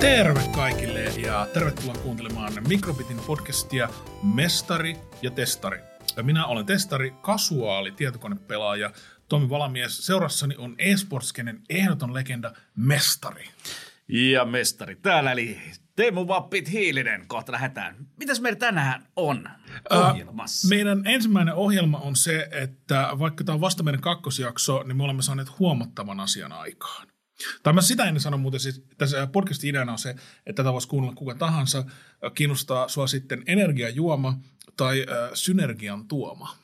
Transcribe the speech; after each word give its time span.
Terve 0.00 0.40
kaikille 0.54 1.02
ja 1.04 1.46
tervetuloa 1.54 1.94
kuuntelemaan 1.94 2.52
Mikrobitin 2.68 3.16
podcastia 3.26 3.88
Mestari 4.22 4.96
ja 5.22 5.30
Testari. 5.30 5.78
Ja 6.16 6.22
minä 6.22 6.46
olen 6.46 6.66
testari, 6.66 7.10
kasuaali 7.22 7.92
tietokonepelaaja 7.92 8.92
Tomi 9.28 9.50
Valamies. 9.50 10.06
Seurassani 10.06 10.56
on 10.56 10.74
eSportskenen 10.78 11.62
ehdoton 11.68 12.14
legenda 12.14 12.52
Mestari. 12.76 13.44
Ja 14.08 14.44
mestari 14.44 14.96
täällä, 14.96 15.32
eli 15.32 15.58
Teemu 15.96 16.28
Vappit 16.28 16.72
Hiilinen. 16.72 17.24
Kohta 17.28 17.52
lähdetään. 17.52 17.96
Mitäs 18.16 18.40
meillä 18.40 18.58
tänään 18.58 19.06
on 19.16 19.48
ohjelmassa? 19.90 20.66
Uh, 20.66 20.68
meidän 20.68 21.06
ensimmäinen 21.06 21.54
ohjelma 21.54 21.98
on 21.98 22.16
se, 22.16 22.48
että 22.50 23.08
vaikka 23.18 23.44
tämä 23.44 23.54
on 23.54 23.60
vasta 23.60 23.82
meidän 23.82 24.00
kakkosjakso, 24.00 24.82
niin 24.82 24.96
me 24.96 25.04
olemme 25.04 25.22
saaneet 25.22 25.58
huomattavan 25.58 26.20
asian 26.20 26.52
aikaan. 26.52 27.06
Tai 27.62 27.72
mä 27.72 27.80
sitä 27.80 28.04
ennen 28.04 28.20
sanon 28.20 28.40
muuten, 28.40 28.60
siis 28.60 28.84
tässä 28.98 29.26
podcastin 29.26 29.70
ideana 29.70 29.92
on 29.92 29.98
se, 29.98 30.10
että 30.46 30.62
tätä 30.62 30.72
voisi 30.72 30.88
kuunnella 30.88 31.16
kuka 31.16 31.34
tahansa, 31.34 31.84
kiinnostaa 32.34 32.88
sua 32.88 33.06
sitten 33.06 33.42
energiajuoma 33.46 34.38
tai 34.76 35.06
äh, 35.10 35.30
synergian 35.34 36.08
tuoma 36.08 36.56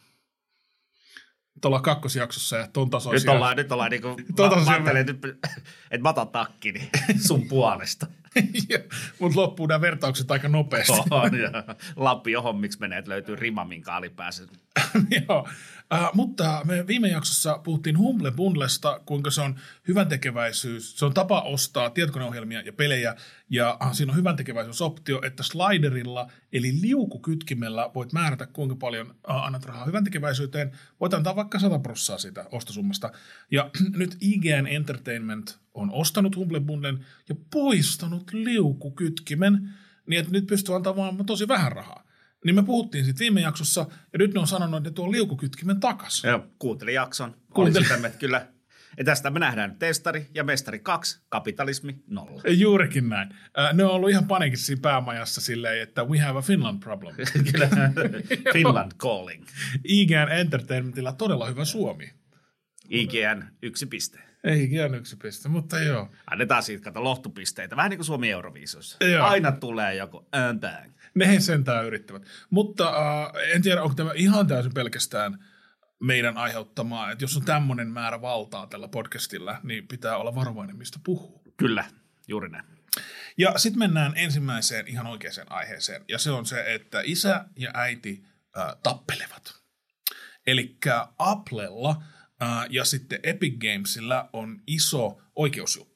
tuolla 1.60 1.80
kakkosjaksossa 1.80 2.57
ja 2.57 2.69
ton 2.73 2.91
tasoisia. 2.91 3.30
Nyt 3.30 3.37
ollaan, 3.37 3.57
nyt 3.57 3.73
ollaan 3.73 3.91
niin 3.91 4.02
kuin, 4.02 4.16
mä, 4.66 4.79
mä 4.79 4.99
että 5.91 6.02
mä 6.02 6.09
otan 6.09 6.29
takkini 6.29 6.91
sun 7.27 7.49
puolesta. 7.49 8.07
Mutta 9.19 9.41
loppuu 9.41 9.67
nämä 9.67 9.81
vertaukset 9.81 10.31
aika 10.31 10.49
nopeasti. 10.49 10.93
On, 11.11 11.31
Lappi 11.97 12.33
hommiksi 12.33 12.81
menee, 12.81 12.99
että 12.99 13.11
löytyy 13.11 13.37
rima, 13.37 13.65
minkä 13.65 13.93
alipäässä. 13.93 14.45
Joo, 15.29 15.49
uh, 15.93 16.10
mutta 16.15 16.62
me 16.65 16.87
viime 16.87 17.09
jaksossa 17.09 17.59
puhuttiin 17.59 17.98
Humble 17.98 18.30
Bundlesta, 18.30 19.01
kuinka 19.07 19.30
se 19.30 19.40
on 19.40 19.57
hyvän 19.88 20.09
tekeväisyys. 20.09 20.99
Se 20.99 21.04
on 21.04 21.15
tapa 21.15 21.40
ostaa 21.40 21.90
tietokoneohjelmia 21.90 22.60
ja 22.60 22.73
pelejä, 22.73 23.16
ja 23.51 23.79
uh, 23.87 23.93
siinä 23.93 24.12
on 24.12 24.18
hyvän 24.18 24.37
tekeväisyysoptio, 24.37 25.21
että 25.24 25.43
sliderilla, 25.43 26.30
eli 26.52 26.80
liukukytkimellä 26.80 27.90
voit 27.95 28.12
määrätä, 28.12 28.46
kuinka 28.46 28.76
paljon 28.76 29.07
uh, 29.10 29.15
annat 29.24 29.65
rahaa 29.65 29.84
hyvän 29.84 30.04
tekeväisyyteen. 30.04 30.73
Voit 31.01 31.15
antaa 31.15 31.37
vaikka 31.37 31.59
100 31.59 31.79
prossaa 31.79 32.18
siitä 32.18 32.45
ostosummasta. 32.52 33.12
Ja 33.51 33.71
nyt 34.01 34.16
IGN 34.21 34.66
Entertainment 34.66 35.59
on 35.74 35.90
ostanut 35.93 36.37
Humble 36.37 36.60
Bundlen 36.60 37.06
ja 37.29 37.34
poistanut 37.51 38.32
liukukytkimen, 38.32 39.71
niin 40.06 40.21
että 40.21 40.32
nyt 40.32 40.46
pystyy 40.46 40.74
antamaan 40.74 41.27
tosi 41.27 41.49
vähän 41.49 41.73
rahaa. 41.73 42.02
Niin 42.45 42.54
me 42.54 42.62
puhuttiin 42.62 43.04
siitä 43.04 43.18
viime 43.18 43.40
jaksossa, 43.40 43.87
ja 44.12 44.18
nyt 44.18 44.35
ne 44.35 44.40
on 44.40 44.46
sanonut, 44.46 44.79
että 44.79 44.90
ne 44.90 44.95
tuo 44.95 45.12
liukukytkimen 45.12 45.80
takas. 45.80 46.24
Joo, 46.24 46.46
kuuntelin 46.59 46.95
jakson. 46.95 47.37
Kuuntelin. 47.54 47.88
Sitä, 47.88 48.07
että 48.07 48.18
kyllä 48.18 48.46
ja 48.99 49.04
tästä 49.04 49.30
me 49.30 49.38
nähdään 49.38 49.76
testari 49.79 50.26
ja 50.34 50.45
mestari 50.45 50.79
2, 50.79 51.21
kapitalismi 51.29 52.02
nolla. 52.07 52.43
Juurikin 52.49 53.09
näin. 53.09 53.29
Ne 53.73 53.84
on 53.84 53.90
ollut 53.90 54.10
ihan 54.10 54.29
panikissa 54.29 54.66
siinä 54.66 54.80
päämajassa 54.82 55.40
silleen, 55.40 55.82
että 55.82 56.04
we 56.04 56.18
have 56.18 56.38
a 56.38 56.43
Finland 56.43 56.80
problem. 56.80 57.15
Kyllä, 57.52 57.68
Finland 58.52 58.93
calling. 58.99 59.45
IGN 59.84 60.29
Entertainmentilla 60.30 61.12
todella 61.12 61.46
hyvä 61.46 61.65
Suomi. 61.65 62.12
IGN 62.90 63.45
yksi 63.62 63.87
piste. 63.87 64.31
Ei 64.44 64.65
IGN 64.65 64.94
yksi 64.94 65.16
piste, 65.16 65.48
mutta 65.48 65.78
joo. 65.78 66.09
Annetaan 66.31 66.62
siitä 66.62 66.84
kato 66.84 67.04
lohtupisteitä, 67.04 67.76
vähän 67.76 67.91
niin 67.91 67.98
kuin 67.98 68.06
Suomi 68.06 68.31
Euroviisuissa. 68.31 68.99
Aina 69.22 69.53
tulee 69.53 69.94
joku 69.94 70.28
bang. 70.60 70.93
Ne 71.15 71.41
sentään 71.41 71.84
yrittävät. 71.84 72.22
Mutta 72.50 72.91
uh, 72.91 73.38
en 73.54 73.62
tiedä, 73.62 73.82
onko 73.82 73.94
tämä 73.94 74.12
ihan 74.15 74.47
täysin 74.47 74.75
pelkästään 74.75 75.44
meidän 76.00 76.37
aiheuttamaa, 76.37 77.10
että 77.10 77.25
jos 77.25 77.37
on 77.37 77.44
tämmöinen 77.44 77.88
määrä 77.88 78.21
valtaa 78.22 78.66
tällä 78.66 78.88
podcastilla, 78.88 79.61
niin 79.62 79.89
pitää 79.89 80.17
olla 80.17 80.34
varovainen, 80.34 80.77
mistä 80.77 80.99
puhuu. 81.05 81.43
Kyllä, 81.56 81.84
juuri 82.28 82.49
näin. 82.49 82.65
Ja 83.38 83.59
sitten 83.59 83.78
mennään 83.78 84.12
ensimmäiseen 84.17 84.88
ihan 84.88 85.06
oikeaan 85.06 85.53
aiheeseen, 85.53 86.05
ja 86.09 86.19
se 86.19 86.31
on 86.31 86.47
se, 86.47 86.75
että 86.75 87.00
isä 87.05 87.44
ja 87.56 87.71
äiti 87.75 88.25
äh, 88.59 88.77
tappelevat. 88.83 89.62
Eli 90.47 90.77
Applella 91.19 91.91
äh, 91.91 92.22
ja 92.71 92.85
sitten 92.85 93.21
Epic 93.23 93.59
Gamesillä 93.59 94.29
on 94.33 94.61
iso 94.67 95.21
oikeusjuttu. 95.37 95.93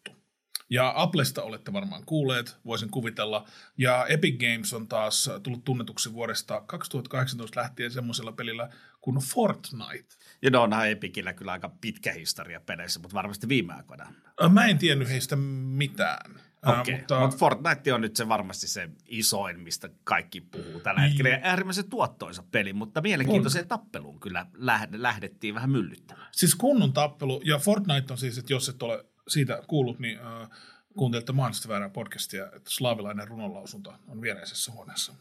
Ja 0.71 0.93
Applesta 0.97 1.43
olette 1.43 1.73
varmaan 1.73 2.05
kuulleet, 2.07 2.57
voisin 2.65 2.91
kuvitella. 2.91 3.49
Ja 3.79 4.07
Epic 4.07 4.41
Games 4.41 4.73
on 4.73 4.89
taas 4.89 5.31
tullut 5.43 5.65
tunnetuksi 5.65 6.13
vuodesta 6.13 6.61
2018 6.67 7.61
lähtien 7.61 7.91
semmoisella 7.91 8.33
pelillä 8.33 8.71
kuin 9.01 9.17
Fortnite. 9.17 10.15
Ja 10.43 10.51
no 10.51 10.63
onhan 10.63 10.89
Epicillä 10.89 11.33
kyllä 11.33 11.53
aika 11.53 11.69
pitkä 11.81 12.13
historia 12.13 12.61
peleissä, 12.61 13.01
mutta 13.01 13.15
varmasti 13.15 13.49
viime 13.49 13.75
aikoina. 13.75 14.13
Mä 14.53 14.67
en 14.67 14.79
tiennyt 14.79 15.09
heistä 15.09 15.37
mitään. 15.37 16.41
Okei, 16.67 16.81
okay. 16.81 16.95
mutta... 16.95 17.21
Mut 17.21 17.37
Fortnite 17.37 17.93
on 17.93 18.01
nyt 18.01 18.17
se 18.17 18.29
varmasti 18.29 18.69
se 18.69 18.91
isoin, 19.07 19.61
mistä 19.61 19.89
kaikki 20.05 20.41
puhuu 20.41 20.81
tällä 20.81 21.01
hetkellä. 21.01 21.31
Ja 21.31 21.39
äärimmäisen 21.43 21.91
tuottoisa 21.91 22.45
peli, 22.51 22.73
mutta 22.73 23.01
mielenkiintoiseen 23.01 23.65
on. 23.65 23.69
tappeluun 23.69 24.21
kyllä 24.21 24.47
lähdettiin 24.93 25.55
vähän 25.55 25.71
myllyttämään. 25.71 26.29
Siis 26.33 26.55
kunnon 26.55 26.93
tappelu, 26.93 27.41
ja 27.45 27.59
Fortnite 27.59 28.13
on 28.13 28.19
siis, 28.19 28.39
että 28.39 28.53
jos 28.53 28.69
et 28.69 28.83
ole 28.83 29.05
siitä 29.29 29.63
kuullut, 29.67 29.99
niin 29.99 30.19
äh, 30.19 30.49
kuuntelette 30.97 31.33
mahdollisesti 31.33 31.69
väärää 31.69 31.89
podcastia, 31.89 32.47
että 32.47 32.71
slaavilainen 32.71 33.29
runonlausunto 33.29 33.95
on 34.09 34.21
viereisessä 34.21 34.73
huoneessa. 34.73 35.15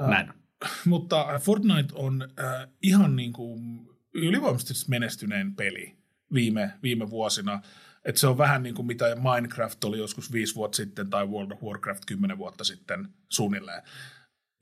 Äh, 0.00 0.08
Näin. 0.08 0.32
Mutta 0.84 1.26
Fortnite 1.40 1.94
on 1.94 2.22
äh, 2.22 2.68
ihan 2.82 3.16
niin 3.16 3.32
kuin 3.32 3.88
ylivoimaisesti 4.14 4.90
menestyneen 4.90 5.54
peli 5.56 5.96
viime, 6.34 6.72
viime 6.82 7.10
vuosina. 7.10 7.62
Et 8.04 8.16
se 8.16 8.26
on 8.26 8.38
vähän 8.38 8.62
niin 8.62 8.74
kuin 8.74 8.86
mitä 8.86 9.16
Minecraft 9.16 9.84
oli 9.84 9.98
joskus 9.98 10.32
viisi 10.32 10.54
vuotta 10.54 10.76
sitten 10.76 11.10
tai 11.10 11.26
World 11.26 11.50
of 11.50 11.62
Warcraft 11.62 12.04
kymmenen 12.06 12.38
vuotta 12.38 12.64
sitten 12.64 13.08
suunnilleen. 13.28 13.82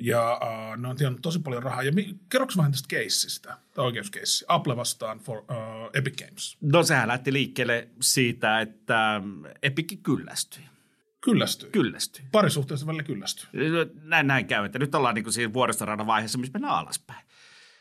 Ja 0.01 0.41
uh, 0.43 0.77
ne 0.77 0.89
on 0.89 0.97
tiennyt 0.97 1.23
tosi 1.23 1.39
paljon 1.39 1.63
rahaa. 1.63 1.83
Ja 1.83 1.93
mi- 1.93 2.19
kerroks 2.29 2.57
vähän 2.57 2.73
tästä 2.73 2.89
keissistä, 2.89 3.59
tai 3.75 3.85
oikeuskeissi, 3.85 4.45
Apple 4.49 4.77
vastaan 4.77 5.19
for, 5.19 5.39
uh, 5.39 5.91
Epic 5.95 6.27
Games? 6.27 6.57
No 6.61 6.83
sehän 6.83 7.09
lähti 7.09 7.33
liikkeelle 7.33 7.89
siitä, 8.01 8.61
että 8.61 9.23
Epic 9.63 10.03
kyllästyi. 10.03 10.65
Kyllästyi? 11.21 11.71
Kyllästyi. 11.71 12.25
Parisuhteessa 12.33 12.87
välillä 12.87 13.03
kyllästyi. 13.03 13.49
Näin, 14.03 14.27
näin 14.27 14.47
käy, 14.47 14.65
että 14.65 14.79
nyt 14.79 14.95
ollaan 14.95 15.15
niin 15.15 15.25
kuin 15.25 15.33
siinä 15.33 15.53
vuoristoradan 15.53 16.07
vaiheessa, 16.07 16.39
missä 16.39 16.53
mennään 16.53 16.75
alaspäin. 16.75 17.27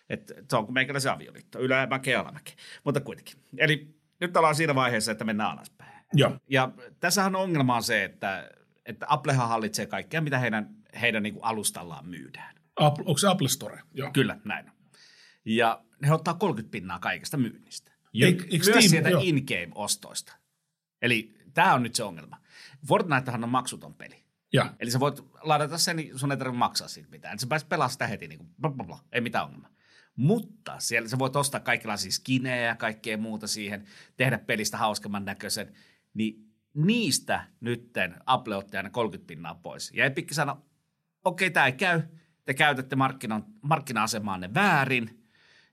Että 0.10 0.34
se 0.50 0.56
on 0.56 0.66
kuin 0.66 0.74
meikäläisen 0.74 1.12
avioliitto, 1.12 1.60
ylämäkeä 1.60 2.14
ja 2.14 2.22
alamäkeä. 2.22 2.56
Mutta 2.84 3.00
kuitenkin. 3.00 3.36
Eli 3.58 4.01
nyt 4.22 4.38
ollaan 4.38 4.56
siinä 4.56 4.76
vaiheessa, 4.76 5.12
että 5.12 5.24
mennään 5.24 5.52
alaspäin. 5.52 5.92
Joo. 6.14 6.38
Ja 6.50 6.72
tässähän 7.00 7.36
ongelma 7.36 7.76
on 7.76 7.84
se, 7.84 8.04
että, 8.04 8.50
että 8.86 9.06
Applehan 9.10 9.50
hallitsee 9.50 9.86
kaikkea, 9.86 10.22
mitä 10.22 10.40
heidän 10.40 10.82
heidän 11.02 11.24
niin 11.24 11.34
kuin 11.34 11.44
alustallaan 11.44 12.06
myydään. 12.06 12.56
Apple, 12.76 13.04
onko 13.08 13.18
se 13.18 13.28
Apple 13.28 13.48
Store? 13.48 13.82
Joo. 13.94 14.12
Kyllä, 14.14 14.38
näin 14.44 14.72
Ja 15.46 15.84
ne 16.02 16.14
ottaa 16.14 16.34
30 16.34 16.72
pinnaa 16.72 17.00
kaikesta 17.00 17.38
myynnistä. 17.38 17.92
Ja 18.14 18.28
Eik, 18.28 18.50
myös 18.52 18.66
Steam, 18.66 18.82
sieltä 18.82 19.10
in-game-ostoista. 19.22 20.34
Eli 21.02 21.34
tämä 21.54 21.74
on 21.74 21.84
nyt 21.84 21.96
se 21.96 22.04
ongelma. 22.04 22.38
Fortnitehan 22.88 23.44
on 23.44 23.50
maksuton 23.50 23.94
peli. 23.94 24.24
Ja. 24.54 24.74
Eli 24.80 24.92
sä 24.92 25.00
voit 25.00 25.20
ladata 25.42 25.78
sen, 25.78 25.96
niin 25.96 26.20
sun 26.20 26.32
ei 26.32 26.38
tarvitse 26.38 26.58
maksaa 26.58 26.88
siitä 26.88 27.10
mitään. 27.10 27.40
Sä 27.40 27.48
pääset 27.48 27.70
pelaamaan 27.70 27.92
sitä 27.92 28.08
heti, 28.08 28.28
niin 28.28 28.38
kuin, 28.38 28.50
bla, 28.62 28.72
bla, 28.72 28.86
bla, 28.86 29.00
ei 29.12 29.22
mitään 29.22 29.46
ongelmaa. 29.46 29.70
Mutta 30.22 30.80
siellä 30.80 31.10
sä 31.10 31.20
voit 31.20 31.36
ostaa 31.36 31.60
kaikenlaisia 31.60 32.12
skinejä 32.12 32.66
ja 32.66 32.76
kaikkea 32.76 33.18
muuta 33.18 33.48
siihen, 33.48 33.86
tehdä 34.18 34.38
pelistä 34.38 34.78
hauskemman 34.78 35.26
näköisen, 35.26 35.74
niin 36.14 36.54
niistä 36.74 37.48
nytten 37.60 38.16
Apple 38.26 38.56
otti 38.56 38.78
aina 38.78 38.90
30 38.90 39.28
pinnaa 39.28 39.56
pois. 39.56 39.92
Ja 39.94 40.06
Epic 40.06 40.34
sanoi, 40.34 40.56
okei, 41.26 41.48
okay, 41.48 41.54
tämä 41.54 41.66
ei 41.66 41.72
käy, 41.72 42.02
te 42.46 42.54
käytätte 42.54 42.96
markkina- 42.96 43.46
markkina-asemaanne 43.62 44.54
väärin, 44.54 45.28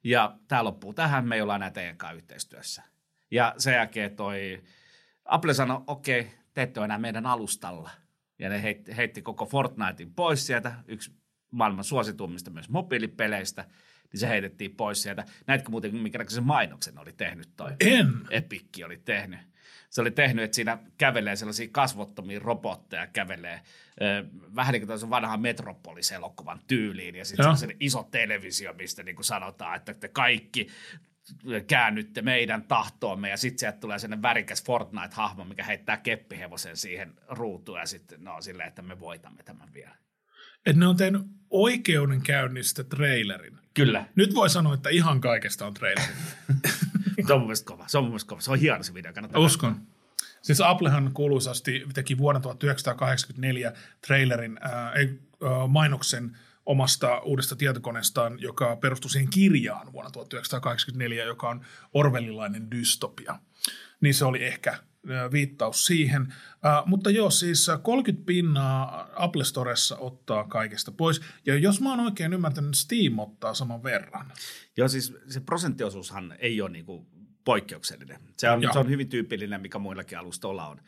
ja 0.05 0.39
tämä 0.49 0.65
loppuu 0.65 0.95
tähän, 0.95 1.29
me 1.29 1.35
ei 1.35 1.43
olla 1.43 1.57
enää 1.57 1.71
teidän 1.71 1.97
kanssa 1.97 2.17
yhteistyössä. 2.17 2.83
Ja 3.31 3.55
sen 3.59 3.75
jälkeen 3.75 4.17
toi 4.17 4.63
Apple 5.25 5.55
sanoi, 5.55 5.81
okei, 5.87 6.21
okay, 6.21 6.33
te 6.55 6.63
ette 6.63 6.81
ole 6.81 6.85
enää 6.85 6.99
meidän 6.99 7.27
alustalla. 7.27 7.91
Ja 8.39 8.49
ne 8.49 8.63
heitti, 8.63 8.97
heitti 8.97 9.23
koko 9.23 9.47
Fortnitein 9.47 10.15
pois 10.15 10.47
sieltä, 10.47 10.75
yksi 10.87 11.15
maailman 11.51 11.85
suosituimmista 11.85 12.51
myös 12.51 12.69
mobiilipeleistä, 12.69 13.65
niin 14.13 14.21
se 14.21 14.29
heitettiin 14.29 14.77
pois 14.77 15.03
sieltä. 15.03 15.25
Näetkö 15.47 15.71
muuten, 15.71 15.97
mikä 15.97 16.25
se 16.29 16.41
mainoksen 16.41 16.99
oli 16.99 17.13
tehnyt 17.13 17.49
toi? 17.57 17.71
En. 17.81 18.13
Epikki 18.31 18.85
oli 18.85 18.97
tehnyt 18.97 19.41
se 19.91 20.01
oli 20.01 20.11
tehnyt, 20.11 20.45
että 20.45 20.55
siinä 20.55 20.79
kävelee 20.99 21.37
sellaisia 21.37 21.69
kasvottomia 21.73 22.39
robotteja, 22.39 23.07
kävelee 23.07 23.61
vähän 24.57 24.73
niin 24.73 24.87
kuin 24.87 25.11
vanhan 25.11 25.41
Metropolis-elokuvan 25.41 26.61
tyyliin, 26.67 27.15
ja 27.15 27.25
sitten 27.25 27.57
se 27.57 27.77
iso 27.81 28.09
televisio, 28.11 28.75
mistä 28.75 29.03
niin 29.03 29.17
kuin 29.17 29.25
sanotaan, 29.25 29.77
että 29.77 29.95
te 29.95 30.09
kaikki 30.09 30.69
käännytte 31.67 32.23
meidän 32.23 32.63
tahtoomme, 32.63 33.31
ja 33.31 33.37
sitten 33.37 33.59
sieltä 33.59 33.79
tulee 33.79 33.99
sellainen 33.99 34.23
värikäs 34.23 34.65
Fortnite-hahmo, 34.65 35.45
mikä 35.45 35.65
heittää 35.65 35.97
keppihevosen 35.97 36.77
siihen 36.77 37.13
ruutuun, 37.29 37.79
ja 37.79 37.87
sitten 37.87 38.25
no 38.25 38.41
silleen, 38.41 38.69
että 38.69 38.83
me 38.83 39.01
voitamme 39.01 39.43
tämän 39.43 39.69
vielä. 39.75 39.97
Että 40.67 40.81
ne 40.81 40.87
on 40.87 40.97
tehnyt 40.97 41.23
oikeudenkäynnistä 41.51 42.85
trailerin. 42.85 43.59
Kyllä. 43.79 44.05
Nyt 44.15 44.35
voi 44.35 44.51
sanoa, 44.51 44.75
että 44.75 44.89
ihan 44.89 45.21
kaikesta 45.21 45.67
on 45.67 45.75
traileri. 45.75 46.07
Se 47.27 47.33
on 47.33 47.41
mun 47.41 47.47
mielestä 47.47 47.67
kova. 47.67 47.85
Se 47.89 47.99
on 47.99 48.05
mun 48.05 48.11
mielestä 48.11 48.29
kova. 48.29 48.41
Se 48.41 48.51
on 48.51 48.59
hieno 48.59 48.83
se 48.83 48.95
video. 48.95 49.13
Kannattaa 49.13 49.41
Uskon. 49.41 49.81
Siis 50.43 50.61
Applehan 50.61 51.11
kuuluisasti 51.15 51.87
teki 51.95 52.19
vuonna 52.19 52.41
1984 52.41 53.73
trailerin, 54.07 54.59
ää, 54.61 54.93
ei, 54.93 55.21
ää, 55.43 55.67
mainoksen 55.67 56.37
omasta 56.67 57.21
uudesta 57.21 57.57
tietokoneestaan, 57.57 58.41
joka 58.41 58.77
perustui 58.77 59.11
siihen 59.11 59.31
kirjaan 59.31 59.93
vuonna 59.93 60.11
1984, 60.11 61.25
joka 61.25 61.49
on 61.49 61.61
orwellilainen 61.93 62.71
dystopia. 62.71 63.39
Niin 64.01 64.15
se 64.15 64.25
oli 64.25 64.45
ehkä 64.45 64.79
viittaus 65.33 65.87
siihen. 65.87 66.35
Mutta 66.87 67.11
joo, 67.11 67.31
siis 67.31 67.69
ää, 67.69 67.79
30 67.79 68.27
pinnaa 68.27 69.09
Apple 69.17 69.45
Storessa 69.45 69.97
ottaa 69.97 70.45
kaikesta 70.45 70.93
pois. 70.93 71.21
Ja 71.47 71.59
jos 71.59 71.81
mä 71.81 71.91
oon 71.91 72.01
oikein 72.01 72.33
ymmärtänyt, 72.33 72.75
Steam 72.75 73.19
ottaa 73.19 73.55
saman 73.55 73.83
verran. 73.83 74.33
Joo, 74.77 74.89
siis 74.89 75.15
se 75.29 75.41
prosenttiosuushan 75.41 76.35
ei 76.39 76.61
ole 76.61 76.71
niinku 76.71 77.07
poikkeuksellinen. 77.45 78.21
Se 78.39 78.51
on, 78.51 78.63
Joo. 78.63 78.73
se 78.73 78.79
on 78.79 78.89
hyvin 78.89 79.09
tyypillinen, 79.09 79.61
mikä 79.61 79.79
muillakin 79.79 80.19
alustoilla 80.19 80.69
on. 80.69 80.81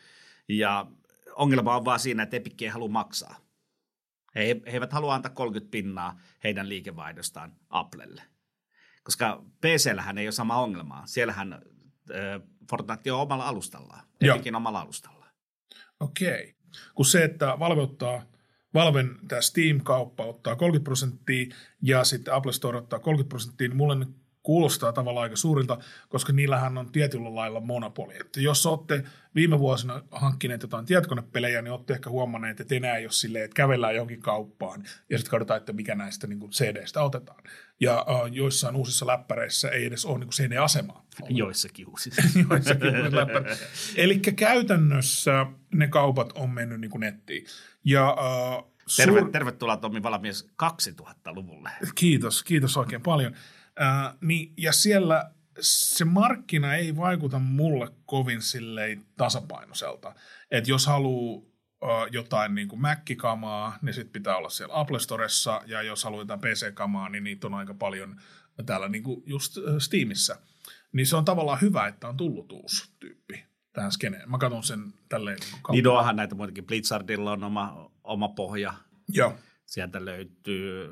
Ja 0.49 0.87
ongelma 1.35 1.77
on 1.77 1.85
vaan 1.85 2.01
siinä, 2.01 2.23
että 2.23 2.37
Epic 2.37 2.63
ei 2.63 2.69
halua 2.69 2.89
maksaa. 2.89 3.51
He, 4.35 4.41
he 4.67 4.73
eivät 4.73 4.93
halua 4.93 5.15
antaa 5.15 5.33
30 5.33 5.71
pinnaa 5.71 6.21
heidän 6.45 6.69
liikevaihdostaan 6.69 7.53
Applelle. 7.71 8.23
Koska 9.03 9.45
PC-llähän 9.61 10.19
ei 10.19 10.27
ole 10.27 10.33
sama 10.33 10.57
ongelmaa. 10.57 11.07
Siellähän 11.07 11.53
äh, 11.53 11.59
Fortnite 12.71 13.13
on 13.13 13.21
omalla 13.21 13.49
alustallaan. 13.49 14.07
Epicin 14.21 14.55
omalla 14.55 14.81
alustallaan. 14.81 15.31
Okei. 16.01 16.55
Kun 16.95 17.05
se, 17.05 17.25
että 17.25 17.57
Valve 17.59 17.83
ottaa, 17.83 18.23
Valven 18.75 19.17
tämä 19.29 19.41
Steam-kauppa 19.41 20.25
ottaa 20.25 20.57
30 20.57 20.85
prosenttia 20.85 21.55
ja 21.83 22.05
sitten 22.05 22.35
Apple 22.35 22.53
Store 22.53 22.79
ottaa 22.79 22.99
30 22.99 23.29
prosenttia, 23.29 23.69
niin 23.69 23.77
mulle 23.77 24.07
kuulostaa 24.43 24.93
tavallaan 24.93 25.23
aika 25.23 25.37
suurilta, 25.37 25.79
koska 26.09 26.33
niillähän 26.33 26.79
on 26.79 26.93
tietyllä 26.93 27.35
lailla 27.35 27.61
monopoli. 27.61 28.15
Että 28.21 28.41
jos 28.41 28.67
olette 28.67 29.05
viime 29.35 29.59
vuosina 29.59 30.03
hankkineet 30.11 30.63
jotain 30.63 30.87
tietokonepelejä, 30.87 31.63
niin 31.63 31.73
olette 31.73 31.93
ehkä 31.93 32.11
huomanneet, 32.11 32.61
että 32.61 32.75
enää 32.75 32.97
ei 32.97 33.05
ole 33.05 33.13
silleen, 33.13 33.45
että 33.45 33.55
kävellään 33.55 33.95
johonkin 33.95 34.21
kauppaan 34.21 34.85
ja 35.11 35.19
sitten 35.19 35.31
katsotaan, 35.31 35.59
että 35.59 35.73
mikä 35.73 35.95
näistä 35.95 36.27
niin 36.27 36.41
kuin 36.41 36.51
CD-stä 36.51 37.03
otetaan. 37.03 37.43
Ja 37.81 38.07
uh, 38.09 38.33
joissain 38.33 38.77
uusissa 38.77 39.07
läppäreissä 39.07 39.69
ei 39.69 39.85
edes 39.85 40.05
ole 40.05 40.19
niin 40.19 40.27
kuin 40.27 40.35
CD-asemaa. 40.35 41.07
Joissakin 41.29 41.89
uusissa. 41.89 42.23
Joissakin 42.51 42.97
uusissa 42.97 43.17
läppäreissä. 43.17 43.67
Eli 43.97 44.19
käytännössä 44.19 45.47
ne 45.75 45.89
kaupat 45.89 46.33
on 46.35 46.51
mennyt 46.51 46.81
niin 46.81 46.91
kuin 46.91 47.01
nettiin. 47.01 47.47
Ja 47.85 48.17
uh, 48.59 48.71
Terve, 48.97 49.31
tervetuloa 49.33 49.77
Tommi 49.77 50.03
Valamies 50.03 50.49
2000-luvulle. 50.63 51.71
Kiitos, 51.95 52.43
kiitos 52.43 52.77
oikein 52.77 53.03
paljon. 53.03 53.35
Äh, 53.81 54.15
niin, 54.21 54.53
ja 54.57 54.73
siellä 54.73 55.31
se 55.61 56.05
markkina 56.05 56.75
ei 56.75 56.97
vaikuta 56.97 57.39
mulle 57.39 57.89
kovin 58.07 58.43
silleen 58.43 59.05
tasapainoiselta. 59.17 60.15
Että 60.51 60.71
jos 60.71 60.87
haluaa 60.87 61.43
äh, 61.83 62.09
jotain 62.13 62.55
niin 62.55 62.69
kuin 62.69 62.81
Mac-kamaa, 62.81 63.79
niin 63.83 63.95
sit 63.95 64.13
pitää 64.13 64.37
olla 64.37 64.51
siellä 64.51 64.81
Apple 64.81 65.01
Storessa, 65.01 65.63
ja 65.67 65.83
jos 65.83 66.05
haluaa 66.05 66.23
jotain 66.23 66.41
PC-kamaa, 66.41 67.09
niin 67.09 67.25
niitä 67.25 67.47
on 67.47 67.55
aika 67.55 67.75
paljon 67.75 68.21
täällä 68.67 68.89
niin 68.89 69.03
kuin 69.03 69.23
just 69.27 69.59
äh, 69.59 69.75
Steamissa. 69.79 70.37
Niin 70.93 71.07
se 71.07 71.17
on 71.17 71.25
tavallaan 71.25 71.61
hyvä, 71.61 71.87
että 71.87 72.09
on 72.09 72.17
tullut 72.17 72.53
uusi 72.53 72.93
tyyppi 72.99 73.45
tähän 73.73 73.93
skeneen. 73.93 74.31
Mä 74.31 74.39
katson 74.39 74.63
sen 74.63 74.93
tälleen. 75.09 75.39
Niin, 75.41 75.63
Niin 75.73 75.87
onhan 75.87 76.17
näitä 76.17 76.35
muitakin. 76.35 76.67
Blizzardilla 76.67 77.33
on 77.33 77.45
oma, 77.45 77.91
oma 78.05 78.29
pohja. 78.29 78.75
Joo. 79.09 79.35
Sieltä 79.71 80.05
löytyy, 80.05 80.89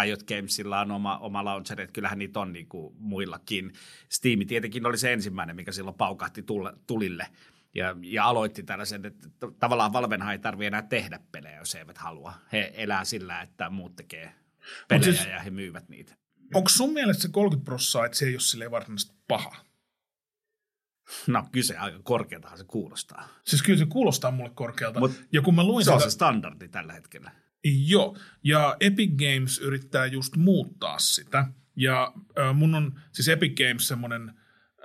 Riot 0.00 0.22
Gamesilla 0.22 0.80
on 0.80 0.90
oma, 0.90 1.18
oma 1.18 1.44
launcher, 1.44 1.80
että 1.80 1.92
kyllähän 1.92 2.18
niitä 2.18 2.40
on 2.40 2.52
niin 2.52 2.68
kuin 2.68 2.94
muillakin. 2.98 3.72
Steam 4.08 4.46
tietenkin 4.46 4.86
oli 4.86 4.98
se 4.98 5.12
ensimmäinen, 5.12 5.56
mikä 5.56 5.72
silloin 5.72 5.96
paukahti 5.96 6.42
tulle, 6.42 6.72
tulille 6.86 7.26
ja, 7.74 7.96
ja 8.02 8.24
aloitti 8.24 8.62
tällaisen, 8.62 9.06
että 9.06 9.28
tavallaan 9.58 9.92
Valvenhan 9.92 10.32
ei 10.32 10.38
tarvitse 10.38 10.66
enää 10.66 10.82
tehdä 10.82 11.20
pelejä, 11.32 11.58
jos 11.58 11.74
he 11.74 11.78
eivät 11.78 11.98
halua. 11.98 12.34
He 12.52 12.72
elää 12.74 13.04
sillä, 13.04 13.42
että 13.42 13.70
muut 13.70 13.96
tekee 13.96 14.34
pelejä 14.88 15.12
siis- 15.12 15.26
ja 15.26 15.40
he 15.40 15.50
myyvät 15.50 15.88
niitä. 15.88 16.16
Onko 16.54 16.68
sun 16.68 16.92
mielestä 16.92 17.22
se 17.22 17.28
30 17.28 17.64
prossaa, 17.64 18.06
että 18.06 18.18
se 18.18 18.26
ei 18.26 18.34
ole 18.34 18.40
silleen 18.40 18.70
varsinaisesti 18.70 19.16
paha? 19.28 19.56
No 21.26 21.46
kyse 21.52 21.76
aika 21.76 21.98
korkealtahan 22.02 22.58
se 22.58 22.64
kuulostaa. 22.64 23.28
Siis 23.44 23.62
kyllä 23.62 23.78
se 23.78 23.86
kuulostaa 23.86 24.30
mulle 24.30 24.50
korkealta. 24.54 25.00
Mut 25.00 25.24
ja 25.32 25.42
kun 25.42 25.54
mä 25.54 25.64
luin 25.64 25.84
Se 25.84 25.90
on 25.90 26.00
sitä, 26.00 26.10
se 26.10 26.14
standardi 26.14 26.68
tällä 26.68 26.92
hetkellä. 26.92 27.30
Joo, 27.64 28.16
ja 28.44 28.76
Epic 28.80 29.10
Games 29.16 29.58
yrittää 29.58 30.06
just 30.06 30.36
muuttaa 30.36 30.98
sitä. 30.98 31.44
Ja 31.76 32.12
äh, 32.38 32.54
mun 32.54 32.74
on, 32.74 33.00
siis 33.12 33.28
Epic 33.28 33.52
Games 33.56 33.88
semmoinen 33.88 34.28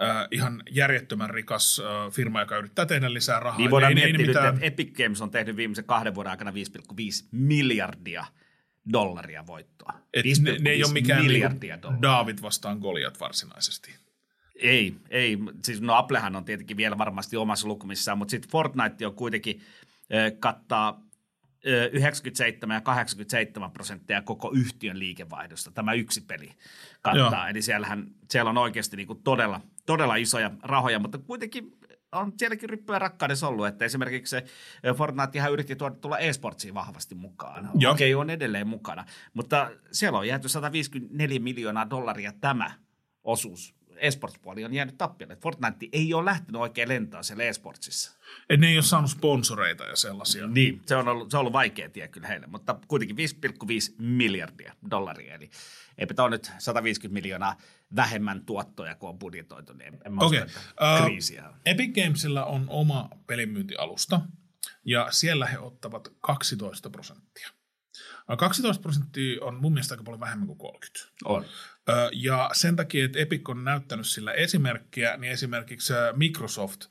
äh, 0.02 0.28
ihan 0.32 0.64
järjettömän 0.72 1.30
rikas 1.30 1.82
äh, 1.86 2.12
firma, 2.14 2.40
joka 2.40 2.58
yrittää 2.58 2.86
tehdä 2.86 3.14
lisää 3.14 3.40
rahaa. 3.40 3.58
Niin 3.58 3.72
voidaan 3.72 3.98
Ei- 3.98 4.04
ei 4.04 4.12
miettiä 4.12 4.18
nyt, 4.18 4.28
mitään- 4.28 4.54
että 4.56 4.66
Epic 4.66 4.98
Games 4.98 5.22
on 5.22 5.32
tehnyt 5.32 5.56
viimeisen 5.56 5.86
kahden 5.86 6.16
vuoden 6.16 6.32
aikana 6.32 6.52
5,5 6.52 7.28
miljardia 7.32 8.26
dollaria 8.94 9.48
voittoa. 9.48 9.94
et 10.14 10.26
5,5 10.26 10.42
ne, 10.44 10.58
ne 10.60 10.70
ei 10.70 10.84
ole 10.84 10.94
mikään 10.94 11.24
miljardia 11.26 11.76
niinku 11.76 11.88
dollaria. 11.88 12.02
David 12.20 12.38
vastaan 12.42 12.78
Goliat 12.80 13.20
varsinaisesti. 13.20 13.96
Ei, 14.56 14.96
ei. 15.10 15.38
Siis 15.64 15.82
no 15.82 15.94
Applehan 15.94 16.36
on 16.36 16.46
tietenkin 16.46 16.78
vielä 16.78 16.98
varmasti 16.98 17.38
omassa 17.38 17.68
lukumissaan, 17.68 18.18
mutta 18.18 18.32
sitten 18.32 18.52
Fortnite 18.52 19.08
on 19.08 19.16
kuitenkin 19.16 19.62
äh, 20.14 20.32
kattaa 20.40 21.07
97 21.92 22.76
ja 22.76 22.82
87 22.82 23.72
prosenttia 23.72 24.22
koko 24.22 24.52
yhtiön 24.52 25.00
liikevaihdosta. 25.00 25.72
Tämä 25.72 25.94
yksi 25.94 26.22
peli 26.22 26.54
kattaa. 27.02 27.42
Joo. 27.42 27.50
Eli 27.50 27.62
siellähän, 27.62 28.08
siellä 28.32 28.50
on 28.50 28.58
oikeasti 28.58 28.98
niinku 28.98 29.16
todella, 29.16 29.62
todella 29.86 30.16
isoja 30.16 30.52
rahoja, 30.64 31.00
mutta 31.00 31.18
kuitenkin 31.18 31.78
on 32.12 32.34
sielläkin 32.38 32.70
ryppyä 32.70 33.00
rakkaudessa 33.00 33.48
ollut, 33.48 33.68
että 33.68 33.86
esimerkiksi 33.86 34.30
se 34.30 34.44
Fortnitehan 34.94 35.52
yritti 35.52 35.76
tuoda, 35.76 35.96
tulla 35.96 36.18
e-sportsiin 36.18 36.74
vahvasti 36.74 37.16
mukaan. 37.16 37.70
Joo. 37.76 37.94
Okei, 37.94 38.16
on 38.16 38.30
edelleen 38.30 38.68
mukana, 38.68 39.06
mutta 39.34 39.72
siellä 39.92 40.20
on 40.20 40.28
jääty 40.28 40.50
154 40.50 41.40
miljoonaa 41.40 41.90
dollaria 41.90 42.34
tämä 42.42 42.72
osuus 43.24 43.77
esports-puoli 44.00 44.66
on 44.66 44.74
jäänyt 44.74 44.98
tappiolle. 44.98 45.36
Fortnite 45.36 45.88
ei 45.92 46.14
ole 46.14 46.26
lähtenyt 46.26 46.62
oikein 46.62 46.90
lentoon 46.90 47.24
siellä 47.24 47.44
esportsissa. 47.44 48.18
Et 48.50 48.60
ne 48.60 48.68
ei 48.68 48.78
ole 48.78 48.84
saanut 48.84 49.12
sponsoreita 49.12 49.84
ja 49.84 49.96
sellaisia. 49.96 50.48
Niin, 50.48 50.82
se 50.86 50.96
on 50.96 51.08
ollut, 51.08 51.32
se 51.32 51.38
on 51.38 51.42
ollut 51.42 51.54
vaikea 51.54 51.90
tie 51.90 52.08
kyllä 52.08 52.28
heille, 52.28 52.48
mutta 52.48 52.80
kuitenkin 52.88 53.18
5,5 53.18 53.96
miljardia 54.00 54.76
dollaria, 54.92 55.36
eli 55.36 55.50
eipä 55.98 56.14
tämä 56.14 56.26
on 56.26 56.32
nyt 56.32 56.52
150 56.58 57.14
miljoonaa 57.14 57.58
vähemmän 57.96 58.46
tuottoja 58.46 58.96
kuin 58.96 59.10
on 59.10 59.20
budjetoitu, 59.20 59.74
niin 59.74 59.94
en, 59.94 60.00
en 60.06 60.14
mä 60.14 60.22
että 60.42 60.60
Äh, 60.82 61.06
kriisiä. 61.06 61.44
Epic 61.66 61.96
Gamesilla 61.96 62.46
on 62.46 62.66
oma 62.68 63.10
pelimyyntialusta, 63.28 64.22
ja 64.86 65.08
siellä 65.12 65.46
he 65.46 65.60
ottavat 65.60 66.14
12 66.20 66.90
prosenttia. 66.90 67.50
Äh, 68.32 68.38
12 68.38 68.82
prosenttia 68.82 69.44
on 69.44 69.56
mun 69.56 69.74
mielestä 69.74 69.94
aika 69.94 70.04
paljon 70.04 70.20
vähemmän 70.20 70.48
kuin 70.48 70.58
30. 70.58 71.10
On. 71.26 71.46
Ja 72.14 72.50
sen 72.54 72.76
takia, 72.76 73.06
että 73.06 73.20
Epic 73.20 73.50
on 73.50 73.64
näyttänyt 73.64 74.08
sillä 74.08 74.34
esimerkkiä, 74.34 75.18
niin 75.18 75.34
esimerkiksi 75.34 75.94
Microsoft 76.16 76.86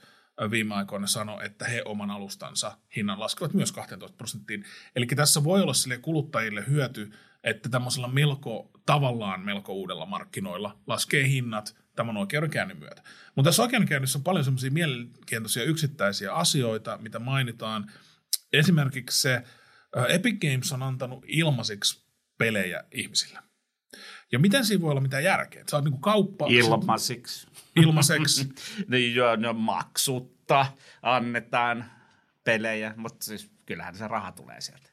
viime 0.50 0.74
aikoina 0.74 1.06
sanoi, 1.06 1.46
että 1.46 1.64
he 1.64 1.82
oman 1.84 2.10
alustansa 2.10 2.78
hinnan 2.96 3.20
laskevat 3.20 3.54
myös 3.54 3.72
12 3.72 4.16
prosenttiin. 4.16 4.64
Eli 4.96 5.06
tässä 5.06 5.44
voi 5.44 5.62
olla 5.62 5.74
sille 5.74 5.98
kuluttajille 5.98 6.64
hyöty, 6.66 7.12
että 7.44 7.68
tämmöisellä 7.68 8.08
melko, 8.08 8.70
tavallaan 8.86 9.40
melko 9.40 9.72
uudella 9.72 10.06
markkinoilla 10.06 10.78
laskee 10.86 11.28
hinnat 11.28 11.76
tämän 11.96 12.16
oikeudenkäynnin 12.16 12.78
myötä. 12.78 13.02
Mutta 13.34 13.48
tässä 13.48 13.62
oikeudenkäynnissä 13.62 14.18
on 14.18 14.24
paljon 14.24 14.44
semmoisia 14.44 14.70
mielenkiintoisia 14.70 15.64
yksittäisiä 15.64 16.34
asioita, 16.34 16.98
mitä 16.98 17.18
mainitaan. 17.18 17.90
Esimerkiksi 18.52 19.20
se 19.20 19.42
Epic 20.08 20.40
Games 20.40 20.72
on 20.72 20.82
antanut 20.82 21.24
ilmaiseksi 21.26 22.06
pelejä 22.38 22.84
ihmisille. 22.92 23.38
Ja 24.32 24.38
miten 24.38 24.64
siinä 24.64 24.82
voi 24.82 24.90
olla 24.90 25.00
mitään 25.00 25.24
järkeä? 25.24 25.64
Sä 25.70 25.76
oot 25.76 25.84
niinku 25.84 25.98
kauppa 25.98 26.46
Ilmaisiksi. 26.48 27.46
ilmaiseksi. 27.76 28.48
niin 28.90 29.14
joo, 29.14 29.36
no 29.36 29.52
maksutta 29.52 30.66
annetaan 31.02 31.84
pelejä, 32.44 32.94
mutta 32.96 33.24
siis 33.24 33.50
kyllähän 33.66 33.96
se 33.96 34.08
raha 34.08 34.32
tulee 34.32 34.60
sieltä. 34.60 34.90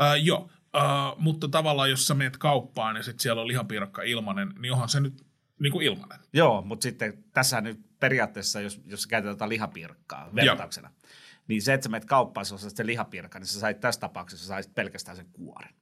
uh, 0.00 0.24
joo, 0.24 0.50
uh, 0.76 1.18
mutta 1.18 1.48
tavallaan 1.48 1.90
jos 1.90 2.06
sä 2.06 2.14
meet 2.14 2.36
kauppaan 2.36 2.96
ja 2.96 3.02
sitten 3.02 3.22
siellä 3.22 3.42
on 3.42 3.48
lihapiirakka 3.48 4.02
ilmanen, 4.02 4.52
niin 4.58 4.72
onhan 4.72 4.88
se 4.88 5.00
nyt 5.00 5.26
niinku 5.60 5.80
ilmanen. 5.80 6.18
Joo, 6.32 6.62
mutta 6.62 6.82
sitten 6.82 7.24
tässä 7.32 7.60
nyt 7.60 7.80
periaatteessa, 8.00 8.60
jos, 8.60 8.80
jos 8.84 9.06
käytetään 9.06 9.48
lihapiirakkaa 9.48 10.34
vertauksena, 10.34 10.90
niin 11.50 11.62
se, 11.62 11.74
että 11.74 11.84
sä 11.84 11.90
menet 11.90 12.04
kauppaan, 12.04 12.46
sä 12.46 12.54
ostat 12.54 12.76
sen 12.76 12.86
lihapiirakka, 12.86 13.38
niin 13.38 13.46
sä 13.46 13.60
sait 13.60 13.80
tässä 13.80 14.00
tapauksessa 14.00 14.44
sä 14.44 14.48
saisit 14.48 14.74
pelkästään 14.74 15.16
sen 15.16 15.26
kuoren. 15.32 15.74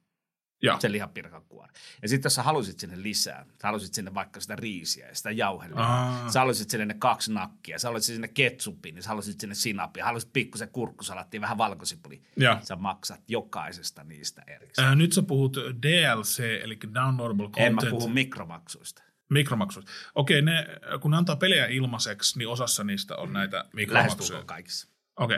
Ja. 0.63 0.79
se 0.79 0.91
lihapirkan 0.91 1.45
kuori. 1.49 1.73
Ja 2.01 2.09
sitten 2.09 2.25
jos 2.25 2.35
sä 2.35 2.43
halusit 2.43 2.79
sinne 2.79 3.03
lisää, 3.03 3.45
sä 3.61 3.67
halusit 3.67 3.93
sinne 3.93 4.13
vaikka 4.13 4.39
sitä 4.39 4.55
riisiä 4.55 5.07
ja 5.07 5.15
sitä 5.15 5.31
jauhelia, 5.31 5.77
Aa. 5.77 6.29
sä 6.29 6.39
halusit 6.39 6.69
sinne 6.69 6.85
ne 6.85 6.93
kaksi 6.93 7.33
nakkia, 7.33 7.79
sä 7.79 7.87
halusit 7.87 8.15
sinne 8.15 8.27
ketsupin, 8.27 8.95
niin 8.95 9.03
sä 9.03 9.09
halusit 9.09 9.39
sinne 9.39 9.55
sinapia, 9.55 10.05
halusit 10.05 10.33
pikkusen 10.33 10.69
kurkkusalattia, 10.69 11.41
vähän 11.41 11.57
valkosipuli. 11.57 12.21
Ja. 12.37 12.59
Sä 12.63 12.75
maksat 12.75 13.21
jokaisesta 13.27 14.03
niistä 14.03 14.43
erikseen. 14.47 14.87
Ää, 14.87 14.95
nyt 14.95 15.13
sä 15.13 15.21
puhut 15.21 15.57
DLC, 15.57 16.39
eli 16.63 16.79
downloadable 16.93 17.45
content. 17.45 17.67
En 17.67 17.75
mä 17.75 17.81
puhu 17.89 18.07
mikromaksuista. 18.07 19.03
Mikromaksut. 19.29 19.85
Okei, 20.15 20.41
ne, 20.41 20.67
kun 21.01 21.11
ne 21.11 21.17
antaa 21.17 21.35
pelejä 21.35 21.65
ilmaiseksi, 21.65 22.37
niin 22.37 22.47
osassa 22.47 22.83
niistä 22.83 23.15
on 23.15 23.33
näitä 23.33 23.65
mikromaksuja. 23.73 23.93
Lähestulkoon 23.93 24.47
kaikissa. 24.47 24.87
Okei. 25.19 25.37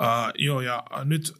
Uh, 0.00 0.32
joo, 0.38 0.60
ja 0.60 0.84
nyt 1.04 1.32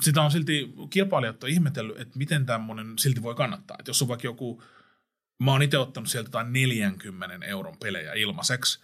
sitä 0.00 0.22
on 0.22 0.30
silti 0.30 0.72
kilpailijat 0.90 1.44
on 1.44 1.50
ihmetellyt, 1.50 2.00
että 2.00 2.18
miten 2.18 2.46
tämmöinen 2.46 2.98
silti 2.98 3.22
voi 3.22 3.34
kannattaa. 3.34 3.76
Että 3.78 3.90
jos 3.90 4.02
on 4.02 4.08
vaikka 4.08 4.26
joku, 4.26 4.62
mä 5.42 5.50
oon 5.52 5.62
itse 5.62 5.78
ottanut 5.78 6.08
sieltä 6.08 6.28
jotain 6.28 6.52
40 6.52 7.46
euron 7.46 7.76
pelejä 7.82 8.12
ilmaiseksi, 8.12 8.80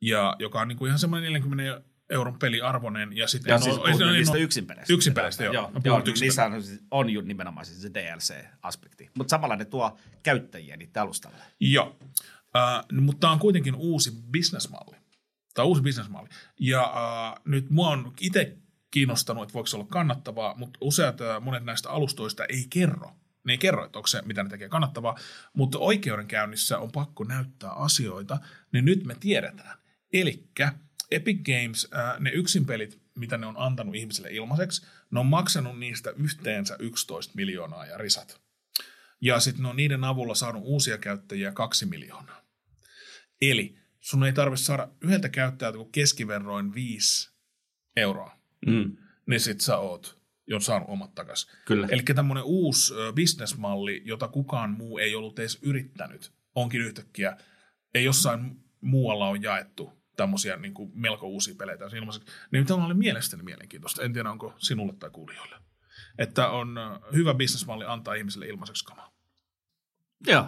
ja 0.00 0.36
joka 0.38 0.60
on 0.60 0.68
niinku 0.68 0.86
ihan 0.86 0.98
semmoinen 0.98 1.32
40 1.32 1.82
euron 2.10 2.38
peliarvoinen. 2.38 3.16
Ja 3.16 3.28
sitten 3.28 3.50
Ja 3.50 3.56
en 3.56 3.62
siis 3.62 3.76
en- 3.76 4.08
en 4.08 4.12
niistä 4.12 4.36
oo- 4.36 4.42
yksin 4.42 4.66
peleistä. 4.66 4.92
Yksin 4.92 5.14
peleistä, 5.14 5.44
joo. 5.44 5.54
Joo, 5.54 5.66
puhun 5.68 5.84
joo 5.84 6.02
niissä 6.20 6.44
on, 6.46 6.52
on 6.90 7.10
ju 7.10 7.20
nimenomaan 7.20 7.66
siis 7.66 7.82
se 7.82 7.90
DLC-aspekti. 7.94 9.10
Mutta 9.14 9.30
samalla 9.30 9.56
ne 9.56 9.64
tuo 9.64 9.98
käyttäjiä 10.22 10.76
niitä 10.76 11.02
alustalle. 11.02 11.38
Joo, 11.60 11.98
uh, 12.00 13.00
mutta 13.00 13.20
tämä 13.20 13.32
on 13.32 13.38
kuitenkin 13.38 13.74
uusi 13.74 14.12
bisnesmalli. 14.30 14.99
Tämä 15.54 15.64
on 15.64 15.68
uusi 15.68 15.82
bisnesmalli. 15.82 16.28
Ja 16.60 16.82
uh, 16.82 17.40
nyt 17.44 17.70
mua 17.70 17.88
on 17.88 18.14
itse 18.20 18.56
kiinnostanut, 18.90 19.42
että 19.42 19.54
voiko 19.54 19.66
se 19.66 19.76
olla 19.76 19.86
kannattavaa, 19.90 20.54
mutta 20.56 20.78
useat, 20.80 21.20
uh, 21.20 21.26
monet 21.44 21.64
näistä 21.64 21.90
alustoista 21.90 22.44
ei 22.44 22.66
kerro. 22.70 23.12
Ne 23.44 23.52
ei 23.52 23.58
kerro, 23.58 23.84
että 23.84 23.98
onko 23.98 24.06
se, 24.06 24.22
mitä 24.22 24.42
ne 24.42 24.50
tekee 24.50 24.68
kannattavaa, 24.68 25.18
mutta 25.52 25.78
oikeudenkäynnissä 25.78 26.78
on 26.78 26.92
pakko 26.92 27.24
näyttää 27.24 27.70
asioita, 27.70 28.38
niin 28.72 28.84
nyt 28.84 29.04
me 29.04 29.16
tiedetään. 29.20 29.78
Elikkä 30.12 30.72
Epic 31.10 31.40
Games, 31.42 31.84
uh, 31.84 32.20
ne 32.20 32.30
yksinpelit, 32.30 33.00
mitä 33.14 33.38
ne 33.38 33.46
on 33.46 33.58
antanut 33.58 33.94
ihmisille 33.94 34.28
ilmaiseksi, 34.30 34.86
ne 35.10 35.20
on 35.20 35.26
maksanut 35.26 35.78
niistä 35.78 36.10
yhteensä 36.10 36.76
11 36.78 37.32
miljoonaa 37.36 37.86
ja 37.86 37.98
risat. 37.98 38.40
Ja 39.20 39.40
sitten 39.40 39.62
ne 39.62 39.68
on 39.68 39.76
niiden 39.76 40.04
avulla 40.04 40.34
saanut 40.34 40.62
uusia 40.64 40.98
käyttäjiä 40.98 41.52
kaksi 41.52 41.86
miljoonaa. 41.86 42.42
Eli 43.42 43.79
sun 44.00 44.24
ei 44.24 44.32
tarvitse 44.32 44.64
saada 44.64 44.88
yhdeltä 45.00 45.28
käyttäjältä 45.28 45.78
kuin 45.78 45.92
keskiverroin 45.92 46.74
viisi 46.74 47.30
euroa. 47.96 48.36
Mm. 48.66 48.96
Niin 49.26 49.40
sit 49.40 49.60
sä 49.60 49.78
oot 49.78 50.20
jo 50.46 50.60
saanut 50.60 50.88
omat 50.88 51.14
takas. 51.14 51.50
Kyllä. 51.64 51.88
Eli 51.90 52.02
tämmöinen 52.02 52.44
uusi 52.44 52.94
bisnesmalli, 53.14 54.02
jota 54.04 54.28
kukaan 54.28 54.70
muu 54.70 54.98
ei 54.98 55.14
ollut 55.14 55.38
edes 55.38 55.58
yrittänyt, 55.62 56.32
onkin 56.54 56.80
yhtäkkiä, 56.80 57.36
ei 57.94 58.04
jossain 58.04 58.64
muualla 58.80 59.28
on 59.28 59.42
jaettu 59.42 59.92
tämmöisiä 60.16 60.56
niin 60.56 60.74
kuin 60.74 60.92
melko 60.94 61.28
uusia 61.28 61.54
pelejä 61.54 61.78
ilmaiseksi. 61.96 62.32
Niin 62.52 62.66
tämä 62.66 62.86
oli 62.86 62.94
mielestäni 62.94 63.42
mielenkiintoista. 63.42 64.02
En 64.02 64.12
tiedä, 64.12 64.30
onko 64.30 64.54
sinulle 64.58 64.92
tai 64.98 65.10
kuulijoille. 65.10 65.56
Että 66.18 66.48
on 66.48 66.76
hyvä 67.14 67.34
bisnesmalli 67.34 67.84
antaa 67.84 68.14
ihmisille 68.14 68.46
ilmaiseksi 68.46 68.84
kamaa. 68.84 69.12
Joo. 70.26 70.46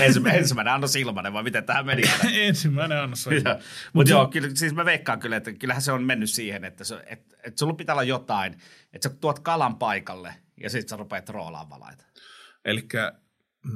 Ensimmäinen, 0.00 0.40
ensimmäinen 0.40 0.72
annos 0.74 0.96
ilmanen, 0.96 1.32
vai 1.32 1.42
miten 1.42 1.64
tähän 1.64 1.86
meni? 1.86 2.02
Ensimmäinen 2.48 2.98
annos 2.98 3.26
on. 3.26 3.34
Mutta 3.34 3.58
Mut 3.92 4.08
joo, 4.08 4.26
kyllä, 4.26 4.48
siis 4.54 4.74
mä 4.74 4.84
veikkaan 4.84 5.20
kyllä, 5.20 5.36
että 5.36 5.52
kyllähän 5.52 5.82
se 5.82 5.92
on 5.92 6.04
mennyt 6.04 6.30
siihen, 6.30 6.64
että, 6.64 6.84
se, 6.84 7.02
että, 7.06 7.36
että 7.44 7.58
sulla 7.58 7.74
pitää 7.74 7.94
olla 7.94 8.02
jotain, 8.02 8.52
että 8.92 9.08
sä 9.08 9.14
tuot 9.20 9.38
kalan 9.38 9.76
paikalle 9.76 10.34
ja 10.60 10.70
sitten 10.70 10.88
sä 10.88 10.96
rupeat 10.96 11.28
roolaan 11.28 11.70
valaita. 11.70 12.04
Eli 12.64 12.88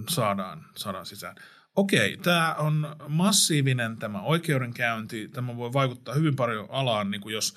saadaan, 0.08 0.64
saadaan 0.76 1.06
sisään. 1.06 1.36
Okei, 1.76 2.16
tämä 2.16 2.54
on 2.54 2.96
massiivinen 3.08 3.96
tämä 3.96 4.22
oikeudenkäynti. 4.22 5.28
Tämä 5.28 5.56
voi 5.56 5.72
vaikuttaa 5.72 6.14
hyvin 6.14 6.36
paljon 6.36 6.66
alaan, 6.70 7.10
niin 7.10 7.20
kuin 7.20 7.32
jos 7.32 7.54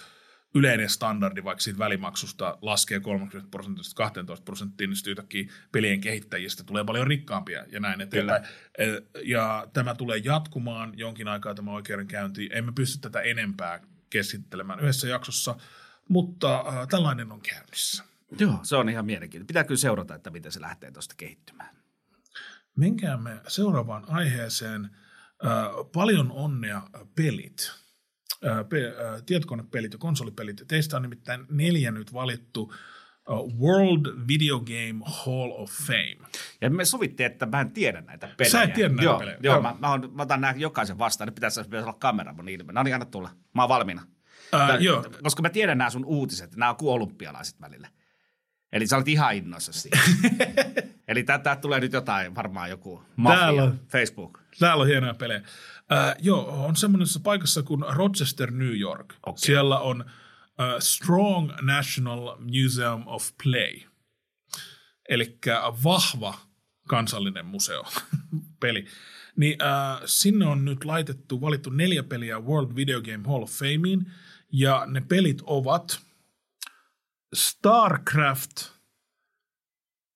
yleinen 0.56 0.89
standardi 0.89 1.44
vaikka 1.44 1.62
siitä 1.62 1.79
välimaksusta 1.79 2.58
laskee 2.62 3.00
30 3.00 3.51
prosentista 3.51 3.96
12 3.96 4.44
prosenttiin, 4.44 4.89
niin 4.89 4.96
sitten 4.96 5.12
yhtäkkiä 5.12 5.51
pelien 5.72 6.01
kehittäjistä 6.01 6.63
tulee 6.63 6.84
paljon 6.84 7.08
rikkaampia 7.08 7.65
ja 7.72 7.79
näin 7.79 8.01
eteenpäin. 8.01 8.44
Eh, 8.77 9.01
Ja 9.24 9.68
tämä 9.74 9.96
tulee 9.96 10.18
jatkumaan 10.18 10.94
jonkin 10.98 11.27
aikaa 11.27 11.56
tämä 11.56 11.72
oikeudenkäynti. 11.72 12.50
Emme 12.53 12.72
pysty 12.72 13.00
tätä 13.00 13.22
enempää 13.22 13.79
käsittelemään 14.10 14.79
yhdessä 14.79 15.08
jaksossa, 15.08 15.56
mutta 16.08 16.60
äh, 16.60 16.88
tällainen 16.88 17.32
on 17.32 17.41
käynnissä. 17.41 18.03
Joo. 18.39 18.60
Se 18.63 18.75
on 18.75 18.89
ihan 18.89 19.06
mielenkiintoista. 19.06 19.48
Pitää 19.48 19.63
kyllä 19.63 19.79
seurata, 19.79 20.15
että 20.15 20.29
miten 20.29 20.51
se 20.51 20.62
lähtee 20.62 20.91
tuosta 20.91 21.15
kehittymään. 21.18 21.75
Menkäämme 22.75 23.41
seuraavaan 23.48 24.06
aiheeseen. 24.08 24.89
Äh, 25.46 25.51
paljon 25.94 26.32
onnea 26.32 26.82
pelit. 27.15 27.72
Äh, 28.48 28.69
pe- 28.69 28.88
äh, 28.88 29.24
tietokonepelit 29.25 29.93
ja 29.93 30.00
konsolipelit. 30.00 30.63
Teistä 30.67 30.96
on 30.96 31.01
nimittäin 31.01 31.46
neljä 31.50 31.91
nyt 31.91 32.13
valittu 32.13 32.74
äh, 32.74 33.36
World 33.60 34.27
Video 34.27 34.60
Game 34.60 35.00
Hall 35.05 35.51
of 35.51 35.72
Fame. 35.72 36.17
Ja 36.62 36.69
me 36.69 36.86
sovittiin, 36.86 37.31
että 37.31 37.46
mä 37.46 37.62
en 37.62 37.72
tiedä 37.72 38.01
näitä 38.01 38.29
pelejä. 38.38 38.51
Sä 38.51 38.63
et 38.63 38.74
tiedä 38.74 38.89
näitä 38.89 39.03
joo, 39.03 39.19
pelejä. 39.19 39.38
Joo, 39.43 39.53
Joo. 39.55 39.62
mä, 39.62 39.75
mä, 39.79 39.91
on, 39.91 40.12
mä 40.13 40.22
otan 40.22 40.41
nämä 40.41 40.53
jokaisen 40.58 40.98
vastaan. 40.98 41.27
Nyt 41.27 41.36
pitäisi 41.36 41.63
pitäisi 41.63 41.84
olla 41.84 41.98
kamera 42.00 42.34
mun 42.34 42.50
ilme. 42.50 42.74
No 42.74 42.84
niin, 42.84 42.93
anna 42.93 43.05
tulla. 43.05 43.29
Mä 43.55 43.62
oon 43.62 43.69
valmiina. 43.69 44.01
Äh, 44.53 44.67
Tää- 44.67 44.77
joo, 44.77 45.05
Koska 45.24 45.41
mä 45.41 45.50
tiedän 45.50 45.77
nämä 45.77 45.89
sun 45.89 46.05
uutiset. 46.05 46.55
Nämä 46.55 46.69
on 46.69 46.75
kuin 46.75 46.93
olympialaiset 46.93 47.62
välillä. 47.62 47.88
Eli 48.72 48.88
sä 48.88 48.96
olet 48.96 49.08
ihan 49.08 49.36
innoissa 49.36 49.74
siitä. 49.74 50.00
Eli 51.08 51.24
tätä 51.24 51.55
tulee 51.55 51.79
nyt 51.79 51.93
jotain, 51.93 52.36
varmaan 52.36 52.69
joku 52.69 53.03
Täällä 53.24 53.46
mafia, 53.46 53.63
on. 53.63 53.79
Facebook. 53.88 54.39
täällä 54.60 54.81
on 54.81 54.88
hienoja 54.88 55.13
pelejä. 55.13 55.41
Äh, 55.91 56.15
joo, 56.19 56.65
on 56.65 56.75
semmoisessa 56.75 57.19
paikassa 57.19 57.63
kuin 57.63 57.86
Rochester, 57.89 58.51
New 58.51 58.79
York. 58.79 59.13
Okei. 59.25 59.39
Siellä 59.39 59.79
on 59.79 60.05
äh, 60.08 60.75
Strong 60.79 61.51
National 61.62 62.36
Museum 62.39 63.08
of 63.08 63.31
Play. 63.43 63.81
Eli 65.10 65.38
vahva 65.84 66.38
kansallinen 66.88 67.46
museo 67.46 67.84
peli. 68.62 68.86
Niin 69.36 69.62
äh, 69.62 70.01
sinne 70.05 70.46
on 70.46 70.65
nyt 70.65 70.86
laitettu, 70.86 71.41
valittu 71.41 71.69
neljä 71.69 72.03
peliä 72.03 72.39
World 72.39 72.75
Video 72.75 73.01
Game 73.01 73.27
Hall 73.27 73.43
of 73.43 73.51
Fameen, 73.51 74.13
ja 74.51 74.86
ne 74.86 75.01
pelit 75.01 75.41
ovat 75.43 76.00
StarCraft, 77.36 78.72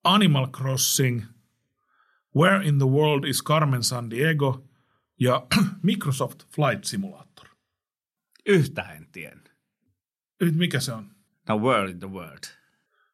Animal 0.03 0.47
Crossing, 0.47 1.23
Where 2.35 2.67
in 2.67 2.77
the 2.77 2.87
World 2.87 3.23
is 3.23 3.43
Carmen 3.43 3.83
San 3.83 4.09
Diego 4.09 4.63
ja 5.23 5.47
Microsoft 5.83 6.43
Flight 6.55 6.83
Simulator. 6.83 7.47
Yhtään 8.45 8.95
en 8.95 9.07
tiedä. 9.11 9.39
Nyt 10.41 10.55
mikä 10.55 10.79
se 10.79 10.93
on? 10.93 11.11
No 11.49 11.57
world 11.59 11.89
in 11.89 11.99
the 11.99 12.09
world. 12.11 12.43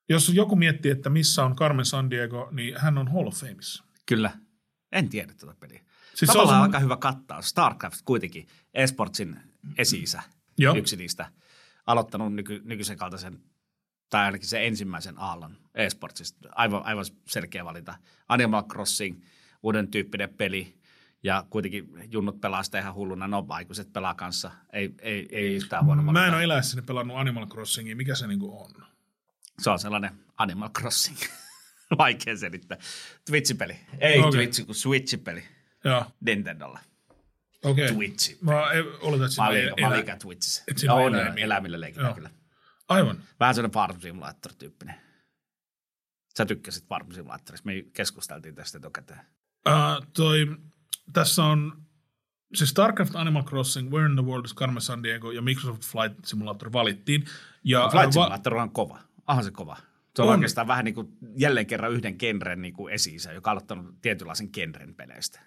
Jos 0.10 0.30
joku 0.30 0.56
miettii, 0.56 0.92
että 0.92 1.10
missä 1.10 1.46
on 1.46 1.56
Carmen 1.56 1.86
San 1.86 2.10
Diego, 2.10 2.50
niin 2.52 2.74
hän 2.78 2.98
on 2.98 3.08
Hall 3.12 3.28
of 3.28 3.36
Fameissa. 3.36 3.84
Kyllä. 4.06 4.32
En 4.92 5.10
tiedä 5.10 5.34
tuota 5.40 5.56
peliä. 5.60 5.80
Siis 5.80 6.20
se 6.20 6.26
Tavallaan 6.26 6.58
on 6.58 6.64
semmo- 6.64 6.68
aika 6.68 6.80
hyvä 6.80 6.98
kattaa. 6.98 7.42
StarCraft 7.42 8.02
kuitenkin, 8.06 8.48
eSportsin 8.74 9.40
esi-isä, 9.78 10.22
Joo. 10.58 10.76
yksi 10.76 10.96
niistä, 10.96 11.32
aloittanut 11.86 12.34
nyky, 12.34 12.62
nykyisen 12.66 12.98
kaltaisen, 12.98 13.40
tai 14.10 14.26
ainakin 14.26 14.48
se 14.48 14.68
ensimmäisen 14.68 15.16
aallon 15.18 15.58
eSportsista. 15.76 16.50
Aivan, 16.56 16.84
aivan 16.86 17.06
selkeä 17.28 17.66
valinta. 17.66 17.96
Animal 18.30 18.64
Crossing, 18.64 19.22
uuden 19.64 19.88
tyyppinen 19.92 20.30
peli, 20.34 20.79
ja 21.24 21.46
kuitenkin 21.50 21.90
junnut 22.12 22.42
pelaa 22.42 22.64
sitä 22.64 22.80
ihan 22.80 22.94
hulluna, 22.94 23.28
no 23.28 23.46
aikuiset 23.50 23.94
pelaa 23.94 24.16
kanssa. 24.16 24.52
Ei, 24.74 24.94
ei, 25.02 25.28
ei 25.32 25.56
yhtään 25.56 25.86
huono 25.86 26.02
Mä 26.12 26.28
en 26.28 26.34
ole 26.34 26.44
eläessäni 26.44 26.82
pelannut 26.82 27.18
Animal 27.18 27.48
Crossingia. 27.48 27.96
Mikä 27.96 28.16
se 28.16 28.28
niinku 28.28 28.62
on? 28.62 28.72
Se 29.62 29.70
on 29.70 29.80
sellainen 29.80 30.12
Animal 30.38 30.70
Crossing. 30.70 31.18
Vaikea 31.98 32.38
selittää. 32.38 32.78
Twitch-peli. 33.26 33.76
Ei 34.00 34.20
okay. 34.20 34.32
Twitch, 34.32 34.66
kun 34.66 34.76
Switch-peli. 34.76 35.44
Joo, 35.84 36.06
Nintendolla. 36.26 36.80
okei. 37.64 37.86
Okay. 37.86 37.96
Twitch. 37.96 38.42
Mä 38.42 38.62
oletan, 39.02 39.26
että 39.26 39.36
siinä 39.36 39.50
ei 39.50 39.70
mä 39.82 39.88
elä- 39.88 40.00
ikään 40.00 40.20
Twitchissä. 40.20 40.64
et 40.72 40.78
siinä 40.78 40.94
on, 40.94 41.16
eläimiä. 41.16 41.46
eläimillä 41.46 41.80
leikitään 41.80 42.08
Joo. 42.08 42.16
kyllä. 42.16 42.30
Aivan. 42.90 43.24
Vähän 43.40 43.56
sellainen 43.56 43.74
Farm 43.74 44.00
Simulator-tyyppinen. 44.02 44.96
Sä 46.38 46.46
tykkäsit 46.46 46.88
Farm 46.88 47.12
Simulatorista. 47.12 47.66
Me 47.66 47.74
keskusteltiin 47.94 48.56
tästä 48.56 48.78
etukäteen. 48.78 49.20
Uh, 49.68 50.08
toi, 50.14 50.48
tässä 51.14 51.44
on 51.44 51.82
se 52.54 52.66
StarCraft, 52.66 53.16
Animal 53.16 53.44
Crossing, 53.44 53.92
Where 53.92 54.10
in 54.10 54.16
the 54.16 54.26
World 54.26 54.46
is 54.46 54.56
Carmen 54.56 54.82
San 54.82 55.04
Diego 55.04 55.32
ja 55.32 55.42
Microsoft 55.42 55.84
Flight 55.84 56.26
Simulator 56.26 56.74
valittiin. 56.74 57.26
Ja 57.64 57.90
Flight 57.92 58.16
va- 58.16 58.24
Simulator 58.24 58.56
on 58.56 58.72
kova. 58.72 59.00
Onhan 59.28 59.44
se 59.44 59.52
kova. 59.52 59.76
Se 60.16 60.22
on, 60.22 60.28
On. 60.28 60.34
on. 60.34 60.40
oikeastaan 60.40 60.68
vähän 60.68 60.86
niin 60.86 60.96
kuin 60.96 61.08
jälleen 61.38 61.66
kerran 61.66 61.92
yhden 61.92 62.16
genren 62.20 62.62
niin 62.62 62.74
kuin 62.74 62.94
esi 62.94 63.18
joka 63.34 63.50
on 63.50 63.52
aloittanut 63.52 64.02
tietynlaisen 64.02 64.50
genren 64.54 64.96
peleistä. 64.96 65.40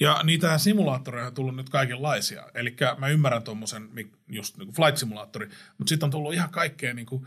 Ja 0.00 0.20
niitä 0.24 0.58
simulaattoreja 0.58 1.26
on 1.26 1.34
tullut 1.34 1.56
nyt 1.56 1.68
kaikenlaisia. 1.68 2.46
Eli 2.54 2.76
mä 2.98 3.08
ymmärrän 3.08 3.42
tuommoisen 3.42 3.90
just 4.28 4.56
niin 4.56 4.66
kuin 4.66 4.76
flight 4.76 4.96
simulaattori, 4.96 5.48
mutta 5.78 5.88
sitten 5.88 6.06
on 6.06 6.10
tullut 6.10 6.34
ihan 6.34 6.50
kaikkea 6.50 6.94
niin 6.94 7.06
kuin, 7.06 7.26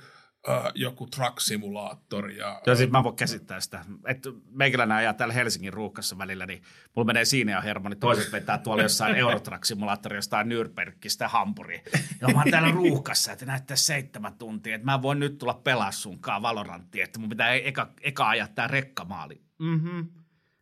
äh, 0.50 0.72
joku 0.76 1.08
truck-simulaattori. 1.16 2.38
Ja, 2.38 2.62
Joo, 2.68 2.76
siis 2.76 2.90
mä 2.90 3.04
voin 3.04 3.16
käsittää 3.16 3.60
sitä. 3.60 3.86
Että 4.06 4.30
meikäläinen 4.50 4.98
ajaa 4.98 5.14
täällä 5.14 5.34
Helsingin 5.34 5.74
ruuhkassa 5.74 6.18
välillä, 6.18 6.46
niin 6.46 6.62
mulla 6.96 7.06
menee 7.06 7.26
siinä 7.26 7.52
ja 7.52 7.62
hermo, 7.62 7.90
niin 7.90 8.00
toiset 8.00 8.32
vetää 8.32 8.58
tuolla 8.58 8.84
jossain 8.84 9.16
Eurotrack-simulaattori 9.16 10.16
jostain 10.16 10.48
Nürnbergistä 10.50 11.28
Hampuriin. 11.28 11.82
Ja 12.22 12.28
mä 12.28 12.40
oon 12.42 12.52
täällä 12.52 12.72
ruuhkassa, 12.72 13.32
että 13.32 13.46
näyttää 13.46 13.78
seitsemän 13.78 14.38
tuntia, 14.38 14.76
että 14.76 14.86
mä 14.86 14.94
en 14.94 15.02
voi 15.02 15.16
nyt 15.16 15.38
tulla 15.38 15.54
pelaa 15.54 15.92
sunkaan 15.92 16.42
Valoranttia, 16.42 17.04
että 17.04 17.20
mun 17.20 17.30
pitää 17.30 17.54
eka, 17.54 17.94
eka 18.02 18.30
ajaa 18.30 18.48
tää 18.48 18.68
rekkamaali. 18.68 19.42
Mhm. 19.60 20.02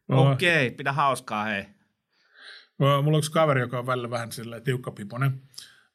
No. 0.07 0.31
Okei, 0.31 0.71
pidä 0.71 0.91
hauskaa, 0.91 1.43
hei. 1.43 1.65
Mulla 2.77 2.97
on 2.97 3.17
yksi 3.17 3.31
kaveri, 3.31 3.61
joka 3.61 3.79
on 3.79 3.85
välillä 3.85 4.09
vähän 4.09 4.31
silleen 4.31 4.63
tiukkapiponen, 4.63 5.41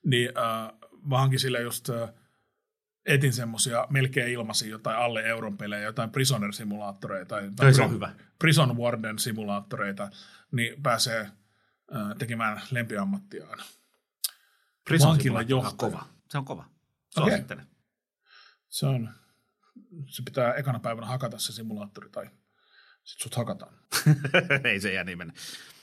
niin 0.04 0.28
äh, 0.38 0.73
mä 1.04 1.18
hankin 1.18 1.40
sille 1.40 1.61
just 1.61 1.90
äh, 1.90 2.11
etin 3.07 3.33
semmosia 3.33 3.87
melkein 3.90 4.33
ilmaisia 4.33 4.69
jotain 4.69 4.97
alle 4.97 5.23
euron 5.23 5.57
pelejä, 5.57 5.83
jotain 5.83 6.11
Prisoner-simulaattoreita 6.11 7.28
tai, 7.28 7.50
tai 7.57 7.75
se 7.75 7.83
on 7.83 7.90
hyvä. 7.90 8.14
Prison 8.38 8.76
Warden-simulaattoreita, 8.76 10.11
niin 10.52 10.83
pääsee 10.83 11.21
äh, 11.21 12.16
tekemään 12.19 12.62
lempiammattiaan. 12.71 13.59
Prison 14.85 15.11
on 15.11 15.49
johtaja. 15.49 15.76
kova. 15.76 16.07
Se 16.30 16.38
on 16.38 16.45
kova. 16.45 16.62
Okei. 16.62 17.30
Suosittelen. 17.30 17.66
Se 18.69 18.87
on, 18.87 19.11
se 20.07 20.23
pitää 20.23 20.54
ekana 20.54 20.78
päivänä 20.78 21.07
hakata 21.07 21.38
se 21.38 21.52
simulaattori 21.52 22.11
tai 22.11 22.30
sit 23.04 23.21
sut 23.21 23.35
hakataan. 23.35 23.75
Ei 24.64 24.80
se 24.80 24.92
jää 24.92 25.04
niin 25.04 25.19
mennä. 25.19 25.35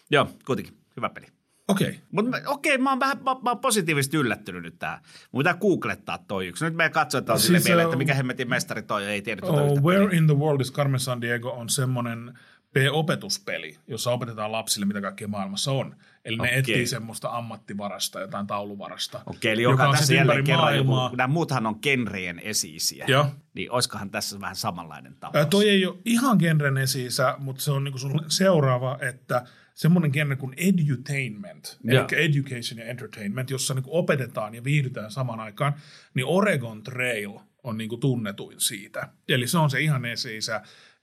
Joo, 0.10 0.38
kuitenkin. 0.46 0.78
Hyvä 0.96 1.10
peli. 1.10 1.37
Okei, 1.68 1.88
okay. 1.88 2.00
Mutta 2.12 2.38
okei, 2.46 2.78
mä 2.78 2.90
oon 2.90 3.00
vähän 3.00 3.18
mä, 3.18 3.36
mä 3.44 3.50
oon 3.50 3.60
positiivisesti 3.60 4.18
yllättynyt 4.18 4.64
nyt 4.64 4.80
tää. 4.80 5.02
Mun 5.32 5.40
pitää 5.40 5.54
googlettaa 5.54 6.18
toi 6.18 6.48
yksi. 6.48 6.66
Nyt 6.66 6.76
meidän 6.76 6.92
katsotaan 6.92 7.40
Siis 7.40 7.48
sille 7.48 7.60
mieleen, 7.60 7.78
se 7.86 7.88
että 7.88 7.96
on- 7.96 7.98
mikä 7.98 8.14
hemmetin 8.14 8.50
mestari 8.50 8.82
toi 8.82 9.06
ei 9.06 9.22
tiedä 9.22 9.42
tuota 9.42 9.62
oh, 9.62 9.72
yhtä 9.72 9.82
Where 9.82 10.18
in 10.18 10.28
the 10.28 10.36
World 10.38 10.62
is 10.62 10.72
Carmen 10.72 11.00
San 11.00 11.22
Diego 11.22 11.50
on 11.50 11.70
semmoinen 11.70 12.40
P-opetuspeli, 12.80 13.78
jossa 13.88 14.12
opetetaan 14.12 14.52
lapsille, 14.52 14.86
mitä 14.86 15.02
kaikkea 15.02 15.28
maailmassa 15.28 15.72
on. 15.72 15.96
Eli 16.26 16.38
ne 16.38 16.44
Okei. 16.44 16.60
etsii 16.60 16.88
semmoista 16.88 17.30
ammattivarasta, 17.30 18.20
jotain 18.20 18.48
tauluvarasta. 18.48 19.22
Okei, 19.26 19.54
eli 19.54 19.62
joka, 19.62 19.88
on 19.88 19.96
tässä 19.96 20.14
jälleen 20.14 20.44
kerran 20.44 20.76
joku, 20.76 20.96
nämä 21.16 21.28
muuthan 21.28 21.66
on 21.66 21.80
genrejen 21.82 22.42
esi-isiä. 22.44 23.06
Joo. 23.08 23.26
Niin 23.54 23.72
oiskohan 23.72 24.10
tässä 24.10 24.40
vähän 24.40 24.56
samanlainen 24.56 25.12
Ää, 25.12 25.18
tapaus? 25.20 25.48
toi 25.48 25.70
ei 25.70 25.86
ole 25.86 25.98
ihan 26.06 26.38
genren 26.40 26.78
esi 26.78 27.08
mutta 27.38 27.64
se 27.64 27.72
on 27.72 27.84
niinku 27.84 28.00
sun 28.00 28.26
seuraava, 28.28 28.98
että 29.02 29.46
semmoinen 29.74 30.12
genre 30.12 30.36
kuin 30.36 30.54
edutainment, 30.58 31.78
eli 31.88 32.26
education 32.26 32.80
ja 32.80 32.86
entertainment, 32.86 33.50
jossa 33.50 33.74
niinku 33.74 33.98
opetetaan 33.98 34.56
ja 34.56 34.64
viihdytään 34.64 35.12
samaan 35.12 35.40
aikaan, 35.40 35.74
niin 36.14 36.26
Oregon 36.26 36.84
Trail 36.84 37.32
on 37.64 37.78
niinku 37.78 37.98
tunnetuin 37.98 38.60
siitä. 38.60 39.10
Eli 39.28 39.48
se 39.48 39.58
on 39.58 39.70
se 39.70 39.80
ihan 39.80 40.06
esi 40.06 40.40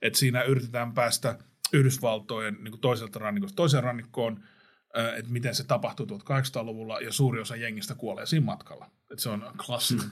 että 0.01 0.19
siinä 0.19 0.43
yritetään 0.43 0.93
päästä 0.93 1.37
Yhdysvaltojen 1.73 2.57
niinku 2.61 2.77
toiselta 2.77 3.19
rannikosta 3.19 3.55
toiseen 3.55 3.83
rannikkoon, 3.83 4.43
ää, 4.93 5.15
että 5.15 5.31
miten 5.31 5.55
se 5.55 5.63
tapahtuu 5.63 6.05
1800-luvulla, 6.05 6.99
ja 6.99 7.11
suuri 7.13 7.41
osa 7.41 7.55
jengistä 7.55 7.95
kuolee 7.95 8.25
siinä 8.25 8.45
matkalla. 8.45 8.91
Et 9.11 9.19
se 9.19 9.29
on 9.29 9.51
klassinen. 9.65 10.09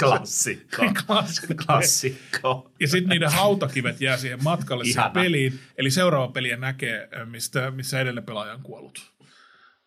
Klassikko. 0.00 0.82
Peli. 0.82 1.54
Klassikko. 1.66 2.70
Ja 2.80 2.88
sitten 2.88 3.08
niiden 3.08 3.30
hautakivet 3.32 4.00
jää 4.00 4.16
siihen 4.16 4.44
matkalle 4.44 4.84
siihen 4.84 5.10
peliin. 5.10 5.60
Eli 5.78 5.90
seuraava 5.90 6.28
peliä 6.28 6.56
näkee, 6.56 7.08
mistä, 7.24 7.70
missä 7.70 8.00
edellinen 8.00 8.24
pelaaja 8.24 8.54
on 8.54 8.62
kuollut. 8.62 9.12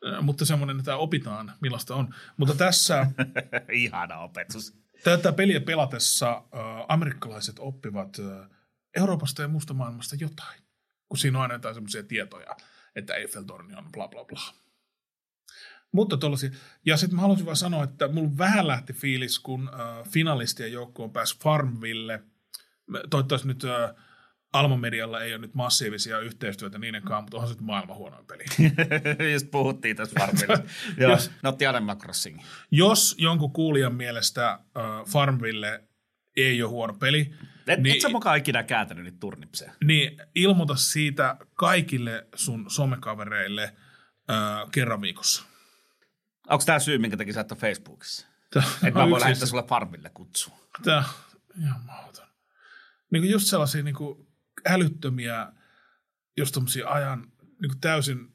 Ö, 0.05 0.21
Mutta 0.21 0.45
semmoinen, 0.45 0.79
että 0.79 0.97
opitaan, 0.97 1.51
millaista 1.61 1.95
on. 1.95 2.13
Mutta 2.37 2.55
tässä 2.55 3.07
Ihana 3.71 4.19
opetus. 4.19 4.73
tätä 5.03 5.31
peliä 5.31 5.59
pelatessa 5.59 6.31
äh, 6.31 6.41
amerikkalaiset 6.87 7.55
oppivat 7.59 8.17
äh, 8.19 8.49
Euroopasta 8.97 9.41
ja 9.41 9.47
muusta 9.47 9.73
maailmasta 9.73 10.15
jotain. 10.19 10.64
Kun 11.15 11.19
siinä 11.19 11.37
on 11.37 11.41
aina 11.41 11.53
jotain 11.53 11.75
semmoisia 11.75 12.03
tietoja, 12.03 12.55
että 12.95 13.13
Eiffeltorni 13.13 13.75
on 13.75 13.91
bla 13.91 14.07
bla 14.07 14.25
bla. 14.25 14.41
Mutta 15.91 16.17
tollasia. 16.17 16.49
Ja 16.85 16.97
sitten 16.97 17.15
mä 17.15 17.21
haluaisin 17.21 17.45
vaan 17.45 17.55
sanoa, 17.55 17.83
että 17.83 18.07
mulla 18.07 18.37
vähän 18.37 18.67
lähti 18.67 18.93
fiilis, 18.93 19.39
kun 19.39 19.69
äh, 19.73 20.09
finalistien 20.11 20.71
joukko 20.71 21.03
on 21.03 21.11
päässyt 21.11 21.43
Farmville. 21.43 22.23
Toivottavasti 23.09 23.47
nyt 23.47 23.63
äh, 23.63 23.95
Alma 24.53 24.77
Medialla 24.77 25.21
ei 25.21 25.33
ole 25.33 25.41
nyt 25.41 25.53
massiivisia 25.53 26.19
yhteistyötä 26.19 26.79
niiden 26.79 27.01
kanssa, 27.01 27.21
mutta 27.21 27.37
onhan 27.37 27.49
se 27.49 27.53
nyt 27.53 27.61
maailman 27.61 27.97
huonoin 27.97 28.25
peli. 28.25 28.43
Just 29.33 29.51
puhuttiin 29.51 29.95
tästä 29.95 30.19
varmilla. 30.19 30.69
Joo, 30.97 31.11
Jos- 31.11 31.31
otti 31.43 31.65
Animal 31.65 31.95
Crossing. 31.95 32.39
Jos 32.71 33.15
jonkun 33.17 33.53
kuulijan 33.53 33.95
mielestä 33.95 34.51
äh, 34.51 34.59
Farmville 35.07 35.83
ei 36.37 36.63
ole 36.63 36.69
huono 36.69 36.93
peli, 36.93 37.33
Et, 37.67 37.79
niin, 37.79 37.95
et 37.95 38.01
sä 38.01 38.09
mukaan 38.09 38.37
ikinä 38.37 38.63
kääntänyt 38.63 39.03
niitä 39.03 39.17
turnipseja. 39.19 39.73
niin 39.83 40.21
ilmoita 40.35 40.75
siitä 40.75 41.37
kaikille 41.53 42.27
sun 42.35 42.65
somekavereille 42.69 43.63
äh, 43.63 44.71
kerran 44.71 45.01
viikossa. 45.01 45.43
Onko 46.49 46.63
tämä 46.65 46.79
syy, 46.79 46.97
minkä 46.97 47.17
takia 47.17 47.33
sä 47.33 47.41
et 47.41 47.51
ole 47.51 47.59
Facebookissa? 47.59 48.27
Että 48.55 48.99
mä 48.99 49.09
voin 49.09 49.21
lähettää 49.21 49.47
sulle 49.47 49.63
farmille 49.63 50.09
kutsu. 50.13 50.51
Tämä 50.83 51.03
ihan 51.61 51.85
mahdoton. 51.85 52.27
Niin 53.11 53.23
kuin 53.23 53.31
just 53.31 53.47
sellaisia 53.47 53.83
niin 53.83 53.95
kuin 53.95 54.27
älyttömiä, 54.65 55.51
just 56.37 56.53
tommosia 56.53 56.89
ajan 56.89 57.31
niin 57.39 57.69
kuin 57.69 57.81
täysin, 57.81 58.33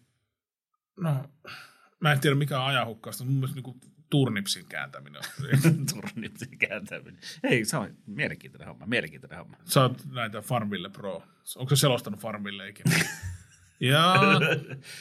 no 0.97 1.31
mä 2.01 2.13
en 2.13 2.21
tiedä 2.21 2.37
mikä 2.37 2.61
on 2.61 2.67
ajanhukkausta, 2.67 3.25
mutta 3.25 3.33
mun 3.33 3.41
mielestä 3.41 3.55
niin 3.55 3.65
kuin 3.65 3.81
turnipsin 4.11 4.67
kääntäminen. 4.69 5.23
Turnipsin 5.95 6.59
kääntäminen. 6.59 7.19
Ei, 7.43 7.65
se 7.65 7.77
on 7.77 7.97
mielenkiintoinen 8.07 8.69
homma, 8.69 8.87
mielenkiintoinen 8.87 9.39
homma. 9.39 9.57
Sä 9.65 9.83
oot 9.83 10.07
näitä 10.13 10.41
Farmville 10.41 10.89
Pro. 10.89 11.23
Onko 11.57 11.77
se 11.77 11.81
selostanut 11.81 12.21
Farmville 12.21 12.69
ikinä? 12.69 12.95
Ja 13.81 14.15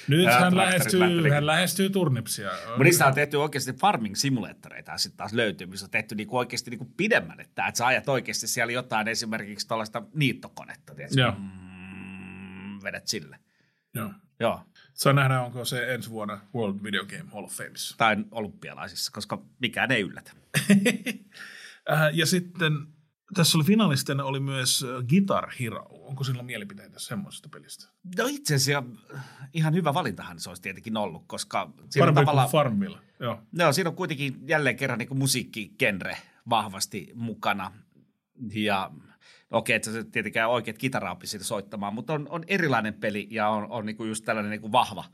nyt 0.08 0.26
hän 0.26 0.54
traktorit 0.54 0.56
lähestyy, 0.56 1.30
hän 1.30 1.46
lähestyy 1.46 1.90
turnipsia. 1.90 2.50
Mutta 2.68 2.84
niissä 2.84 3.08
on 3.08 3.14
tehty 3.14 3.38
oikeasti 3.38 3.74
farming 3.74 4.16
simulaattoreita 4.16 4.98
sitten 4.98 5.18
taas 5.18 5.34
löytyy, 5.34 5.68
missä 5.68 5.86
on 5.86 5.90
tehty 5.90 6.16
niinku 6.16 6.38
oikeasti 6.38 6.70
niinku 6.70 6.94
pidemmän, 6.98 7.40
että, 7.40 7.68
että 7.68 7.78
sä 7.78 7.86
ajat 7.86 8.10
oikeasti 8.10 8.48
siellä 8.48 8.74
jotain 8.74 9.08
esimerkiksi 9.08 9.68
tuollaista 9.68 10.04
niittokonetta, 10.14 10.96
tiedätkö? 10.96 11.22
Joo. 11.22 11.32
Mm, 11.32 12.84
vedät 12.84 13.08
sille. 13.08 13.40
Joo. 13.94 14.14
Joo, 14.40 14.62
Saa 15.00 15.14
nähdä, 15.14 15.42
onko 15.42 15.66
se 15.66 15.94
ensi 15.94 16.10
vuonna 16.10 16.40
World 16.56 16.84
Video 16.84 17.06
Game 17.06 17.30
Hall 17.34 17.44
of 17.44 17.52
Fameissa. 17.52 17.96
tai 17.98 18.16
olympialaisissa, 18.32 19.12
koska 19.12 19.42
mikään 19.60 19.92
ei 19.92 20.02
yllätä. 20.02 20.32
Äh, 21.92 22.10
ja 22.14 22.26
sitten 22.26 22.74
tässä 23.34 23.58
oli 23.58 23.66
finalistena 23.66 24.24
oli 24.24 24.40
myös 24.40 24.84
äh, 24.84 25.06
Guitar 25.08 25.50
Hero. 25.60 25.88
Onko 25.90 26.24
sillä 26.24 26.44
mielipiteitä 26.44 27.00
semmoisesta 27.00 27.50
pelistä? 27.50 27.90
No 28.18 28.26
itse 28.28 28.56
asiassa 28.56 28.84
ihan 29.54 29.74
hyvä 29.74 29.94
valintahan 29.94 30.40
se 30.40 30.50
olisi 30.50 30.62
tietenkin 30.62 30.98
ollut, 30.98 31.24
koska 31.28 31.66
siinä 31.66 31.84
on 31.86 31.90
Parempi 32.00 32.22
tavallaan... 32.22 32.46
kuin 32.46 32.52
Farmville. 32.52 32.98
Joo. 33.20 33.42
No, 33.52 33.74
siinä 33.74 33.90
on 33.90 33.96
kuitenkin 33.96 34.48
jälleen 34.48 34.76
kerran 34.76 35.00
niin 35.00 35.18
musiikkigenre 35.18 36.18
vahvasti 36.50 37.12
mukana. 37.16 37.72
Ja 38.54 38.92
okei, 39.52 39.76
että 39.76 39.92
se 39.92 40.04
tietenkään 40.04 40.50
oikeat 40.50 40.78
kitaraa 40.78 41.20
siitä 41.24 41.46
soittamaan, 41.46 41.94
mutta 41.94 42.14
on, 42.14 42.28
on 42.30 42.44
erilainen 42.48 42.94
peli 42.94 43.28
ja 43.32 43.50
on, 43.50 43.72
on 43.72 43.86
niin 43.86 43.96
kuin 43.98 44.08
just 44.08 44.26
tällainen 44.26 44.50
niin 44.50 44.62
kuin 44.62 44.72
vahva, 44.72 45.06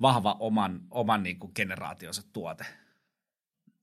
vahva 0.00 0.36
oman, 0.40 0.80
oman 0.90 1.22
niin 1.22 1.38
kuin 1.38 1.52
generaationsa 1.54 2.22
tuote. 2.32 2.66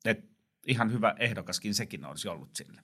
Et 0.05 0.25
ihan 0.67 0.91
hyvä 0.91 1.15
ehdokaskin 1.19 1.73
sekin 1.73 2.05
olisi 2.05 2.27
ollut 2.27 2.55
sille. 2.55 2.81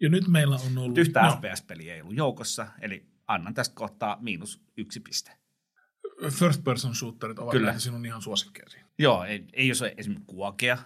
Ja 0.00 0.08
nyt 0.08 0.28
meillä 0.28 0.56
on 0.66 0.78
ollut... 0.78 0.98
Yhtä 0.98 1.22
no, 1.22 1.36
FPS-peliä 1.36 1.94
ei 1.94 2.00
ollut 2.00 2.16
joukossa, 2.16 2.66
eli 2.80 3.06
annan 3.26 3.54
tästä 3.54 3.74
kohtaa 3.74 4.18
miinus 4.20 4.62
yksi 4.76 5.00
piste. 5.00 5.30
First 6.30 6.64
person 6.64 6.94
shooterit 6.94 7.38
ovat 7.38 7.52
Kyllä. 7.52 7.78
sinun 7.78 8.06
ihan 8.06 8.22
suosikkeesi. 8.22 8.78
Joo, 8.98 9.24
ei, 9.24 9.44
ei 9.52 9.68
jos 9.68 9.82
ole 9.82 9.94
esimerkiksi 9.96 10.26
kuokea. 10.26 10.78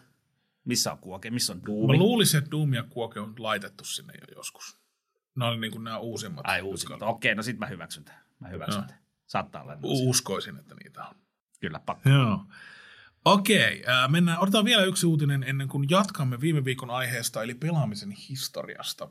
Missä 0.64 0.92
on 0.92 0.98
kuoke? 0.98 1.30
Missä 1.30 1.52
on 1.52 1.58
Mä 1.58 1.66
duumi? 1.66 1.98
luulisin, 1.98 2.38
että 2.38 2.50
Doom 2.50 2.74
ja 2.74 2.84
Quake 2.96 3.20
on 3.20 3.34
laitettu 3.38 3.84
sinne 3.84 4.12
jo 4.14 4.34
joskus. 4.36 4.81
Nämä 5.36 5.50
oli 5.50 5.60
niin 5.60 5.72
kuin 5.72 5.84
nämä 5.84 5.98
uusimmat. 5.98 6.46
Ai 6.46 6.62
uusimmat. 6.62 7.02
Okei, 7.02 7.34
no 7.34 7.42
sit 7.42 7.58
mä 7.58 7.66
hyväksyn 7.66 8.04
tämän. 8.04 8.22
Mä 8.40 8.48
hyväksyn 8.48 8.80
Joo. 8.80 8.86
tämän. 8.86 9.02
Saattaa 9.26 9.62
olla. 9.62 9.76
Uskoisin, 9.82 10.58
että 10.58 10.74
niitä 10.74 11.04
on. 11.04 11.14
Kyllä, 11.60 11.80
pakko. 11.86 12.08
Joo. 12.08 12.46
Okei, 13.24 13.84
äh, 13.88 14.10
mennään. 14.10 14.38
Otetaan 14.38 14.64
vielä 14.64 14.84
yksi 14.84 15.06
uutinen 15.06 15.42
ennen 15.42 15.68
kuin 15.68 15.86
jatkamme 15.90 16.40
viime 16.40 16.64
viikon 16.64 16.90
aiheesta, 16.90 17.42
eli 17.42 17.54
pelaamisen 17.54 18.10
historiasta. 18.10 19.08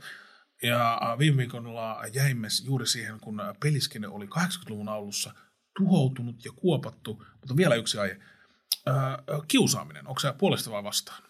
Ja 0.63 0.99
viime 1.19 1.38
viikolla 1.38 2.01
jäimme 2.13 2.47
juuri 2.63 2.88
siihen, 2.88 3.19
kun 3.19 3.41
peliskene 3.60 4.07
oli 4.07 4.25
80-luvun 4.25 4.89
alussa 4.89 5.34
tuhoutunut 5.77 6.45
ja 6.45 6.51
kuopattu. 6.51 7.25
Mutta 7.39 7.57
vielä 7.57 7.75
yksi 7.75 7.97
aihe. 7.97 8.19
Kiusaaminen, 9.47 10.07
onko 10.07 10.19
se 10.19 10.34
puolesta 10.34 10.71
vai 10.71 10.84
vastaan? 10.84 11.23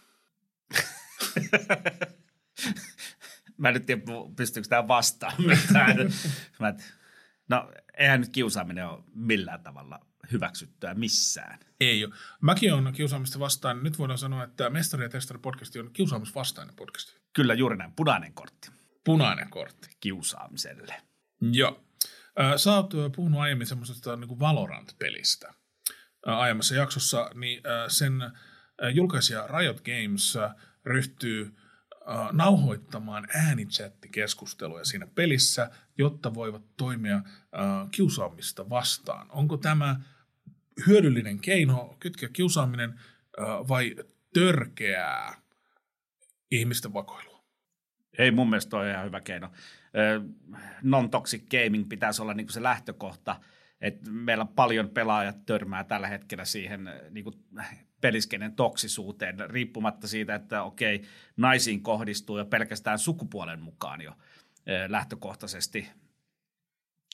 Mä 3.61 3.67
en 3.67 3.73
nyt 3.73 3.85
tiedä, 3.85 4.01
pystyykö 4.35 4.69
tämä 4.69 4.87
vastaan 4.87 5.33
mitään. 5.47 5.97
Mä, 6.59 6.67
et- 6.67 6.93
no, 7.49 7.71
eihän 7.97 8.21
nyt 8.21 8.29
kiusaaminen 8.29 8.87
ole 8.87 9.03
millään 9.15 9.63
tavalla 9.63 9.99
hyväksyttyä 10.31 10.93
missään. 10.93 11.59
Ei 11.79 12.05
ole. 12.05 12.13
Mäkin 12.41 12.73
on 12.73 12.93
kiusaamista 12.93 13.39
vastaan. 13.39 13.83
Nyt 13.83 13.99
voidaan 13.99 14.17
sanoa, 14.17 14.43
että 14.43 14.69
Mestari 14.69 15.03
ja 15.03 15.09
Testari 15.09 15.39
podcasti 15.39 15.79
on 15.79 15.93
kiusaamisvastainen 15.93 16.75
podcasti. 16.75 17.15
Kyllä 17.33 17.53
juuri 17.53 17.77
näin, 17.77 17.91
punainen 17.95 18.33
kortti 18.33 18.71
Punainen 19.03 19.49
kortti. 19.49 19.89
kiusaamiselle. 19.99 20.95
Joo. 21.51 21.83
Sä 22.57 22.71
oot 22.75 22.93
puhunut 23.15 23.41
aiemmin 23.41 23.67
semmoisesta 23.67 24.15
niin 24.15 24.39
Valorant-pelistä 24.39 25.53
aiemmassa 26.25 26.75
jaksossa, 26.75 27.29
niin 27.35 27.63
sen 27.87 28.13
julkaisija 28.93 29.47
Riot 29.47 29.81
Games 29.81 30.37
ryhtyy 30.85 31.55
nauhoittamaan 32.31 33.27
äänichattikeskusteluja 33.35 34.85
siinä 34.85 35.07
pelissä, 35.15 35.71
jotta 35.97 36.33
voivat 36.33 36.63
toimia 36.77 37.21
kiusaamista 37.91 38.69
vastaan. 38.69 39.31
Onko 39.31 39.57
tämä 39.57 39.99
hyödyllinen 40.87 41.39
keino 41.39 41.95
kytkeä 41.99 42.29
kiusaaminen 42.33 42.99
vai 43.67 43.95
törkeää 44.33 45.41
ihmisten 46.51 46.93
vakoilua? 46.93 47.43
Ei 48.17 48.31
mun 48.31 48.49
mielestä 48.49 48.77
ole 48.77 48.91
ihan 48.91 49.05
hyvä 49.05 49.21
keino. 49.21 49.51
Non-toxic 50.81 51.43
gaming 51.49 51.89
pitäisi 51.89 52.21
olla 52.21 52.33
niinku 52.33 52.53
se 52.53 52.63
lähtökohta, 52.63 53.41
että 53.81 54.11
meillä 54.11 54.45
paljon 54.45 54.89
pelaajat 54.89 55.45
törmää 55.45 55.83
tällä 55.83 56.07
hetkellä 56.07 56.45
siihen 56.45 56.89
niinku 57.09 57.33
peliskenen 58.01 58.55
toksisuuteen, 58.55 59.49
riippumatta 59.49 60.07
siitä, 60.07 60.35
että 60.35 60.63
okei, 60.63 61.01
naisiin 61.37 61.83
kohdistuu 61.83 62.37
jo 62.37 62.45
pelkästään 62.45 62.99
sukupuolen 62.99 63.61
mukaan 63.61 64.01
jo 64.01 64.11
lähtökohtaisesti 64.87 65.87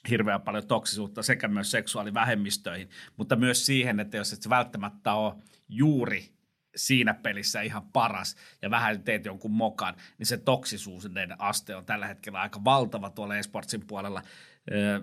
hirveän 0.09 0.41
paljon 0.41 0.67
toksisuutta 0.67 1.23
sekä 1.23 1.47
myös 1.47 1.71
seksuaalivähemmistöihin, 1.71 2.89
mutta 3.17 3.35
myös 3.35 3.65
siihen, 3.65 3.99
että 3.99 4.17
jos 4.17 4.33
et 4.33 4.49
välttämättä 4.49 5.13
ole 5.13 5.33
juuri 5.69 6.37
siinä 6.75 7.13
pelissä 7.13 7.61
ihan 7.61 7.87
paras 7.93 8.35
ja 8.61 8.69
vähän 8.69 9.03
teet 9.03 9.25
jonkun 9.25 9.51
mokan, 9.51 9.95
niin 10.17 10.27
se 10.27 10.37
toksisuuden 10.37 11.41
aste 11.41 11.75
on 11.75 11.85
tällä 11.85 12.07
hetkellä 12.07 12.41
aika 12.41 12.63
valtava 12.63 13.09
tuolla 13.09 13.37
esportsin 13.37 13.87
puolella. 13.87 14.21
Öö, 14.71 15.01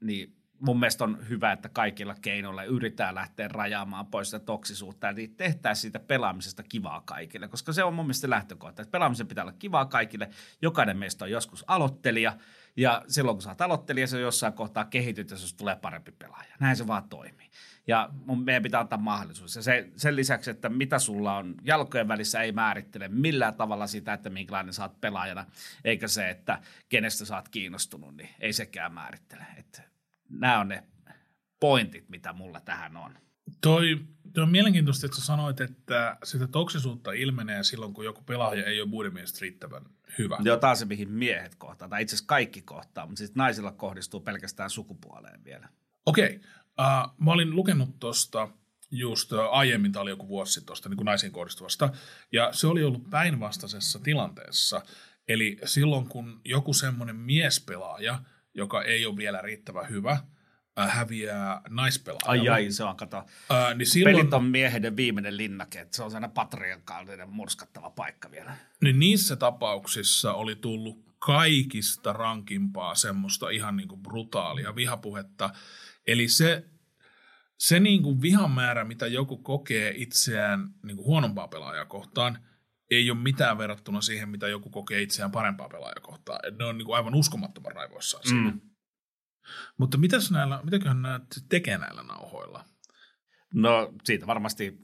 niin 0.00 0.39
mun 0.60 0.80
mielestä 0.80 1.04
on 1.04 1.28
hyvä, 1.28 1.52
että 1.52 1.68
kaikilla 1.68 2.14
keinoilla 2.22 2.64
yritetään 2.64 3.14
lähteä 3.14 3.48
rajaamaan 3.48 4.06
pois 4.06 4.30
sitä 4.30 4.44
toksisuutta, 4.44 5.08
eli 5.08 5.28
tehtäisiin 5.28 5.82
siitä 5.82 5.98
pelaamisesta 5.98 6.62
kivaa 6.62 7.02
kaikille, 7.04 7.48
koska 7.48 7.72
se 7.72 7.84
on 7.84 7.94
mun 7.94 8.04
mielestä 8.04 8.30
lähtökohta, 8.30 8.82
että 8.82 8.92
pelaamisen 8.92 9.26
pitää 9.26 9.44
olla 9.44 9.52
kivaa 9.52 9.86
kaikille, 9.86 10.30
jokainen 10.62 10.96
meistä 10.96 11.24
on 11.24 11.30
joskus 11.30 11.64
aloittelija, 11.66 12.36
ja 12.76 13.02
silloin 13.08 13.36
kun 13.36 13.42
sä 13.42 13.48
oot 13.48 13.60
aloittelija, 13.60 14.06
se 14.06 14.20
jossain 14.20 14.52
kohtaa 14.52 14.84
kehityt 14.84 15.30
ja 15.30 15.36
tulee 15.56 15.76
parempi 15.76 16.12
pelaaja. 16.12 16.54
Näin 16.60 16.76
se 16.76 16.86
vaan 16.86 17.08
toimii. 17.08 17.50
Ja 17.86 18.08
meidän 18.44 18.62
pitää 18.62 18.80
antaa 18.80 18.98
mahdollisuus. 18.98 19.56
Ja 19.56 19.62
se, 19.62 19.88
sen 19.96 20.16
lisäksi, 20.16 20.50
että 20.50 20.68
mitä 20.68 20.98
sulla 20.98 21.36
on 21.36 21.54
jalkojen 21.62 22.08
välissä, 22.08 22.40
ei 22.40 22.52
määrittele 22.52 23.08
millään 23.08 23.54
tavalla 23.54 23.86
sitä, 23.86 24.12
että 24.12 24.30
minkälainen 24.30 24.74
oot 24.80 25.00
pelaajana, 25.00 25.46
eikä 25.84 26.08
se, 26.08 26.30
että 26.30 26.58
kenestä 26.88 27.36
oot 27.36 27.48
kiinnostunut, 27.48 28.16
niin 28.16 28.28
ei 28.40 28.52
sekään 28.52 28.94
määrittele. 28.94 29.46
Että 29.56 29.89
nämä 30.30 30.60
on 30.60 30.68
ne 30.68 30.84
pointit, 31.60 32.08
mitä 32.08 32.32
mulla 32.32 32.60
tähän 32.60 32.96
on. 32.96 33.18
Toi, 33.60 34.00
toi 34.34 34.42
on 34.42 34.50
mielenkiintoista, 34.50 35.06
että 35.06 35.18
sä 35.18 35.24
sanoit, 35.24 35.60
että 35.60 36.16
sitä 36.24 36.46
toksisuutta 36.46 37.12
ilmenee 37.12 37.62
silloin, 37.62 37.94
kun 37.94 38.04
joku 38.04 38.22
pelaaja 38.22 38.66
ei 38.66 38.80
ole 38.80 38.88
muiden 38.88 39.12
mielestä 39.12 39.38
riittävän 39.40 39.82
hyvä. 40.18 40.38
Joo, 40.44 40.56
taas 40.56 40.78
se, 40.78 40.84
mihin 40.84 41.10
miehet 41.10 41.54
kohtaa, 41.54 41.88
tai 41.88 42.02
itse 42.02 42.14
asiassa 42.14 42.28
kaikki 42.28 42.62
kohtaa, 42.62 43.06
mutta 43.06 43.18
siis 43.18 43.34
naisilla 43.34 43.72
kohdistuu 43.72 44.20
pelkästään 44.20 44.70
sukupuoleen 44.70 45.44
vielä. 45.44 45.68
Okei, 46.06 46.40
uh, 46.64 47.14
mä 47.24 47.30
olin 47.32 47.56
lukenut 47.56 47.98
tuosta 48.00 48.48
just 48.90 49.32
uh, 49.32 49.38
aiemmin, 49.50 49.92
tämä 49.92 50.02
oli 50.02 50.10
joku 50.10 50.28
vuosi 50.28 50.52
sitten 50.52 50.66
tuosta 50.66 50.88
niin 50.88 51.04
naisiin 51.04 51.32
kohdistuvasta, 51.32 51.92
ja 52.32 52.52
se 52.52 52.66
oli 52.66 52.84
ollut 52.84 53.10
päinvastaisessa 53.10 53.98
tilanteessa. 53.98 54.82
Eli 55.28 55.58
silloin, 55.64 56.08
kun 56.08 56.40
joku 56.44 56.72
semmoinen 56.74 57.16
miespelaaja, 57.16 58.22
joka 58.54 58.82
ei 58.82 59.06
ole 59.06 59.16
vielä 59.16 59.40
riittävän 59.42 59.88
hyvä, 59.88 60.12
uh, 60.80 60.88
häviää 60.88 61.60
naispelaajalle. 61.68 62.50
Ai 62.50 62.64
ai, 62.64 62.72
se 62.72 62.84
on, 62.84 62.96
kato. 62.96 63.18
Uh, 63.18 63.76
niin 63.76 63.86
silloin, 63.86 64.16
Pelit 64.16 64.34
on 64.34 64.44
miehiden 64.44 64.96
viimeinen 64.96 65.36
linnake, 65.36 65.80
että 65.80 65.96
se 65.96 66.02
on 66.02 66.10
sellainen 66.10 66.30
patriarkaalinen 66.30 67.30
murskattava 67.30 67.90
paikka 67.90 68.30
vielä. 68.30 68.56
niin 68.82 68.98
niissä 68.98 69.36
tapauksissa 69.36 70.32
oli 70.32 70.56
tullut 70.56 71.10
kaikista 71.18 72.12
rankimpaa 72.12 72.94
semmoista 72.94 73.50
ihan 73.50 73.76
niin 73.76 73.88
kuin 73.88 74.02
brutaalia 74.02 74.76
vihapuhetta. 74.76 75.50
Eli 76.06 76.28
se, 76.28 76.64
se 77.58 77.80
niin 77.80 78.02
kuin 78.02 78.22
vihan 78.22 78.50
määrä, 78.50 78.84
mitä 78.84 79.06
joku 79.06 79.36
kokee 79.36 79.92
itseään 79.96 80.74
niin 80.82 80.96
kuin 80.96 81.06
huonompaa 81.06 81.48
pelaajaa 81.48 81.84
kohtaan, 81.84 82.38
ei 82.90 83.10
ole 83.10 83.18
mitään 83.18 83.58
verrattuna 83.58 84.00
siihen, 84.00 84.28
mitä 84.28 84.48
joku 84.48 84.70
kokee 84.70 85.02
itseään 85.02 85.30
parempaa. 85.30 85.68
Et 86.48 86.58
ne 86.58 86.64
on 86.64 86.78
niin 86.78 86.86
kuin 86.86 86.96
aivan 86.96 87.14
uskomattoman 87.14 87.72
raivoissaan 87.72 88.24
siinä. 88.24 88.50
Mm. 88.50 88.60
Mutta 89.78 89.98
mitäs 89.98 90.30
näillä, 90.30 90.60
mitäköhän 90.64 91.02
nämä 91.02 91.20
tekee 91.48 91.78
näillä 91.78 92.02
nauhoilla? 92.02 92.64
No 93.54 93.92
siitä 94.04 94.26
varmasti 94.26 94.80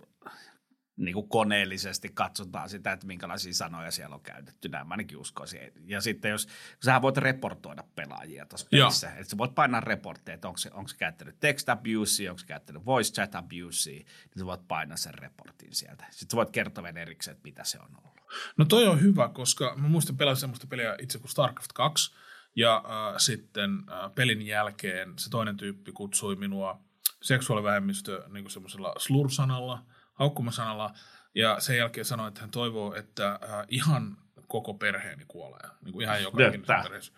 niin 0.96 1.14
kuin 1.14 1.28
koneellisesti 1.28 2.08
katsotaan 2.14 2.68
sitä, 2.68 2.92
että 2.92 3.06
minkälaisia 3.06 3.54
sanoja 3.54 3.90
siellä 3.90 4.14
on 4.14 4.22
käytetty, 4.22 4.68
näin 4.68 4.88
mä 4.88 4.94
ainakin 4.94 5.18
uskoisin. 5.18 5.60
Ja 5.84 6.00
sitten 6.00 6.30
jos, 6.30 6.48
sähän 6.84 7.02
voit 7.02 7.16
reportoida 7.16 7.84
pelaajia 7.94 8.46
tuossa 8.46 8.66
pelissä, 8.70 9.10
että 9.10 9.30
sä 9.30 9.38
voit 9.38 9.54
painaa 9.54 9.80
reportteja, 9.80 10.34
että 10.34 10.48
onko 10.48 10.58
se, 10.58 10.70
onko 10.72 10.88
se 10.88 10.96
käyttänyt 10.96 11.40
text 11.40 11.68
abusea, 11.68 12.30
onko 12.30 12.38
se 12.38 12.46
käyttänyt 12.46 12.86
voice 12.86 13.12
chat 13.12 13.34
abusea, 13.34 13.94
niin 13.94 14.38
sä 14.38 14.46
voit 14.46 14.68
painaa 14.68 14.96
sen 14.96 15.14
reportin 15.14 15.74
sieltä. 15.74 16.06
Sitten 16.10 16.30
sä 16.30 16.36
voit 16.36 16.50
kertoa 16.50 16.84
vielä 16.84 17.00
erikseen, 17.00 17.32
että 17.32 17.48
mitä 17.48 17.64
se 17.64 17.78
on 17.78 17.90
ollut. 18.04 18.20
No 18.56 18.64
toi 18.64 18.86
on 18.86 19.00
hyvä, 19.00 19.28
koska 19.28 19.74
mä 19.76 19.88
muistan 19.88 20.16
pelasin 20.16 20.40
semmoista 20.40 20.66
peliä 20.66 20.96
itse 21.00 21.18
kuin 21.18 21.30
StarCraft 21.30 21.72
2, 21.74 22.14
ja 22.56 22.76
äh, 22.76 23.14
sitten 23.18 23.70
äh, 23.90 24.14
pelin 24.14 24.42
jälkeen 24.42 25.12
se 25.18 25.30
toinen 25.30 25.56
tyyppi 25.56 25.92
kutsui 25.92 26.36
minua 26.36 26.80
seksuaalivähemmistö 27.22 28.24
niin 28.32 28.44
kuin 28.44 28.52
semmoisella 28.52 28.94
slur-sanalla, 28.98 29.86
haukkumasanalla, 30.16 30.94
ja 31.34 31.60
sen 31.60 31.76
jälkeen 31.76 32.04
sanoi, 32.04 32.28
että 32.28 32.40
hän 32.40 32.50
toivoo, 32.50 32.94
että 32.94 33.30
äh, 33.32 33.64
ihan 33.68 34.16
koko 34.48 34.74
perheeni 34.74 35.24
kuolee, 35.28 35.70
niin 35.84 35.92
kuin 35.92 36.04
ihan 36.04 36.22
joka 36.22 36.36
perheessä. 36.66 37.12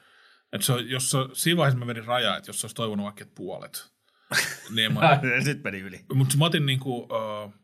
Että 0.53 0.67
se 0.67 0.73
on, 0.73 0.91
jos 0.91 1.11
se, 1.11 1.19
siinä 1.33 1.57
vaiheessa 1.57 1.79
mä 1.79 1.87
vedin 1.87 2.05
rajaa, 2.05 2.37
että 2.37 2.49
jos 2.49 2.61
se 2.61 2.65
olisi 2.67 2.77
toivonut 2.77 3.05
vaikka 3.05 3.25
puolet, 3.35 3.93
niin 4.77 4.93
mä, 4.95 5.21
Sitten 5.45 5.61
meni 5.65 5.81
yli. 5.81 6.05
mutta 6.15 6.37
mä 6.37 6.45
otin 6.45 6.67
niinku, 6.67 6.99
uh, 6.99 7.55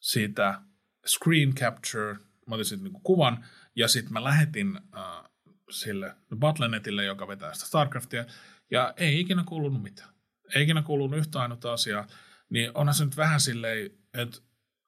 siitä 0.00 0.60
screen 1.06 1.54
capture, 1.54 2.16
mä 2.46 2.54
otin 2.54 2.64
siitä 2.64 2.84
niinku 2.84 3.00
kuvan, 3.00 3.44
ja 3.76 3.88
sitten 3.88 4.12
mä 4.12 4.24
lähetin 4.24 4.76
uh, 4.76 5.30
sille 5.70 6.16
Battle.netille, 6.36 7.04
joka 7.04 7.28
vetää 7.28 7.54
sitä 7.54 7.66
StarCraftia, 7.66 8.24
ja 8.70 8.94
ei 8.96 9.20
ikinä 9.20 9.44
kuulunut 9.46 9.82
mitään. 9.82 10.10
Ei 10.54 10.62
ikinä 10.62 10.82
kuulunut 10.82 11.18
yhtä 11.18 11.40
ainutta 11.40 11.72
asiaa. 11.72 12.06
Niin 12.50 12.70
onhan 12.74 12.94
se 12.94 13.04
nyt 13.04 13.16
vähän 13.16 13.40
silleen, 13.40 13.90
että 14.14 14.38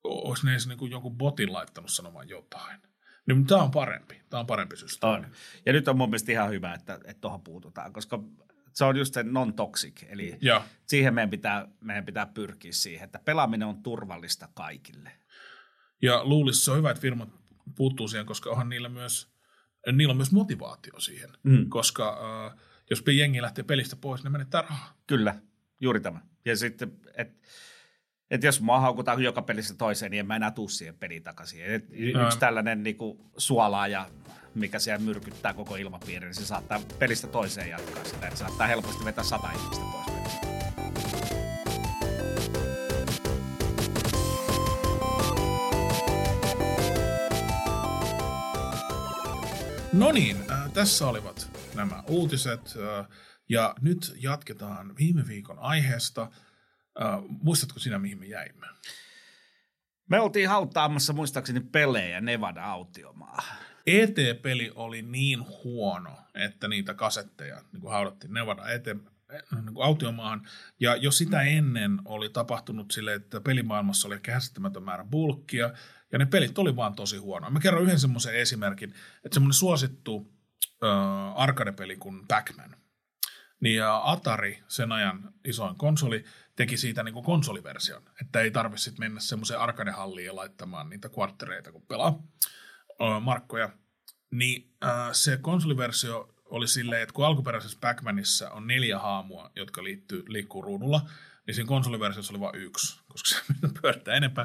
olisi 0.05 0.47
ne 0.47 0.53
edes 0.53 0.67
niinku 0.67 0.87
jonkun 0.87 1.17
botin 1.17 1.53
laittanut 1.53 1.91
sanomaan 1.91 2.29
jotain. 2.29 2.81
Niin 3.27 3.47
tämä 3.47 3.63
on 3.63 3.71
parempi. 3.71 4.21
Tämä 4.31 4.41
on 4.41 4.47
parempi 4.47 4.77
systeemi. 4.77 5.17
On. 5.17 5.27
Ja 5.67 5.73
nyt 5.73 5.89
on 5.89 5.97
mun 5.99 6.09
mielestä 6.09 6.33
ihan 6.33 6.51
hyvä, 6.51 6.75
että, 6.75 6.95
että 6.95 7.21
tuohon 7.21 7.43
puututaan, 7.43 7.93
koska 7.93 8.23
se 8.73 8.85
on 8.85 8.97
just 8.97 9.15
se 9.15 9.23
non-toxic, 9.23 10.03
eli 10.09 10.39
Joo. 10.41 10.63
siihen 10.87 11.15
meidän 11.15 11.31
pitää, 11.31 11.69
meidän 11.81 12.05
pitää 12.05 12.27
pyrkiä 12.27 12.73
siihen, 12.73 13.05
että 13.05 13.21
pelaaminen 13.25 13.69
on 13.69 13.83
turvallista 13.83 14.49
kaikille. 14.55 15.11
Ja 16.03 16.25
luulisi, 16.25 16.65
se 16.65 16.71
on 16.71 16.77
hyvä, 16.77 16.91
että 16.91 17.01
firmat 17.01 17.29
puuttuu 17.77 18.09
siihen, 18.09 18.27
koska 18.27 18.51
onhan 18.51 18.69
niillä 18.69 18.89
myös, 18.89 19.29
niillä 19.93 20.13
on 20.13 20.17
myös 20.17 20.33
motivaatio 20.33 21.01
siihen. 21.01 21.31
Mm. 21.43 21.69
Koska 21.69 22.21
äh, 22.47 22.59
jos 22.91 23.03
jengi 23.17 23.43
lähtee 23.43 23.65
pelistä 23.65 23.97
pois, 23.97 24.23
niin 24.23 24.33
menettää 24.33 24.63
rahaa. 24.63 24.95
Kyllä, 25.07 25.35
juuri 25.81 26.01
tämä. 26.01 26.21
Ja 26.45 26.57
sitten, 26.57 26.93
että 27.17 27.49
et 28.31 28.43
jos 28.43 28.61
mua 28.61 28.81
haukutaan 28.81 29.23
joka 29.23 29.43
pelissä 29.43 29.75
toiseen, 29.75 30.11
niin 30.11 30.21
en 30.21 30.27
mä 30.27 30.37
enää 30.37 30.51
tuu 30.51 30.69
siihen 30.69 30.95
peliin 30.95 31.23
takaisin. 31.23 31.65
Et 31.65 31.85
Joo. 31.91 32.27
yksi 32.27 32.39
tällainen 32.39 32.83
niinku 32.83 33.31
suolaa 33.37 33.89
ja 33.89 34.07
mikä 34.55 34.79
siellä 34.79 35.05
myrkyttää 35.05 35.55
koko 35.55 35.77
ilmapiirin, 35.77 36.27
niin 36.27 36.35
se 36.35 36.47
saattaa 36.47 36.81
pelistä 36.99 37.27
toiseen 37.27 37.71
jatkaa 37.71 38.05
sitä. 38.05 38.29
Et 38.29 38.37
saattaa 38.37 38.67
helposti 38.67 39.05
vetää 39.05 39.25
sata 39.25 39.51
ihmistä 39.53 39.85
pois 39.93 40.07
pelistä. 40.07 40.47
No 49.93 50.13
niin, 50.13 50.37
äh, 50.51 50.73
tässä 50.73 51.07
olivat 51.07 51.51
nämä 51.75 52.03
uutiset. 52.09 52.61
Äh, 53.01 53.07
ja 53.49 53.75
nyt 53.81 54.17
jatketaan 54.21 54.97
viime 54.97 55.27
viikon 55.29 55.59
aiheesta. 55.59 56.31
Äh, 57.03 57.21
muistatko 57.29 57.79
sinä, 57.79 57.99
mihin 57.99 58.19
me 58.19 58.27
jäimme? 58.27 58.67
Me 60.09 60.21
oltiin 60.21 60.49
hautaamassa 60.49 61.13
muistaakseni 61.13 61.61
pelejä 61.61 62.21
Nevada 62.21 62.65
autiomaa. 62.65 63.43
ET-peli 63.87 64.73
oli 64.75 65.03
niin 65.03 65.45
huono, 65.65 66.19
että 66.35 66.69
niitä 66.69 66.95
kasetteja 66.95 67.63
niin 67.73 67.81
kuin 67.81 67.93
haudattiin 67.93 68.35
Nevada 68.35 68.69
ete, 68.69 68.97
niin 69.65 69.75
kuin 69.75 69.85
autiomaahan. 69.85 70.49
Ja 70.81 70.97
jo 70.97 71.11
sitä 71.11 71.43
ennen 71.43 72.01
oli 72.05 72.29
tapahtunut 72.29 72.91
sille, 72.91 73.15
että 73.15 73.41
pelimaailmassa 73.41 74.09
oli 74.09 74.21
käsittämätön 74.21 74.83
määrä 74.83 75.05
bulkkia, 75.05 75.73
Ja 76.13 76.19
ne 76.19 76.27
pelit 76.27 76.59
oli 76.59 76.77
vaan 76.77 76.95
tosi 76.95 77.17
huonoja. 77.17 77.51
Mä 77.51 77.61
kerron 77.61 77.83
yhden 77.83 78.01
semmoisen 78.01 78.35
esimerkin, 78.35 78.95
että 79.25 79.35
semmoinen 79.35 79.55
suosittu 79.55 80.33
äh, 80.85 80.91
arcade-peli 81.37 81.97
kuin 81.97 82.27
Pac-Man. 82.29 82.77
Niin 83.61 83.77
ja 83.77 84.03
Atari, 84.05 84.63
sen 84.69 84.93
ajan 84.93 85.33
isoin 85.45 85.77
konsoli, 85.77 86.25
teki 86.59 86.77
siitä 86.77 87.03
niin 87.03 87.13
kuin 87.13 87.25
konsoliversion, 87.25 88.03
että 88.21 88.41
ei 88.41 88.51
tarvitse 88.51 88.85
sitten 88.85 89.05
mennä 89.05 89.21
semmoiseen 89.21 89.61
arcade-halliin 89.61 90.27
ja 90.27 90.37
laittamaan 90.37 90.91
niitä 90.91 91.09
kvarttereita, 91.09 91.73
kun 91.73 91.83
pelaa 91.83 92.23
äh, 93.03 93.23
markkoja. 93.23 93.71
Niin 94.31 94.75
äh, 94.85 95.09
se 95.13 95.37
konsoliversio 95.37 96.35
oli 96.45 96.69
silleen, 96.69 97.03
että 97.03 97.13
kun 97.13 97.27
alkuperäisessä 97.27 97.79
Pac-Manissa 97.81 98.51
on 98.51 98.67
neljä 98.67 98.99
haamua, 98.99 99.51
jotka 99.57 99.85
liittyy, 99.85 100.25
liikkuu 100.29 100.63
ruudulla, 100.63 101.11
niin 101.47 101.55
siinä 101.55 101.69
konsoliversiossa 101.69 102.33
oli 102.33 102.41
vain 102.41 102.55
yksi, 102.55 103.01
koska 103.09 103.29
se 103.39 103.69
pyörittää 103.83 104.15
enempää. 104.15 104.45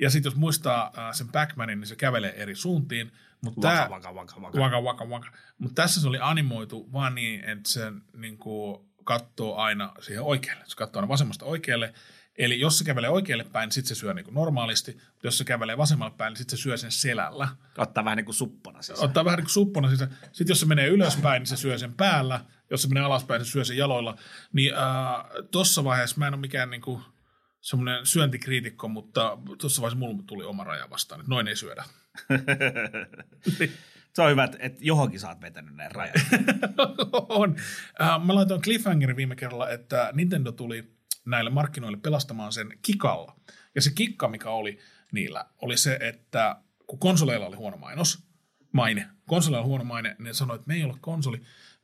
Ja 0.00 0.10
sitten 0.10 0.30
jos 0.30 0.36
muistaa 0.36 0.92
äh, 0.98 1.14
sen 1.14 1.26
Pac-Manin, 1.26 1.80
niin 1.80 1.86
se 1.86 1.96
kävelee 1.96 2.42
eri 2.42 2.54
suuntiin. 2.54 3.12
Mutta. 3.44 3.68
Waka, 4.60 4.80
waka, 4.80 5.04
waka. 5.04 5.30
Mut 5.58 5.74
tässä 5.74 6.00
se 6.00 6.08
oli 6.08 6.18
animoitu 6.20 6.92
vaan 6.92 7.14
niin, 7.14 7.44
että 7.44 7.68
se 7.68 7.92
niin 8.16 8.38
katsoo 9.04 9.56
aina 9.56 9.92
siihen 10.00 10.22
oikealle. 10.22 10.64
Se 10.66 10.76
katsoo 10.76 11.00
aina 11.00 11.08
vasemmasta 11.08 11.44
oikealle. 11.44 11.94
Eli 12.38 12.60
jos 12.60 12.78
se 12.78 12.84
kävelee 12.84 13.10
oikealle 13.10 13.44
päin, 13.44 13.66
niin 13.66 13.72
sitten 13.72 13.96
se 13.96 14.00
syö 14.00 14.14
niin 14.14 14.24
kuin 14.24 14.34
normaalisti. 14.34 14.92
Mutta 14.92 15.26
jos 15.26 15.38
se 15.38 15.44
kävelee 15.44 15.78
vasemmalle 15.78 16.14
päin, 16.16 16.30
niin 16.30 16.38
sitten 16.38 16.58
se 16.58 16.62
syö 16.62 16.76
sen 16.76 16.92
selällä. 16.92 17.48
Ottaa 17.78 18.04
vähän 18.04 18.16
niin 18.16 18.24
kuin 18.24 18.34
suppona 18.34 18.82
siis. 18.82 18.98
Ottaa 18.98 19.24
vähän 19.24 19.36
niin 19.36 19.44
kuin 19.44 19.52
suppona 19.52 19.90
sisään. 19.90 20.18
Sitten 20.32 20.48
jos 20.48 20.60
se 20.60 20.66
menee 20.66 20.88
ylöspäin, 20.88 21.40
niin 21.40 21.46
se 21.46 21.56
syö 21.56 21.78
sen 21.78 21.94
päällä. 21.94 22.40
Jos 22.70 22.82
se 22.82 22.88
menee 22.88 23.02
alaspäin, 23.02 23.44
se 23.44 23.50
syö 23.50 23.64
sen 23.64 23.76
jaloilla. 23.76 24.18
Niin 24.52 24.74
äh, 24.74 24.80
tuossa 25.50 25.84
vaiheessa 25.84 26.16
mä 26.18 26.26
en 26.26 26.34
ole 26.34 26.40
mikään 26.40 26.70
niin 26.70 26.82
kuin 26.82 27.02
semmoinen 27.60 28.06
syöntikriitikko, 28.06 28.88
mutta 28.88 29.38
tuossa 29.60 29.82
vaiheessa 29.82 29.98
mulla 29.98 30.22
tuli 30.26 30.44
oma 30.44 30.64
raja 30.64 30.90
vastaan, 30.90 31.20
että 31.20 31.30
noin 31.30 31.48
ei 31.48 31.56
syödä. 31.56 31.84
Se 34.14 34.22
on 34.22 34.30
hyvä, 34.30 34.44
että 34.44 34.78
johonkin 34.80 35.20
sä 35.20 35.28
oot 35.28 35.40
vetänyt 35.40 35.76
ne 35.76 35.88
rajat. 35.88 36.14
on. 37.28 37.56
Äh, 38.00 38.24
mä 38.26 38.34
laitoin 38.34 38.62
cliffhangerin 38.62 39.16
viime 39.16 39.36
kerralla, 39.36 39.70
että 39.70 40.10
Nintendo 40.12 40.52
tuli 40.52 40.92
näille 41.26 41.50
markkinoille 41.50 41.98
pelastamaan 41.98 42.52
sen 42.52 42.78
kikalla. 42.82 43.36
Ja 43.74 43.82
se 43.82 43.90
kikka, 43.90 44.28
mikä 44.28 44.50
oli 44.50 44.78
niillä, 45.12 45.44
oli 45.58 45.76
se, 45.76 45.98
että 46.00 46.56
kun 46.86 46.98
konsoleilla 46.98 47.46
oli 47.46 47.56
huono 47.56 47.76
mainos, 47.76 48.24
maine, 48.72 49.08
konsoleilla 49.26 49.64
oli 49.64 49.68
huono 49.68 49.84
maine, 49.84 50.16
ne 50.18 50.32
sanoi, 50.32 50.54
että 50.54 50.68
me 50.68 50.74
ei 50.74 50.84
ole 50.84 50.94
konsoli, 51.00 51.40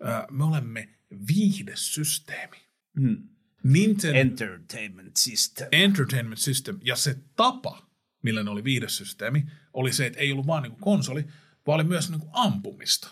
äh, 0.06 0.24
me 0.30 0.44
olemme 0.44 0.88
viihdesysteemi. 1.28 2.56
Hmm. 3.00 3.28
Nintendo 3.62 4.18
Entertainment 4.18 5.16
system. 5.16 5.68
Entertainment 5.72 6.38
System 6.38 6.78
ja 6.84 6.96
se 6.96 7.16
tapa, 7.36 7.90
millä 8.22 8.42
ne 8.42 8.50
oli 8.50 8.64
viihdesysteemi, 8.64 9.46
oli 9.72 9.92
se, 9.92 10.06
että 10.06 10.20
ei 10.20 10.32
ollut 10.32 10.46
vaan 10.46 10.62
niin 10.62 10.76
konsoli, 10.80 11.26
vaan 11.66 11.74
oli 11.80 11.84
myös 11.84 12.10
niin 12.10 12.22
ampumista. 12.32 13.08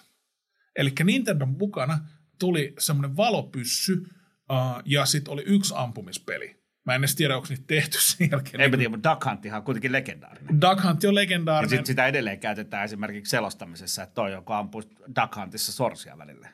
Eli 0.76 0.92
Nintendo 1.04 1.46
mukana 1.46 1.98
tuli 2.38 2.74
semmoinen 2.78 3.16
valopyssy 3.16 3.92
uh, 3.92 4.82
ja 4.84 5.06
sitten 5.06 5.32
oli 5.32 5.42
yksi 5.46 5.74
ampumispeli. 5.76 6.64
Mä 6.86 6.94
en 6.94 7.00
edes 7.00 7.14
tiedä, 7.14 7.36
onko 7.36 7.46
niitä 7.50 7.64
tehty 7.66 7.98
sen 8.00 8.28
jälkeen. 8.30 8.60
Ei 8.60 8.70
tiedä, 8.70 8.88
mutta 8.88 9.10
Duck 9.10 9.24
Hunttihan 9.24 9.58
on 9.58 9.64
kuitenkin 9.64 9.92
legendaarinen. 9.92 10.60
Duck 10.60 10.84
Hunt 10.84 11.04
on 11.04 11.10
Ja 11.10 11.14
legendaarinen. 11.14 11.78
sit 11.78 11.86
sitä 11.86 12.06
edelleen 12.06 12.40
käytetään 12.40 12.84
esimerkiksi 12.84 13.30
selostamisessa, 13.30 14.02
että 14.02 14.14
toi, 14.14 14.32
joka 14.32 14.58
ampuu 14.58 14.82
Duck 15.20 15.36
Huntissa 15.36 15.72
sorsia 15.72 16.18
välillä. 16.18 16.48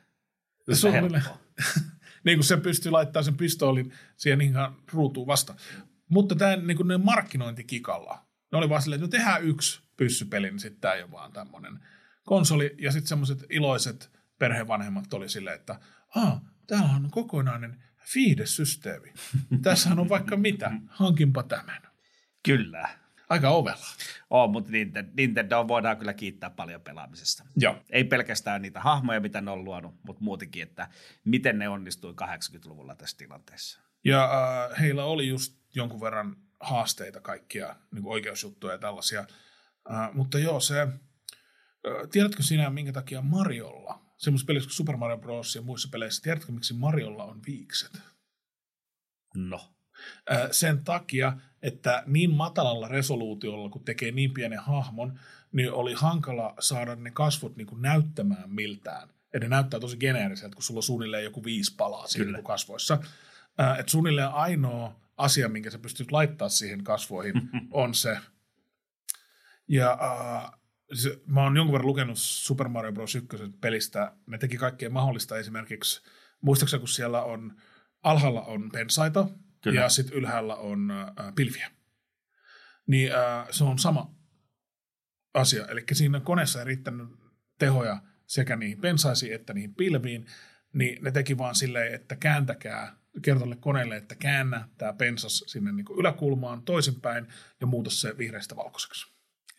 Se 0.72 0.88
on 0.88 0.94
niin 2.24 2.38
kuin 2.38 2.44
se 2.44 2.56
pystyy 2.56 2.92
laittamaan 2.92 3.24
sen 3.24 3.36
pistoolin 3.36 3.92
siihen 4.16 4.40
ihan 4.40 4.76
ruutuun 4.92 5.26
vasta. 5.26 5.54
Mutta 6.10 6.34
tämä 6.34 6.56
niin 6.56 6.76
kuin 6.76 6.88
ne 6.88 6.98
markkinointikikalla, 6.98 8.24
ne 8.52 8.58
oli 8.58 8.68
vaan 8.68 8.82
silleen, 8.82 9.04
että 9.04 9.16
no 9.16 9.22
tehdään 9.22 9.44
yksi 9.44 9.80
pyssypeli, 10.00 10.50
niin 10.50 10.60
sitten 10.60 10.80
tämä 10.80 10.94
ei 10.94 11.02
ole 11.02 11.10
vaan 11.10 11.32
tämmöinen 11.32 11.80
konsoli. 12.24 12.74
Ja 12.78 12.92
sitten 12.92 13.08
semmoiset 13.08 13.44
iloiset 13.50 14.10
perhevanhemmat 14.38 15.14
oli 15.14 15.28
silleen, 15.28 15.56
että 15.56 15.80
ah, 16.16 16.40
täällä 16.66 16.90
on 16.96 17.10
kokonainen 17.10 17.84
viihdesysteemi. 18.14 19.12
Tässähän 19.62 19.98
on 19.98 20.08
vaikka 20.08 20.36
mitä, 20.36 20.72
hankinpa 20.86 21.42
tämän. 21.42 21.82
Kyllä. 22.42 22.88
Aika 23.28 23.48
ovella. 23.50 23.86
On, 24.30 24.50
mutta 24.50 24.70
Nintendo, 25.16 25.68
voidaan 25.68 25.96
kyllä 25.96 26.14
kiittää 26.14 26.50
paljon 26.50 26.80
pelaamisesta. 26.80 27.44
Joo. 27.56 27.82
Ei 27.90 28.04
pelkästään 28.04 28.62
niitä 28.62 28.80
hahmoja, 28.80 29.20
mitä 29.20 29.40
ne 29.40 29.50
on 29.50 29.64
luonut, 29.64 29.94
mutta 30.02 30.24
muutenkin, 30.24 30.62
että 30.62 30.88
miten 31.24 31.58
ne 31.58 31.68
onnistui 31.68 32.14
80-luvulla 32.22 32.94
tässä 32.94 33.18
tilanteessa. 33.18 33.80
Ja 34.04 34.24
äh, 34.24 34.80
heillä 34.80 35.04
oli 35.04 35.28
just 35.28 35.54
jonkun 35.74 36.00
verran 36.00 36.36
haasteita 36.60 37.20
kaikkia, 37.20 37.76
niin 37.94 38.06
oikeusjuttuja 38.06 38.72
ja 38.74 38.78
tällaisia. 38.78 39.26
Äh, 39.90 40.14
mutta 40.14 40.38
joo, 40.38 40.60
se, 40.60 40.80
äh, 40.82 40.88
tiedätkö 42.10 42.42
sinä, 42.42 42.70
minkä 42.70 42.92
takia 42.92 43.22
Mariolla, 43.22 44.00
semmoisessa 44.16 44.46
pelissä 44.46 44.66
kuin 44.66 44.74
Super 44.74 44.96
Mario 44.96 45.18
Bros. 45.18 45.54
ja 45.54 45.62
muissa 45.62 45.88
peleissä, 45.92 46.22
tiedätkö, 46.22 46.52
miksi 46.52 46.74
Mariolla 46.74 47.24
on 47.24 47.40
viikset? 47.46 48.00
No. 49.34 49.74
Äh, 50.32 50.48
sen 50.50 50.84
takia, 50.84 51.32
että 51.62 52.02
niin 52.06 52.30
matalalla 52.30 52.88
resoluutiolla, 52.88 53.68
kun 53.68 53.84
tekee 53.84 54.10
niin 54.10 54.34
pienen 54.34 54.58
hahmon, 54.58 55.18
niin 55.52 55.72
oli 55.72 55.92
hankala 55.92 56.54
saada 56.60 56.96
ne 56.96 57.10
kasvot 57.10 57.56
niin 57.56 57.66
kuin 57.66 57.82
näyttämään 57.82 58.50
miltään. 58.50 59.08
Ja 59.32 59.40
ne 59.40 59.48
näyttää 59.48 59.80
tosi 59.80 59.96
geneeriseltä, 59.96 60.54
kun 60.54 60.62
sulla 60.62 60.78
on 60.78 60.82
suunnilleen 60.82 61.24
joku 61.24 61.44
viisi 61.44 61.74
palaa 61.76 62.06
siinä 62.06 62.24
niin 62.24 62.34
kuin 62.34 62.44
kasvoissa. 62.44 62.98
Äh, 63.60 63.78
että 63.78 63.90
suunnilleen 63.92 64.28
ainoa 64.28 65.00
asia, 65.16 65.48
minkä 65.48 65.70
sä 65.70 65.78
pystyt 65.78 66.12
laittaa 66.12 66.48
siihen 66.48 66.84
kasvoihin, 66.84 67.34
on 67.70 67.94
se. 67.94 68.18
Ja 69.68 69.98
äh, 70.02 70.50
se, 70.92 71.20
mä 71.26 71.42
oon 71.42 71.56
jonkun 71.56 71.72
verran 71.72 71.86
lukenut 71.86 72.18
Super 72.18 72.68
Mario 72.68 72.92
Bros. 72.92 73.14
1 73.14 73.28
pelistä. 73.60 74.12
Ne 74.26 74.38
teki 74.38 74.56
kaikkea 74.56 74.90
mahdollista 74.90 75.38
esimerkiksi. 75.38 76.02
Muistaakseni, 76.40 76.78
kun 76.78 76.88
siellä 76.88 77.22
on 77.22 77.56
alhaalla 78.02 78.42
on 78.42 78.70
pensaita 78.72 79.28
Kyllä. 79.60 79.80
ja 79.80 79.88
sitten 79.88 80.16
ylhäällä 80.16 80.56
on 80.56 80.90
äh, 80.90 81.34
pilviä. 81.34 81.70
Niin 82.86 83.12
äh, 83.14 83.46
se 83.50 83.64
on 83.64 83.78
sama 83.78 84.14
asia. 85.34 85.66
Eli 85.66 85.84
siinä 85.92 86.20
koneessa 86.20 86.58
ei 86.58 86.64
riittänyt 86.64 87.08
tehoja 87.58 88.02
sekä 88.26 88.56
niihin 88.56 88.80
pensaisiin 88.80 89.34
että 89.34 89.54
niihin 89.54 89.74
pilviin, 89.74 90.26
niin 90.72 91.04
ne 91.04 91.10
teki 91.10 91.38
vaan 91.38 91.54
silleen, 91.54 91.94
että 91.94 92.16
kääntäkää, 92.16 92.96
kertoille 93.22 93.56
koneelle, 93.56 93.96
että 93.96 94.14
käännä 94.14 94.68
tämä 94.78 94.92
pensas 94.92 95.44
sinne 95.46 95.72
niin 95.72 95.86
yläkulmaan 95.98 96.62
toisinpäin 96.62 97.26
ja 97.60 97.66
muuta 97.66 97.90
se 97.90 98.18
vihreästä 98.18 98.56
valkoiseksi. 98.56 99.09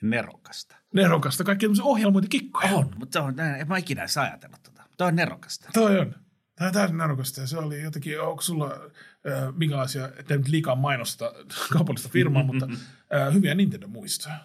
Nerokasta. 0.02 0.76
Nerokasta, 0.94 1.44
kaikki 1.44 1.66
tämmöisiä 1.66 1.86
ohjelmointikikkoja. 1.86 2.72
On, 2.74 2.94
mutta 2.96 3.20
se 3.20 3.26
on, 3.26 3.40
en 3.40 3.68
mä 3.68 3.78
ikinä 3.78 4.02
edes 4.02 4.18
ajatellut 4.18 4.64
tota. 4.64 4.84
Toi 4.98 5.08
on 5.08 5.16
nerokasta. 5.16 5.70
Toi 5.74 6.00
on. 6.00 6.16
Tämä 6.56 6.68
on 6.68 6.74
täysin 6.74 6.98
nerokasta 6.98 7.42
ja 7.42 7.48
se 7.48 7.58
oli 7.58 7.82
jotenkin, 7.82 8.22
onko 8.22 8.42
sulla 8.42 8.66
äh, 8.66 9.56
minkälaisia, 9.56 10.10
ettei 10.18 10.38
nyt 10.38 10.48
liikaa 10.48 10.76
mainosta 10.76 11.34
kaupallista 11.74 12.10
firmaa, 12.10 12.44
mutta 12.54 12.68
äh, 13.16 13.34
hyviä 13.34 13.54
Nintendo-muistoja. 13.54 14.36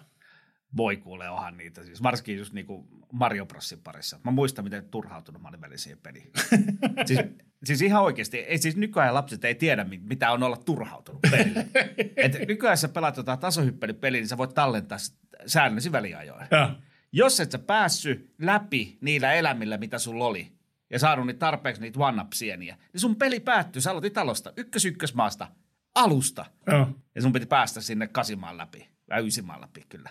Voi 0.77 0.97
kuule, 0.97 1.29
onhan 1.29 1.57
niitä 1.57 1.83
siis. 1.83 2.03
Varsinkin 2.03 2.37
just 2.37 2.53
niinku 2.53 2.87
Mario 3.13 3.45
Brosin 3.45 3.79
parissa. 3.83 4.19
Mä 4.23 4.31
muistan, 4.31 4.65
miten 4.65 4.85
turhautunut 4.89 5.41
mä 5.41 5.47
olin 5.47 5.61
välillä 5.61 5.77
siihen 5.77 5.99
peliin. 6.03 6.31
siis, 7.07 7.19
siis 7.63 7.81
ihan 7.81 8.03
oikeasti, 8.03 8.37
ei 8.37 8.57
siis 8.57 8.75
nykyajan 8.75 9.13
lapset 9.13 9.45
ei 9.45 9.55
tiedä, 9.55 9.83
mit- 9.83 10.05
mitä 10.07 10.31
on 10.31 10.43
olla 10.43 10.57
turhautunut 10.57 11.21
pelille. 11.31 11.67
Et 12.17 12.47
nykyään 12.47 12.77
sä 12.77 12.87
pelaat 12.87 13.17
jotain 13.17 13.39
tasohyppelypeliä, 13.39 14.21
niin 14.21 14.27
sä 14.27 14.37
voit 14.37 14.53
tallentaa 14.53 14.97
s- 14.97 15.17
säännöllisiä 15.45 15.91
väliajoin. 15.91 16.47
Ja. 16.51 16.75
Jos 17.11 17.39
et 17.39 17.51
sä 17.51 17.59
päässyt 17.59 18.33
läpi 18.41 18.97
niillä 19.01 19.33
elämillä, 19.33 19.77
mitä 19.77 19.99
sulla 19.99 20.25
oli, 20.25 20.51
ja 20.89 20.99
saanut 20.99 21.25
niitä 21.27 21.39
tarpeeksi 21.39 21.81
niitä 21.81 21.99
one 21.99 22.25
sieniä 22.33 22.77
niin 22.93 23.01
sun 23.01 23.15
peli 23.15 23.39
päättyi. 23.39 23.81
Sä 23.81 23.91
aloitit 23.91 24.13
talosta 24.13 24.53
ykkös 24.57 24.85
ykkösmaasta, 24.85 25.47
alusta. 25.95 26.45
Ja. 26.67 26.87
Ja 27.15 27.21
sun 27.21 27.33
piti 27.33 27.45
päästä 27.45 27.81
sinne 27.81 28.07
kasimaan 28.07 28.57
läpi, 28.57 28.87
vai 29.09 29.27
ysimaan 29.27 29.61
läpi 29.61 29.85
kyllä. 29.89 30.09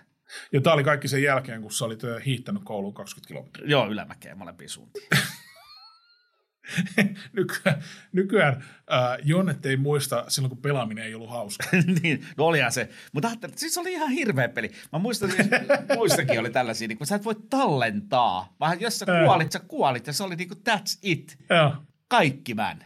Ja 0.53 0.61
tämä 0.61 0.75
oli 0.75 0.85
kaikki 0.85 1.09
sen 1.09 1.23
jälkeen, 1.23 1.63
kun 1.63 1.73
sä 1.73 1.85
olit 1.85 2.01
hiihtänyt 2.27 2.63
kouluun 2.65 2.95
20 2.95 3.29
kilometriä. 3.29 3.67
Joo, 3.69 3.89
ylämäkeen 3.89 4.39
molempiin 4.39 4.71
suuntiin. 4.71 5.09
nykyään, 7.37 7.83
nykyään 8.13 8.65
äh, 8.93 9.19
Jonnet 9.25 9.67
ei 9.67 9.77
muista 9.77 10.25
silloin, 10.29 10.49
kun 10.49 10.63
pelaaminen 10.63 11.05
ei 11.05 11.15
ollut 11.15 11.31
hauska. 11.31 11.65
niin, 12.03 12.27
no 12.37 12.45
olihan 12.45 12.73
se. 12.73 12.89
Mutta 13.13 13.29
ajattelin, 13.29 13.53
että 13.53 13.61
siis 13.61 13.75
se 13.75 13.81
oli 13.81 13.93
ihan 13.93 14.11
hirveä 14.11 14.49
peli. 14.49 14.71
Mä 14.93 14.99
muistan, 14.99 15.31
että 15.41 15.61
muistakin 15.97 16.41
oli 16.41 16.51
tällaisia, 16.51 16.89
niin 16.89 16.99
kun 16.99 17.07
sä 17.07 17.17
et 17.17 17.25
voi 17.25 17.37
tallentaa, 17.51 18.55
vaan 18.61 18.81
jos 18.81 18.99
sä 18.99 19.07
kuolit, 19.25 19.53
sä 19.53 19.61
kuolit 19.61 20.07
ja 20.07 20.13
se 20.13 20.25
oli 20.25 20.37
niin 20.37 20.49
kuin 20.49 20.61
that's 20.71 20.99
it. 21.03 21.39
Kaikki 22.09 22.55
man. 22.55 22.85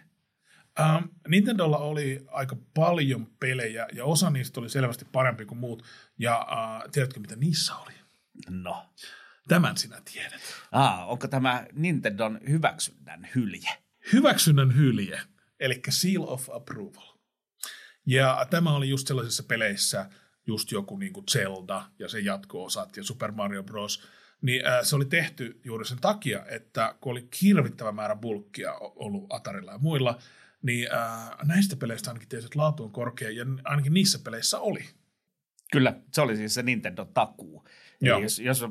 Ähm, 0.80 1.04
Nintendolla 1.28 1.78
oli 1.78 2.24
aika 2.28 2.56
paljon 2.74 3.26
pelejä 3.40 3.86
ja 3.92 4.04
osa 4.04 4.30
niistä 4.30 4.60
oli 4.60 4.68
selvästi 4.68 5.04
parempi 5.12 5.44
kuin 5.44 5.58
muut. 5.58 5.82
Ja 6.18 6.46
äh, 6.52 6.90
tiedätkö, 6.92 7.20
mitä 7.20 7.36
niissä 7.36 7.74
oli? 7.74 7.92
No. 8.50 8.90
Tämän 9.48 9.76
sinä 9.76 10.02
tiedät. 10.12 10.40
Ah, 10.72 11.10
onko 11.10 11.28
tämä 11.28 11.66
Nintendon 11.72 12.40
hyväksynnän 12.48 13.28
hylje? 13.34 13.70
Hyväksynnän 14.12 14.76
hylje, 14.76 15.20
eli 15.60 15.80
Seal 15.88 16.24
of 16.26 16.50
Approval. 16.50 17.18
Ja 18.06 18.46
tämä 18.50 18.72
oli 18.72 18.88
just 18.88 19.08
sellaisissa 19.08 19.42
peleissä, 19.42 20.10
just 20.46 20.72
joku 20.72 20.96
niin 20.96 21.12
kuin 21.12 21.26
Zelda 21.30 21.82
ja 21.98 22.08
sen 22.08 22.24
jatko-osat 22.24 22.96
ja 22.96 23.04
Super 23.04 23.32
Mario 23.32 23.62
Bros., 23.62 24.02
niin 24.42 24.66
äh, 24.66 24.78
se 24.82 24.96
oli 24.96 25.04
tehty 25.04 25.60
juuri 25.64 25.84
sen 25.84 26.00
takia, 26.00 26.46
että 26.46 26.94
kun 27.00 27.12
oli 27.12 27.28
hirvittävä 27.42 27.92
määrä 27.92 28.16
bulkkia 28.16 28.74
ollut 28.74 29.26
Atarilla 29.32 29.72
ja 29.72 29.78
muilla, 29.78 30.18
niin 30.62 30.88
äh, 30.94 31.30
näistä 31.44 31.76
peleistä 31.76 32.10
ainakin 32.10 32.28
tietysti 32.28 32.56
laatu 32.56 32.84
on 32.84 32.92
korkea, 32.92 33.30
ja 33.30 33.44
ainakin 33.64 33.94
niissä 33.94 34.18
peleissä 34.24 34.58
oli. 34.58 34.84
Kyllä, 35.72 35.94
se 36.12 36.20
oli 36.20 36.36
siis 36.36 36.54
se 36.54 36.62
Nintendo-takuu. 36.62 37.64
Eli 38.02 38.22
jos, 38.22 38.38
jos 38.38 38.64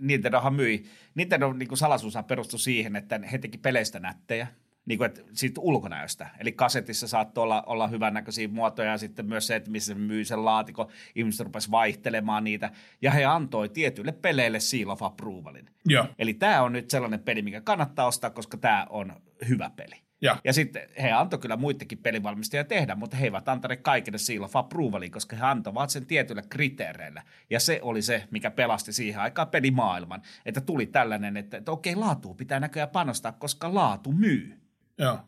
Nintendohan 0.00 0.54
myi, 0.54 0.84
Nintendo 1.14 1.52
niin 1.52 1.76
salaisuushan 1.76 2.24
perustui 2.24 2.58
siihen, 2.58 2.96
että 2.96 3.20
he 3.32 3.38
teki 3.38 3.58
peleistä 3.58 4.00
nättejä, 4.00 4.46
niin 4.86 4.98
kuin, 4.98 5.06
että 5.06 5.20
siitä 5.32 5.60
ulkonäöstä. 5.60 6.28
Eli 6.38 6.52
kasetissa 6.52 7.08
saattoi 7.08 7.42
olla, 7.42 7.62
olla 7.62 7.88
hyvännäköisiä 7.88 8.48
muotoja 8.48 8.90
ja 8.90 8.98
sitten 8.98 9.26
myös 9.26 9.46
se, 9.46 9.56
että 9.56 9.70
missä 9.70 9.94
se 9.94 9.98
myy 9.98 10.24
sen 10.24 10.44
laatikon, 10.44 10.88
ihmiset 11.14 11.46
rupesivat 11.46 11.70
vaihtelemaan 11.70 12.44
niitä. 12.44 12.70
Ja 13.02 13.10
he 13.10 13.24
antoi 13.24 13.68
tietyille 13.68 14.12
peleille 14.12 14.60
seal 14.60 14.90
of 14.90 15.02
approvalin. 15.02 15.70
Ja. 15.88 16.08
Eli 16.18 16.34
tämä 16.34 16.62
on 16.62 16.72
nyt 16.72 16.90
sellainen 16.90 17.20
peli, 17.20 17.42
mikä 17.42 17.60
kannattaa 17.60 18.06
ostaa, 18.06 18.30
koska 18.30 18.56
tämä 18.56 18.86
on 18.90 19.22
hyvä 19.48 19.70
peli. 19.76 20.05
Ja. 20.20 20.40
ja 20.44 20.52
sitten 20.52 20.82
he 21.02 21.12
antoi 21.12 21.38
kyllä 21.38 21.56
muitakin 21.56 21.98
pelivalmistajia 21.98 22.64
tehdä, 22.64 22.94
mutta 22.94 23.16
he 23.16 23.24
eivät 23.24 23.48
antaneet 23.48 23.80
kaikille 23.80 24.18
seal 24.18 24.42
of 24.42 24.56
approvalia, 24.56 25.10
koska 25.10 25.36
he 25.36 25.44
antoivat 25.44 25.90
sen 25.90 26.06
tietyillä 26.06 26.42
kriteereillä. 26.42 27.22
Ja 27.50 27.60
se 27.60 27.78
oli 27.82 28.02
se, 28.02 28.28
mikä 28.30 28.50
pelasti 28.50 28.92
siihen 28.92 29.20
aikaan 29.20 29.48
pelimaailman, 29.48 30.22
että 30.46 30.60
tuli 30.60 30.86
tällainen, 30.86 31.36
että, 31.36 31.56
että 31.56 31.72
okei, 31.72 31.94
laatu 31.96 32.34
pitää 32.34 32.60
näköjään 32.60 32.90
panostaa, 32.90 33.32
koska 33.32 33.74
laatu 33.74 34.12
myy. 34.12 34.60
Joo. 34.98 35.18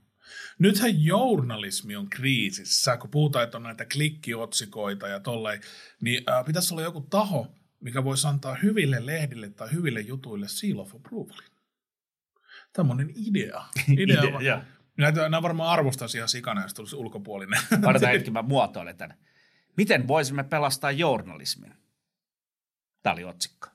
Nythän 0.58 1.04
journalismi 1.04 1.96
on 1.96 2.10
kriisissä, 2.10 2.96
kun 2.96 3.10
puhutaan, 3.10 3.44
että 3.44 3.56
on 3.56 3.62
näitä 3.62 3.84
klikkiotsikoita 3.92 5.08
ja 5.08 5.20
tolleen, 5.20 5.60
niin 6.00 6.30
äh, 6.30 6.44
pitäisi 6.44 6.74
olla 6.74 6.82
joku 6.82 7.00
taho, 7.00 7.46
mikä 7.80 8.04
voisi 8.04 8.26
antaa 8.26 8.56
hyville 8.62 9.06
lehdille 9.06 9.50
tai 9.50 9.68
hyville 9.72 10.00
jutuille 10.00 10.48
seal 10.48 10.78
of 10.78 10.94
approvalin. 10.94 11.48
Tämmöinen 12.72 13.10
idea. 13.28 13.64
idea, 13.88 14.22
Idea, 14.22 14.62
Näitä, 14.98 15.28
nämä 15.28 15.42
varmaan 15.42 15.70
arvostaisi 15.70 16.18
ihan 16.18 16.28
sikana, 16.28 16.62
jos 16.62 16.74
tulisi 16.74 16.96
ulkopuolinen. 16.96 17.60
Odotan 17.86 18.10
hetki, 18.10 18.30
mä 18.30 18.42
muotoilen 18.42 18.96
tämän. 18.96 19.16
Miten 19.76 20.08
voisimme 20.08 20.44
pelastaa 20.44 20.90
journalismin? 20.90 21.74
Tämä 23.02 23.12
oli 23.12 23.24
otsikko. 23.24 23.68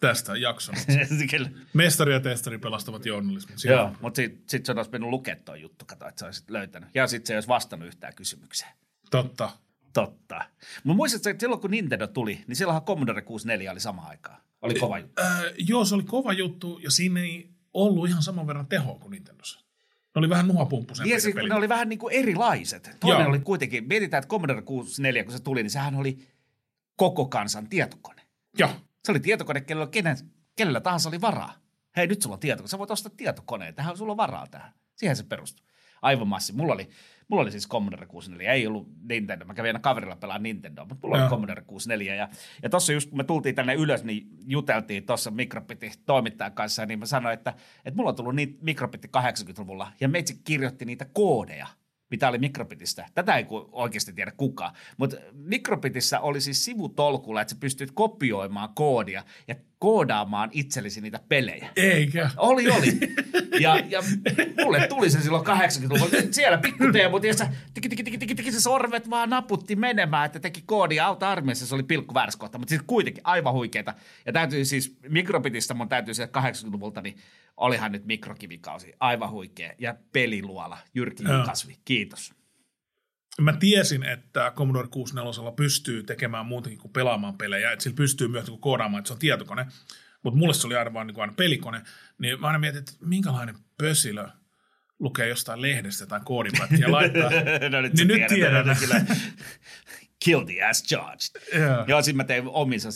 Tästä 0.00 0.36
jakson. 0.36 0.74
Kyllä. 1.30 1.50
Mestari 1.74 2.12
ja 2.12 2.20
testari 2.20 2.58
pelastavat 2.58 3.06
journalismin. 3.06 3.56
Joo, 3.64 3.96
mutta 4.00 4.16
sitten 4.16 4.42
sit 4.46 4.66
se 4.66 4.72
olisi 4.72 4.90
mennyt 4.90 5.10
lukea 5.10 5.36
tuo 5.36 5.54
juttu, 5.54 5.84
kato, 5.84 6.08
että 6.08 6.18
se 6.18 6.24
olisi 6.24 6.44
löytänyt. 6.48 6.88
Ja 6.94 7.06
sitten 7.06 7.26
se 7.26 7.32
ei 7.32 7.36
olisi 7.36 7.48
vastannut 7.48 7.88
yhtään 7.88 8.14
kysymykseen. 8.14 8.72
Totta. 9.10 9.50
Totta. 9.92 10.44
Mutta 10.84 10.96
muistatko, 10.96 11.28
että 11.28 11.40
silloin 11.40 11.60
kun 11.60 11.70
Nintendo 11.70 12.06
tuli, 12.06 12.44
niin 12.46 12.56
silloinhan 12.56 12.84
Commodore 12.84 13.22
64 13.22 13.72
oli 13.72 13.80
sama 13.80 14.02
aikaan. 14.02 14.40
Oli 14.62 14.74
kova 14.74 14.98
juttu. 14.98 15.22
Äh, 15.22 15.42
joo, 15.58 15.84
se 15.84 15.94
oli 15.94 16.02
kova 16.02 16.32
juttu 16.32 16.80
ja 16.82 16.90
siinä 16.90 17.20
ei 17.20 17.50
ollut 17.74 18.08
ihan 18.08 18.22
saman 18.22 18.46
verran 18.46 18.66
tehoa 18.66 18.98
kuin 18.98 19.10
Nintendossa. 19.10 19.67
Ne 20.18 20.20
oli 20.20 20.28
vähän 20.28 20.48
nuhapumppusempi 20.48 21.08
Niin, 21.10 21.20
siis, 21.20 21.34
peli. 21.34 21.48
ne 21.48 21.54
oli 21.54 21.68
vähän 21.68 21.88
niin 21.88 21.98
kuin 21.98 22.14
erilaiset. 22.14 22.96
Toinen 23.00 23.20
Joo. 23.20 23.28
oli 23.30 23.38
kuitenkin, 23.40 23.88
mietitään, 23.88 24.22
että 24.22 24.30
Commodore 24.30 24.62
64, 24.62 25.24
kun 25.24 25.32
se 25.32 25.42
tuli, 25.42 25.62
niin 25.62 25.70
sehän 25.70 25.94
oli 25.94 26.18
koko 26.96 27.26
kansan 27.26 27.68
tietokone. 27.68 28.22
Joo. 28.58 28.70
Se 29.04 29.12
oli 29.12 29.20
tietokone, 29.20 29.60
kenellä, 29.60 29.86
kenen, 29.86 30.16
kenellä 30.56 30.80
tahansa 30.80 31.08
oli 31.08 31.20
varaa. 31.20 31.54
Hei, 31.96 32.06
nyt 32.06 32.22
sulla 32.22 32.34
on 32.34 32.40
tietokone. 32.40 32.68
Sä 32.68 32.78
voit 32.78 32.90
ostaa 32.90 33.12
tietokoneen. 33.16 33.74
Tähän 33.74 33.96
sulla 33.96 34.10
on 34.12 34.16
varaa 34.16 34.46
tähän. 34.46 34.72
Siihen 34.96 35.16
se 35.16 35.22
perustui. 35.22 35.66
Aivan 36.02 36.28
massi. 36.28 36.52
Mulla 36.52 36.72
oli, 36.72 36.88
mulla 37.28 37.42
oli 37.42 37.50
siis 37.50 37.68
Commodore 37.68 38.06
64. 38.06 38.52
Ei 38.52 38.66
ollut 38.66 38.88
Nintendo. 39.08 39.44
Mä 39.44 39.54
kävin 39.54 39.68
aina 39.68 39.78
kaverilla 39.78 40.16
pelaa 40.16 40.38
Nintendo, 40.38 40.84
mutta 40.84 41.06
mulla 41.06 41.16
Joo. 41.16 41.24
oli 41.24 41.30
Commodore 41.30 41.62
64. 41.62 42.14
Ja, 42.14 42.28
ja 42.62 42.68
tuossa 42.70 42.92
just 42.92 43.08
kun 43.08 43.18
me 43.18 43.24
tultiin 43.24 43.54
tänne 43.54 43.74
ylös, 43.74 44.04
niin 44.04 44.28
juteltiin 44.46 45.06
tuossa 45.06 45.30
Mikropiti 45.30 45.92
toimittajan 46.06 46.52
kanssa, 46.52 46.86
niin 46.86 46.98
mä 46.98 47.06
sanoin, 47.06 47.34
että, 47.34 47.54
että 47.84 47.96
mulla 47.96 48.10
on 48.10 48.16
tullut 48.16 48.34
niitä 48.34 48.58
Mikropitti 48.60 49.08
80-luvulla. 49.18 49.92
Ja 50.00 50.08
meitsi 50.08 50.40
kirjoitti 50.44 50.84
niitä 50.84 51.04
koodeja 51.12 51.66
mitä 52.10 52.28
oli 52.28 52.38
Mikrobitistä. 52.38 53.06
Tätä 53.14 53.36
ei 53.36 53.44
ku- 53.44 53.68
oikeasti 53.72 54.12
tiedä 54.12 54.32
kukaan. 54.36 54.74
Mutta 54.96 55.16
Mikrobitissä 55.32 56.20
oli 56.20 56.40
siis 56.40 56.64
sivutolkulla, 56.64 57.40
että 57.40 57.54
sä 57.54 57.60
pystyt 57.60 57.90
kopioimaan 57.90 58.68
koodia 58.74 59.24
ja 59.48 59.54
koodaamaan 59.78 60.50
itsellesi 60.52 61.00
niitä 61.00 61.20
pelejä. 61.28 61.68
Eikä. 61.76 62.30
Oli, 62.36 62.70
oli. 62.70 62.98
Ja, 63.60 63.76
ja 63.88 64.02
mulle 64.64 64.86
tuli 64.88 65.10
se 65.10 65.20
silloin 65.20 65.46
80-luvulla. 65.46 66.22
Siellä 66.30 66.58
pikku 66.58 66.84
Teemu, 66.92 67.20
tiiässä, 67.20 67.52
tiki, 67.74 67.88
tiki, 67.88 68.02
tiki, 68.02 68.18
tiki, 68.18 68.34
tiki, 68.34 68.52
se 68.52 68.60
sorvet 68.60 69.10
vaan 69.10 69.30
naputti 69.30 69.76
menemään, 69.76 70.26
että 70.26 70.40
teki 70.40 70.62
koodia 70.66 71.06
auta 71.06 71.30
armeijassa. 71.30 71.66
Se 71.66 71.74
oli 71.74 71.82
pilkku 71.82 72.14
kohta, 72.38 72.58
mutta 72.58 72.70
siis 72.70 72.82
kuitenkin 72.86 73.26
aivan 73.26 73.54
huikeeta. 73.54 73.94
Ja 74.26 74.32
täytyy 74.32 74.64
siis, 74.64 74.98
Mikrobitista 75.08 75.74
mun 75.74 75.88
täytyy 75.88 76.14
sieltä 76.14 76.40
80-luvulta, 76.40 77.02
niin 77.02 77.16
olihan 77.56 77.92
nyt 77.92 78.04
mikrokivikausi. 78.04 78.92
Aivan 79.00 79.30
huikea. 79.30 79.72
Ja 79.78 79.94
peliluola, 80.12 80.78
Jyrki. 80.94 81.24
Kasvi. 81.46 81.76
Kiitos. 81.84 82.37
Mä 83.40 83.52
tiesin, 83.52 84.02
että 84.02 84.52
Commodore 84.56 84.88
64 84.88 85.52
pystyy 85.52 86.02
tekemään 86.02 86.46
muutakin 86.46 86.78
kuin 86.78 86.92
pelaamaan 86.92 87.38
pelejä, 87.38 87.72
että 87.72 87.82
sillä 87.82 87.96
pystyy 87.96 88.28
myös 88.28 88.46
niin 88.46 88.60
koodaamaan, 88.60 88.98
että 88.98 89.08
se 89.08 89.12
on 89.12 89.18
tietokone, 89.18 89.66
mutta 90.22 90.38
mulle 90.38 90.54
se 90.54 90.66
oli 90.66 90.76
aina 90.76 90.92
vaan 90.92 91.06
niin 91.06 91.20
aina 91.20 91.32
pelikone, 91.36 91.82
niin 92.18 92.40
mä 92.40 92.46
aina 92.46 92.58
mietin, 92.58 92.78
että 92.78 92.92
minkälainen 93.00 93.54
pösilö 93.78 94.28
lukee 94.98 95.28
jostain 95.28 95.62
lehdestä 95.62 96.06
tai 96.06 96.20
koodipätkiä 96.24 96.78
ja 96.78 96.92
laittaa. 96.92 97.30
no 97.70 97.80
nyt, 97.80 97.92
Niin 97.94 98.08
nyt 98.08 98.26
tiedän. 98.26 98.76
kyllä 98.80 99.00
guilty 100.24 100.62
as 100.62 100.82
charged. 100.82 101.60
Joo. 101.60 101.84
Joo, 101.86 102.02
sitten 102.02 102.16
mä 102.16 102.24
tein 102.24 102.44
omissa 102.48 102.88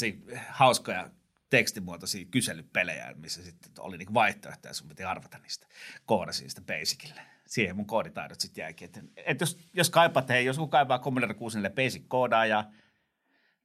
hauskoja 0.48 1.10
tekstimuotoisia 1.50 2.24
kyselypelejä, 2.30 3.14
missä 3.16 3.42
sitten 3.42 3.72
oli 3.78 3.98
niinku 3.98 4.14
vaihtoehtoja, 4.14 4.70
ja 4.70 4.74
sun 4.74 4.88
piti 4.88 5.04
arvata 5.04 5.38
niistä. 5.38 5.66
Koodasin 6.06 6.50
sitä 6.50 6.62
Basicille. 6.62 7.20
Siihen 7.52 7.76
mun 7.76 7.86
kooditaidot 7.86 8.40
sitten 8.40 8.62
jäikin. 8.62 8.84
Että, 8.84 9.00
että 9.16 9.42
jos, 9.42 9.58
jos 9.74 9.90
kaipaat, 9.90 10.28
hei, 10.28 10.44
jos 10.44 10.58
kun 10.58 10.70
kaipaa 10.70 10.98
Commodore 10.98 11.34
64 11.34 11.74
Basic 11.74 12.02
koodaaja, 12.08 12.64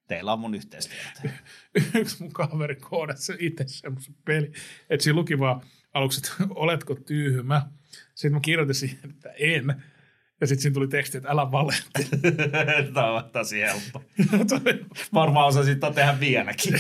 teillä 0.08 0.34
on 0.34 0.39
mun 0.39 0.56
yhteistyötä. 0.56 1.21
Yksi 2.00 2.23
mun 2.23 2.34
kaveri 2.34 2.76
koodasi 2.76 3.34
itse 3.39 3.63
semmoisen 3.67 4.15
peli, 4.26 4.52
että 4.89 5.04
siinä 5.04 5.15
luki 5.15 5.39
vaan 5.39 5.62
aluksi, 5.93 6.19
että 6.19 6.54
oletko 6.63 6.95
tyhmä. 6.95 7.62
Sitten 8.15 8.34
mä 8.34 8.39
kirjoitin 8.39 8.76
siihen, 8.76 9.10
että 9.10 9.30
en. 9.39 9.84
Ja 10.41 10.47
sitten 10.47 10.62
siinä 10.62 10.73
tuli 10.73 10.88
teksti, 10.88 11.17
että 11.17 11.30
älä 11.30 11.52
valehtele. 11.52 12.34
Tämä 12.93 13.12
on 13.12 13.30
tosi 13.32 13.62
helppo. 13.62 14.04
Varmaan 15.13 15.47
osasin 15.47 15.80
tota 15.80 15.95
tehdä 15.95 16.19
vieläkin. 16.19 16.73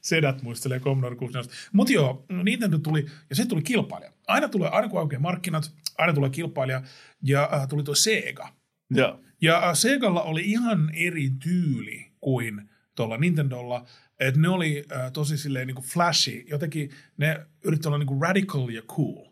Sedät 0.00 0.42
muistelee 0.42 0.80
Commodore 0.80 1.16
64. 1.16 1.56
Mutta 1.72 1.92
joo, 1.92 2.26
Nintendo 2.42 2.78
tuli, 2.78 3.06
ja 3.30 3.36
se 3.36 3.46
tuli 3.46 3.62
kilpailija. 3.62 4.12
Aina 4.26 4.48
tulee, 4.48 4.68
aina 4.68 4.88
kun 4.88 5.00
aukeaa 5.00 5.20
markkinat, 5.20 5.74
aina 5.98 6.12
tulee 6.12 6.30
kilpailija, 6.30 6.82
ja 7.22 7.50
äh, 7.52 7.68
tuli 7.68 7.82
tuo 7.82 7.94
Sega. 7.94 8.48
Joo. 8.90 9.20
Ja 9.40 9.68
äh, 9.68 9.74
Segalla 9.74 10.22
oli 10.22 10.42
ihan 10.44 10.90
eri 10.94 11.30
tyyli 11.30 12.12
kuin 12.20 12.70
tuolla 12.96 13.16
Nintendolla, 13.16 13.86
että 14.20 14.40
ne 14.40 14.48
oli 14.48 14.84
äh, 14.92 15.12
tosi 15.12 15.38
silleen 15.38 15.66
niin 15.66 15.74
kuin 15.74 15.86
flashy, 15.86 16.44
jotenkin 16.48 16.90
ne 17.16 17.46
yritti 17.64 17.88
olla 17.88 17.98
niin 17.98 18.06
kuin 18.06 18.22
radical 18.22 18.68
ja 18.68 18.82
cool. 18.82 19.26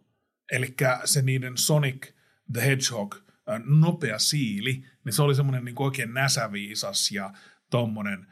Eli 0.52 0.74
se 1.05 1.22
niiden 1.22 1.59
Sonic 1.59 2.07
the 2.52 2.61
Hedgehog, 2.61 3.14
äh, 3.14 3.62
nopea 3.64 4.18
siili, 4.18 4.85
niin 5.05 5.12
se 5.12 5.22
oli 5.22 5.35
semmoinen 5.35 5.64
niin 5.64 5.74
oikein 5.78 6.14
näsäviisas 6.14 7.12
ja 7.12 7.33
tommonen. 7.70 8.26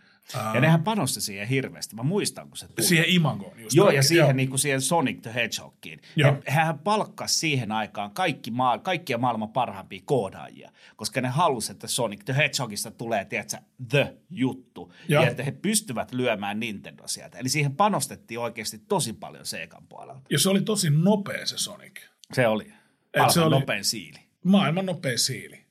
Ja 0.54 0.60
nehän 0.60 0.82
panosti 0.82 1.20
siihen 1.20 1.48
hirveästi. 1.48 1.96
Mä 1.96 2.02
muistan, 2.02 2.48
kun 2.48 2.56
se 2.56 2.68
tuli. 2.68 2.86
siihen 2.86 3.08
imagoon 3.08 3.60
just. 3.60 3.76
Joo, 3.76 3.90
ja 3.90 4.02
siihen, 4.02 4.24
joo. 4.24 4.32
niin 4.32 4.48
kuin 4.48 4.58
siihen 4.58 4.80
Sonic 4.80 5.22
the 5.22 5.34
Hedgehogkiin. 5.34 6.00
Joo. 6.16 6.32
He, 6.46 6.50
hän 6.50 6.78
palkkasi 6.78 7.38
siihen 7.38 7.72
aikaan 7.72 8.10
kaikki 8.10 8.50
maa, 8.50 8.78
kaikkia 8.78 9.18
maailman 9.18 9.52
parhaimpia 9.52 10.00
koodaajia, 10.04 10.70
koska 10.96 11.20
ne 11.20 11.28
halusivat, 11.28 11.76
että 11.76 11.86
Sonic 11.86 12.24
the 12.24 12.36
Hedgehogista 12.36 12.90
tulee, 12.90 13.24
tiedätkö, 13.24 13.56
the 13.88 14.16
juttu. 14.30 14.92
Joo. 15.08 15.22
Ja 15.24 15.30
että 15.30 15.42
he 15.42 15.50
pystyvät 15.52 16.12
lyömään 16.12 16.60
Nintendo 16.60 17.02
sieltä. 17.06 17.38
Eli 17.38 17.48
siihen 17.48 17.76
panostettiin 17.76 18.40
oikeasti 18.40 18.78
tosi 18.78 19.12
paljon 19.12 19.46
Segan 19.46 19.86
puolelta. 19.88 20.22
Ja 20.30 20.38
se 20.38 20.48
oli 20.48 20.60
tosi 20.60 20.90
nopea 20.90 21.46
se 21.46 21.58
Sonic. 21.58 22.00
Se 22.32 22.46
oli 22.48 22.64
se 22.64 22.72
maailman 23.18 23.44
oli- 23.46 23.60
nopein 23.60 23.84
siili. 23.84 24.18
maailman 24.44 24.86
nopea 24.86 25.18
siili. 25.18 25.64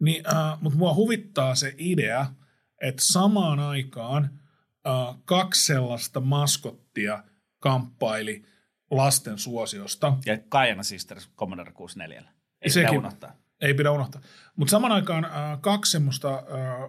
Niin, 0.00 0.24
äh, 0.34 0.58
mutta 0.60 0.78
mua 0.78 0.94
huvittaa 0.94 1.54
se 1.54 1.74
idea, 1.78 2.26
että 2.82 3.04
samaan 3.04 3.60
aikaan 3.60 4.24
äh, 4.86 5.16
kaksi 5.24 5.66
sellaista 5.66 6.20
maskottia 6.20 7.24
kamppaili 7.58 8.44
lasten 8.90 9.38
suosiosta. 9.38 10.16
Ja 10.26 10.38
Kajana 10.48 10.82
Sisters 10.82 11.30
Commodore 11.36 11.72
64. 11.72 12.32
Ei 12.62 12.70
Sekin. 12.70 12.88
sitä 12.88 12.98
unohtaa. 12.98 13.36
Ei 13.60 13.74
pidä 13.74 13.90
unohtaa. 13.90 14.20
Mutta 14.56 14.70
samaan 14.70 14.92
aikaan 14.92 15.24
äh, 15.24 15.32
kaksi 15.60 15.92
semmoista 15.92 16.34
äh, 16.34 16.44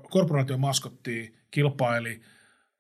korporaatiomaskottia 0.09 1.31
kilpaili 1.51 2.21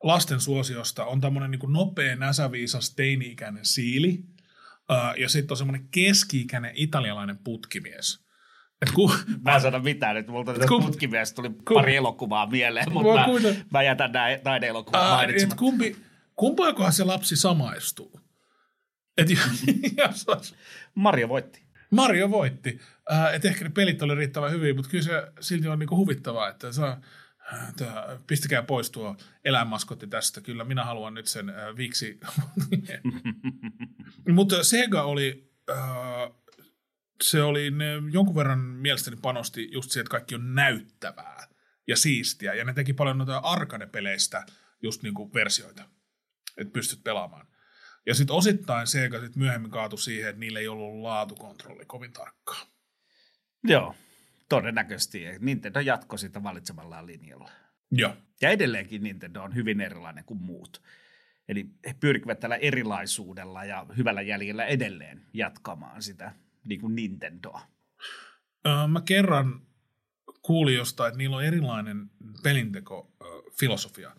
lasten 0.03 0.39
suosiosta. 0.39 1.05
On 1.05 1.21
tämmöinen 1.21 1.51
niin 1.51 1.73
nopea, 1.73 2.15
näsäviisas, 2.15 2.95
teini-ikäinen 2.95 3.65
siili. 3.65 4.23
Ja 5.17 5.29
sitten 5.29 5.53
on 5.53 5.57
semmoinen 5.57 5.87
keski-ikäinen 5.91 6.71
italialainen 6.75 7.37
putkimies. 7.37 8.22
Ku, 8.93 9.11
Mä 9.45 9.55
en 9.55 9.61
sano 9.61 9.79
mitään, 9.79 10.17
että 10.17 10.31
multa 10.31 10.53
Ku- 10.67 10.81
putkimies 10.81 11.33
tuli 11.33 11.49
ku- 11.49 11.73
pari 11.73 11.95
elokuvaa 11.95 12.47
mieleen, 12.49 12.91
mutta 12.91 13.13
mä, 13.19 13.25
kuunnella. 13.25 13.57
mä 13.71 13.83
jätän 13.83 14.15
ää, 14.15 14.29
et 14.29 14.43
mainitsematta. 14.43 15.55
kumpi, 15.59 15.95
kumpaakohan 16.35 16.93
se 16.93 17.03
lapsi 17.03 17.35
samaistuu? 17.35 18.19
Et, 19.17 19.27
jos 19.97 20.27
olisi- 20.27 20.55
Mario 20.95 21.29
voitti. 21.29 21.63
Mario 21.91 22.31
voitti. 22.31 22.79
Äh, 23.11 23.33
et 23.33 23.45
ehkä 23.45 23.63
ne 23.65 23.69
pelit 23.69 24.01
oli 24.01 24.15
riittävän 24.15 24.51
hyviä, 24.51 24.73
mutta 24.73 24.89
kyllä 24.89 25.03
se 25.03 25.11
silti 25.39 25.67
on 25.67 25.79
niinku 25.79 25.95
huvittavaa, 25.97 26.49
että 26.49 26.71
saa, 26.71 27.01
äh, 27.53 27.73
tää, 27.77 28.17
pistäkää 28.27 28.63
pois 28.63 28.91
tuo 28.91 29.15
eläinmaskotti 29.45 30.07
tästä. 30.07 30.41
Kyllä 30.41 30.63
minä 30.63 30.83
haluan 30.83 31.13
nyt 31.13 31.27
sen 31.27 31.49
äh, 31.49 31.55
viksi. 31.77 32.19
mutta 34.35 34.63
Sega 34.63 35.03
oli, 35.03 35.51
äh, 35.69 35.77
se 37.23 37.43
oli 37.43 37.71
ne 37.71 37.93
jonkun 38.11 38.35
verran 38.35 38.59
mielestäni 38.59 39.17
panosti 39.21 39.71
just 39.71 39.91
siihen, 39.91 40.03
että 40.03 40.11
kaikki 40.11 40.35
on 40.35 40.55
näyttävää 40.55 41.47
ja 41.87 41.97
siistiä. 41.97 42.53
Ja 42.53 42.65
ne 42.65 42.73
teki 42.73 42.93
paljon 42.93 43.17
noita 43.17 43.37
arcade-peleistä 43.37 44.45
just 44.81 45.03
niinku 45.03 45.33
versioita, 45.33 45.89
että 46.57 46.73
pystyt 46.73 47.03
pelaamaan. 47.03 47.47
Ja 48.05 48.15
sitten 48.15 48.35
osittain 48.35 48.87
Sega 48.87 49.19
sit 49.19 49.35
myöhemmin 49.35 49.71
kaatui 49.71 49.99
siihen, 49.99 50.29
että 50.29 50.39
niillä 50.39 50.59
ei 50.59 50.67
ollut 50.67 51.01
laatukontrolli 51.01 51.85
kovin 51.85 52.13
tarkkaa. 52.13 52.65
Joo, 53.63 53.95
todennäköisesti. 54.49 55.25
Nintendo 55.39 55.79
jatkoi 55.79 56.19
sitä 56.19 56.43
valitsemallaan 56.43 57.05
linjalla. 57.05 57.49
Joo. 57.91 58.15
Ja 58.41 58.49
edelleenkin 58.49 59.03
Nintendo 59.03 59.43
on 59.43 59.55
hyvin 59.55 59.81
erilainen 59.81 60.23
kuin 60.23 60.41
muut. 60.41 60.81
Eli 61.47 61.65
he 61.85 61.95
pyrkivät 61.99 62.39
tällä 62.39 62.55
erilaisuudella 62.55 63.65
ja 63.65 63.85
hyvällä 63.97 64.21
jäljellä 64.21 64.65
edelleen 64.65 65.25
jatkamaan 65.33 66.01
sitä 66.01 66.31
niin 66.65 66.81
kuin 66.81 66.95
Nintendoa. 66.95 67.61
Öö, 68.67 68.87
mä 68.87 69.01
kerran 69.01 69.61
kuulin 70.41 70.75
jostain, 70.75 71.07
että 71.07 71.17
niillä 71.17 71.37
on 71.37 71.43
erilainen 71.43 72.09
pelinteko-filosofia. 72.43 74.15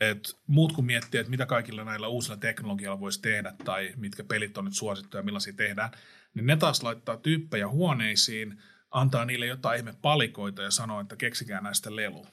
Et 0.00 0.36
muut 0.46 0.72
kun 0.72 0.86
miettii, 0.86 1.20
että 1.20 1.30
mitä 1.30 1.46
kaikilla 1.46 1.84
näillä 1.84 2.08
uusilla 2.08 2.36
teknologialla 2.36 3.00
voisi 3.00 3.22
tehdä 3.22 3.54
tai 3.64 3.94
mitkä 3.96 4.24
pelit 4.24 4.58
on 4.58 4.64
nyt 4.64 4.74
suosittuja 4.74 5.18
ja 5.18 5.24
millaisia 5.24 5.52
tehdään, 5.52 5.90
niin 6.34 6.46
ne 6.46 6.56
taas 6.56 6.82
laittaa 6.82 7.16
tyyppejä 7.16 7.68
huoneisiin, 7.68 8.62
antaa 8.90 9.24
niille 9.24 9.46
jotain 9.46 9.78
ihme 9.78 9.94
palikoita 10.02 10.62
ja 10.62 10.70
sanoo, 10.70 11.00
että 11.00 11.16
keksikää 11.16 11.60
näistä 11.60 11.96
lelu. 11.96 12.26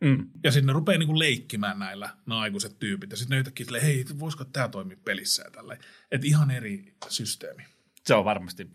Mm. 0.00 0.30
Ja 0.44 0.52
sitten 0.52 0.66
ne 0.66 0.72
rupeaa 0.72 0.98
niinku 0.98 1.18
leikkimään 1.18 1.78
näillä 1.78 2.16
nämä 2.26 2.40
aikuiset 2.40 2.78
tyypit. 2.78 3.10
Ja 3.10 3.16
sitten 3.16 3.36
ne 3.36 3.38
yhtäkkiä 3.38 3.80
hei, 3.82 4.04
voisiko 4.18 4.44
tämä 4.44 4.68
toimia 4.68 4.96
pelissä 5.04 5.42
ja 5.42 5.50
tälleen. 5.50 5.80
Että 6.10 6.26
ihan 6.26 6.50
eri 6.50 6.94
systeemi. 7.08 7.71
Se 8.06 8.14
on 8.14 8.24
varmasti 8.24 8.70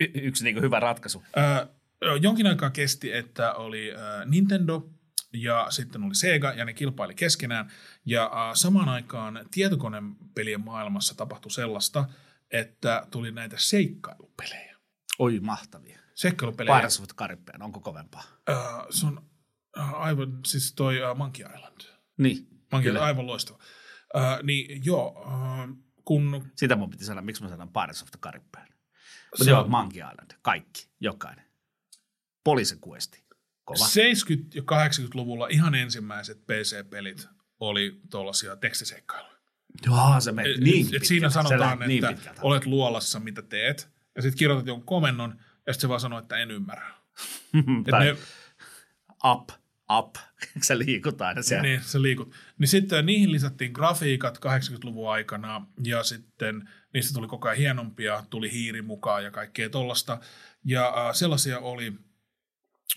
y- 0.00 0.10
yksi 0.14 0.44
niin 0.44 0.60
hyvä 0.60 0.80
ratkaisu. 0.80 1.22
Öö, 1.36 1.66
jonkin 2.20 2.46
aikaa 2.46 2.70
kesti, 2.70 3.12
että 3.12 3.52
oli 3.52 3.90
öö, 3.90 4.24
Nintendo 4.24 4.90
ja 5.32 5.66
sitten 5.70 6.02
oli 6.02 6.14
Sega 6.14 6.52
ja 6.52 6.64
ne 6.64 6.72
kilpaili 6.72 7.14
keskenään. 7.14 7.70
Ja 8.06 8.22
öö, 8.24 8.54
samaan 8.54 8.88
aikaan 8.88 9.46
tietokonepelien 9.50 10.60
maailmassa 10.60 11.14
tapahtui 11.14 11.50
sellaista, 11.50 12.04
että 12.50 13.06
tuli 13.10 13.32
näitä 13.32 13.56
seikkailupelejä. 13.58 14.76
Oi 15.18 15.40
mahtavia. 15.40 15.98
Seikkailupelejä. 16.14 16.76
Pirates 16.76 17.00
of 17.00 17.06
Caribbean, 17.16 17.62
onko 17.62 17.80
kovempaa? 17.80 18.24
Öö, 18.48 18.56
se 18.90 19.06
on 19.06 19.26
aivan, 19.76 20.40
siis 20.46 20.74
toi 20.74 20.98
öö, 20.98 21.14
Monkey 21.14 21.46
Island. 21.54 21.80
Niin, 22.18 22.46
Monkey. 22.72 22.90
Island, 22.90 23.06
aivan 23.06 23.26
loistava. 23.26 23.58
Öö, 24.16 24.42
niin 24.42 24.82
joo, 24.84 25.24
öö, 25.26 25.74
kun 26.04 26.50
sitä 26.56 26.76
mun 26.76 26.90
piti 26.90 27.04
sanoa, 27.04 27.22
miksi 27.22 27.42
mä 27.42 27.48
sanon 27.48 27.68
Pirates 27.72 28.02
of 28.02 28.10
the 28.10 28.18
Caribbean. 28.20 28.68
Mutta 29.30 29.44
Se 29.44 29.50
joo, 29.50 29.60
on- 29.62 29.70
Monkey 29.70 29.98
Island, 30.12 30.30
kaikki, 30.42 30.88
jokainen. 31.00 31.44
Poliisin 32.44 32.80
kuesti, 32.80 33.24
kova. 33.64 33.84
70- 33.84 33.88
ja 34.54 34.62
80-luvulla 34.62 35.48
ihan 35.50 35.74
ensimmäiset 35.74 36.38
PC-pelit 36.46 37.28
oli 37.60 38.00
tuollaisia 38.10 38.56
tekstiseikkailuja. 38.56 39.32
Joo, 39.86 40.20
se 40.20 40.32
meni 40.32 40.56
niin 40.56 40.96
et 40.96 41.04
siinä 41.04 41.28
Se 41.30 41.32
sanotaan, 41.34 41.72
että 41.72 41.86
niin 41.86 42.06
pitkältä. 42.06 42.40
olet 42.42 42.66
luolassa, 42.66 43.20
mitä 43.20 43.42
teet, 43.42 43.88
ja 44.16 44.22
sitten 44.22 44.38
kirjoitat 44.38 44.66
jonkun 44.66 44.86
komennon, 44.86 45.30
ja 45.66 45.72
sitten 45.72 45.80
se 45.80 45.88
vaan 45.88 46.00
sanoo, 46.00 46.18
että 46.18 46.36
en 46.36 46.50
ymmärrä. 46.50 46.94
Tai 47.90 48.04
ne, 48.04 48.16
up, 49.30 49.48
up, 49.98 50.14
se 50.66 50.78
liikutaan 50.78 51.28
aina 51.28 51.42
siellä. 51.42 51.62
niin, 51.62 51.82
se 51.82 52.02
liikut. 52.02 52.34
Niin 52.62 52.68
sitten 52.68 53.06
niihin 53.06 53.32
lisättiin 53.32 53.72
grafiikat 53.72 54.38
80-luvun 54.38 55.12
aikana, 55.12 55.66
ja 55.84 56.02
sitten 56.02 56.68
niistä 56.94 57.14
tuli 57.14 57.28
koko 57.28 57.48
ajan 57.48 57.58
hienompia, 57.58 58.24
tuli 58.30 58.52
hiiri 58.52 58.82
mukaan 58.82 59.24
ja 59.24 59.30
kaikkea 59.30 59.70
tollasta. 59.70 60.20
Ja 60.64 60.88
äh, 60.88 61.14
sellaisia 61.14 61.58
oli, 61.58 61.92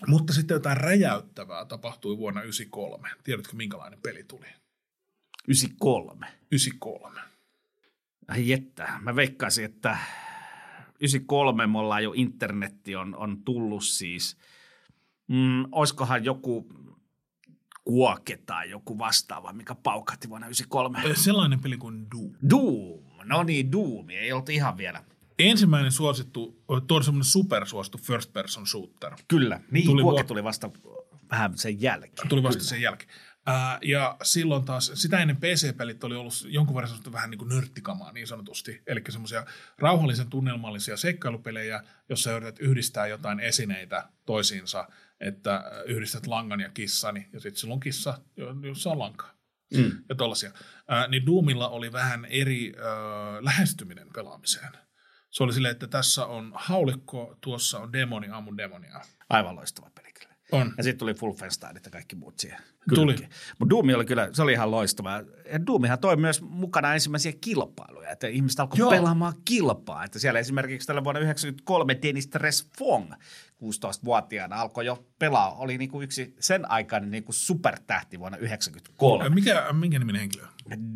mutta 0.06 0.32
sitten 0.32 0.54
jotain 0.54 0.76
räjäyttävää 0.76 1.64
tapahtui 1.64 2.18
vuonna 2.18 2.40
1993. 2.40 3.22
Tiedätkö, 3.24 3.56
minkälainen 3.56 4.00
peli 4.02 4.24
tuli? 4.24 4.46
93. 5.48 6.26
93. 6.50 7.20
Ai 8.28 8.52
että, 8.52 8.88
mä 9.00 9.16
veikkaisin, 9.16 9.64
että 9.64 9.98
93 11.00 11.66
me 11.66 11.78
ollaan 11.78 12.04
jo 12.04 12.12
internetti 12.16 12.96
on, 12.96 13.16
on 13.16 13.42
tullut 13.44 13.84
siis. 13.84 14.36
Mm, 15.28 15.64
oiskohan 15.72 16.24
joku 16.24 16.66
kuoke 17.86 18.38
tai 18.46 18.70
joku 18.70 18.98
vastaava, 18.98 19.52
mikä 19.52 19.74
paukahti 19.74 20.28
vuonna 20.28 20.46
93. 20.46 20.98
Ö, 21.04 21.14
Sellainen 21.14 21.60
peli 21.60 21.76
kuin 21.76 22.06
Doom. 22.10 22.32
Doom. 22.50 23.00
No 23.24 23.42
niin, 23.42 23.72
Doom. 23.72 24.10
Ei 24.10 24.32
ollut 24.32 24.48
ihan 24.48 24.76
vielä. 24.76 25.04
Ensimmäinen 25.38 25.92
suosittu, 25.92 26.62
tuo 26.86 27.02
semmoinen 27.02 27.24
supersuosittu 27.24 27.98
first 27.98 28.32
person 28.32 28.66
shooter. 28.66 29.12
Kyllä. 29.28 29.60
Niin, 29.70 29.86
Tuli 29.86 30.02
kuoke 30.02 30.24
tuli 30.24 30.44
vasta 30.44 30.70
vähän 31.30 31.58
sen 31.58 31.82
jälkeen. 31.82 32.28
Tuli 32.28 32.42
vasta 32.42 32.64
sen 32.64 32.82
jälkeen. 32.82 33.10
Ää, 33.46 33.78
ja 33.82 34.16
silloin 34.22 34.64
taas, 34.64 34.92
sitä 34.94 35.18
ennen 35.18 35.36
PC-pelit 35.36 36.04
oli 36.04 36.14
ollut 36.16 36.34
jonkun 36.46 36.74
verran 36.74 36.88
semmoista 36.88 37.12
vähän 37.12 37.30
niin 37.30 37.38
kuin 37.38 37.48
nörttikamaa 37.48 38.12
niin 38.12 38.26
sanotusti. 38.26 38.82
Eli 38.86 39.02
semmoisia 39.08 39.46
rauhallisen 39.78 40.30
tunnelmallisia 40.30 40.96
seikkailupelejä, 40.96 41.82
jossa 42.08 42.32
yrität 42.32 42.58
yhdistää 42.58 43.06
jotain 43.06 43.40
esineitä 43.40 44.08
toisiinsa, 44.26 44.88
että 45.20 45.64
yhdistät 45.86 46.26
langan 46.26 46.60
ja 46.60 46.70
kissani, 46.70 47.28
ja 47.32 47.40
sitten 47.40 47.60
silloin 47.60 47.80
kissa, 47.80 48.18
jo- 48.36 48.56
jossa 48.62 48.90
on 48.90 48.98
lankaa. 48.98 49.36
Mm. 49.74 49.92
Ja 50.08 50.14
tollasia. 50.14 50.50
Ää, 50.88 51.08
niin 51.08 51.26
Doomilla 51.26 51.68
oli 51.68 51.92
vähän 51.92 52.24
eri 52.24 52.74
ää, 52.78 53.44
lähestyminen 53.44 54.08
pelaamiseen. 54.14 54.72
Se 55.30 55.42
oli 55.42 55.52
silleen, 55.52 55.72
että 55.72 55.86
tässä 55.86 56.26
on 56.26 56.52
haulikko, 56.54 57.38
tuossa 57.40 57.78
on 57.78 57.92
demoni, 57.92 58.28
ammun 58.28 58.56
demonia. 58.56 59.00
Aivan 59.28 59.56
loistava 59.56 59.90
peli. 59.94 60.06
On. 60.52 60.74
Ja 60.76 60.82
sitten 60.82 60.98
tuli 60.98 61.14
Wolfensteinit 61.22 61.84
ja 61.84 61.90
kaikki 61.90 62.16
muut 62.16 62.38
siihen. 62.38 62.58
Tuli. 62.94 63.16
Mutta 63.58 63.70
Doom 63.70 63.88
oli 63.94 64.04
kyllä, 64.04 64.28
se 64.32 64.42
oli 64.42 64.52
ihan 64.52 64.70
loistava. 64.70 65.22
Ja 65.52 65.66
Doomihan 65.66 65.98
toi 65.98 66.16
myös 66.16 66.42
mukana 66.42 66.94
ensimmäisiä 66.94 67.32
kilpailuja, 67.40 68.10
että 68.10 68.26
ihmiset 68.26 68.60
alkoi 68.60 68.78
Joo. 68.78 68.90
pelaamaan 68.90 69.34
kilpaa. 69.44 70.04
Että 70.04 70.18
siellä 70.18 70.40
esimerkiksi 70.40 70.86
tällä 70.86 71.04
vuonna 71.04 71.20
1993 71.20 71.98
Dennis 72.02 72.26
Tresfong, 72.26 73.12
16-vuotiaana, 73.64 74.56
alkoi 74.56 74.86
jo 74.86 75.06
pelaa. 75.18 75.54
Oli 75.54 75.78
niinku 75.78 76.02
yksi 76.02 76.34
sen 76.40 76.70
aikainen 76.70 77.10
niinku 77.10 77.32
supertähti 77.32 78.18
vuonna 78.18 78.38
1993. 78.38 79.34
Mikä, 79.34 79.72
minkä 79.72 79.98
niminen 79.98 80.20
henkilö? 80.20 80.44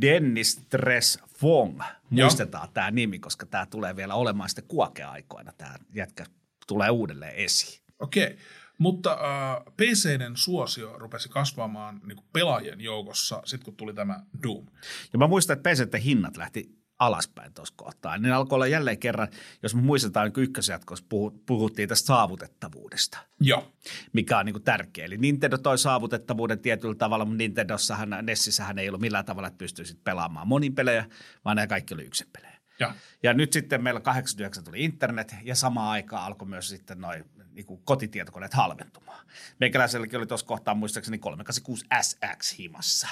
Dennis 0.01 0.61
Tresfong, 0.69 1.81
muistetaan 2.11 2.69
tämä 2.75 2.91
nimi, 2.91 3.19
koska 3.19 3.47
tämä 3.47 3.67
tulee 3.67 3.97
vielä 3.97 4.15
olemaan 4.15 4.49
sitten 4.49 4.65
kuokeaikoina. 4.69 5.53
Tämä 5.59 5.75
jätkä 5.95 6.27
tulee 6.67 6.91
uudelleen 6.91 7.35
esiin. 7.35 7.81
Okei, 7.99 8.39
mutta 8.81 9.13
äh, 9.13 9.75
PCden 9.77 10.37
suosio 10.37 10.99
rupesi 10.99 11.29
kasvamaan 11.29 12.01
niin 12.07 12.19
pelaajien 12.33 12.81
joukossa 12.81 13.43
sitten, 13.45 13.65
kun 13.65 13.77
tuli 13.77 13.95
tämä 13.95 14.23
Doom. 14.43 14.67
Ja 15.13 15.19
mä 15.19 15.27
muistan, 15.27 15.57
että 15.57 15.71
PCT 15.71 16.05
hinnat 16.05 16.37
lähti 16.37 16.81
alaspäin 16.99 17.55
tuossa 17.55 17.75
kohtaa. 17.77 18.19
Ne 18.19 18.33
alkoi 18.33 18.57
olla 18.57 18.67
jälleen 18.67 18.99
kerran, 18.99 19.29
jos 19.63 19.75
me 19.75 19.81
muistetaan, 19.81 20.33
niin 20.37 20.45
ykkösjatkossa 20.45 21.05
puhu- 21.09 21.43
puhuttiin 21.47 21.89
tästä 21.89 22.07
saavutettavuudesta, 22.07 23.19
Joo, 23.41 23.73
mikä 24.13 24.39
on 24.39 24.47
niin 24.47 24.63
tärkeä. 24.63 25.05
Eli 25.05 25.17
Nintendo 25.17 25.59
toi 25.59 25.79
saavutettavuuden 25.79 26.59
tietyllä 26.59 26.95
tavalla, 26.95 27.25
mutta 27.25 27.39
Nintendossahan, 27.39 28.15
Nessissähän 28.23 28.79
ei 28.79 28.89
ollut 28.89 29.01
millään 29.01 29.25
tavalla, 29.25 29.49
että 29.49 29.59
pystyisit 29.59 30.05
pelaamaan 30.05 30.49
monin 30.49 30.75
pelejä, 30.75 31.07
vaan 31.45 31.57
nämä 31.57 31.67
kaikki 31.67 31.95
oli 31.95 32.05
yksin 32.05 32.27
pelejä. 32.33 32.50
Ja 32.81 32.95
Ja 33.23 33.35
nyt 33.35 33.53
sitten 33.53 33.83
meillä 33.83 34.01
89 34.01 34.65
tuli 34.65 34.85
internet 34.85 35.35
ja 35.43 35.55
samaan 35.55 35.91
aikaan 35.91 36.25
alkoi 36.25 36.49
myös 36.49 36.69
sitten 36.69 37.01
noin 37.01 37.25
niin 37.53 37.67
kotitietokoneet 37.85 38.55
halventumaan. 38.55 39.27
Meikäläiselläkin 39.61 40.19
oli 40.19 40.27
tuossa 40.27 40.47
kohtaa 40.47 40.75
muistaakseni 40.75 41.19
386 41.19 41.87
SX 42.03 42.59
himassa. 42.59 43.09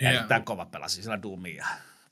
Ja 0.00 0.12
Joo. 0.12 0.24
tämän 0.24 0.44
kova 0.44 0.66
pelasi 0.66 1.02
siellä 1.02 1.22
Doomia 1.22 1.54
ja 1.56 1.66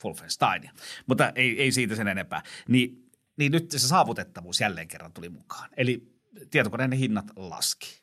Wolfensteinia. 0.04 0.72
Mutta 1.06 1.32
ei, 1.34 1.62
ei 1.62 1.72
siitä 1.72 1.96
sen 1.96 2.08
enempää. 2.08 2.42
Niin, 2.68 3.10
niin 3.36 3.52
nyt 3.52 3.70
se 3.70 3.78
saavutettavuus 3.78 4.60
jälleen 4.60 4.88
kerran 4.88 5.12
tuli 5.12 5.28
mukaan. 5.28 5.70
Eli 5.76 6.12
tietokoneiden 6.50 6.98
hinnat 6.98 7.26
laski. 7.36 8.02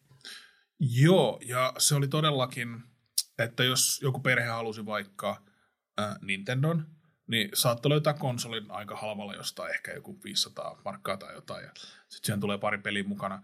joo, 0.79 1.39
ja 1.45 1.73
se 1.77 1.95
oli 1.95 2.07
todellakin, 2.07 2.83
että 3.37 3.63
jos 3.63 3.99
joku 4.01 4.19
perhe 4.19 4.47
halusi 4.47 4.85
vaikka 4.85 5.43
äh, 5.99 6.15
Nintendon, 6.21 6.85
niin 7.29 7.49
saattoi 7.53 7.89
löytää 7.89 8.13
konsolin 8.13 8.71
aika 8.71 8.95
halvalla 8.95 9.33
jostain, 9.33 9.71
ehkä 9.71 9.91
joku 9.91 10.19
500 10.23 10.81
markkaa 10.85 11.17
tai 11.17 11.33
jotain, 11.33 11.63
ja 11.63 11.71
sitten 11.75 12.25
siihen 12.25 12.39
tulee 12.39 12.57
pari 12.57 12.77
peliä 12.77 13.03
mukana. 13.03 13.41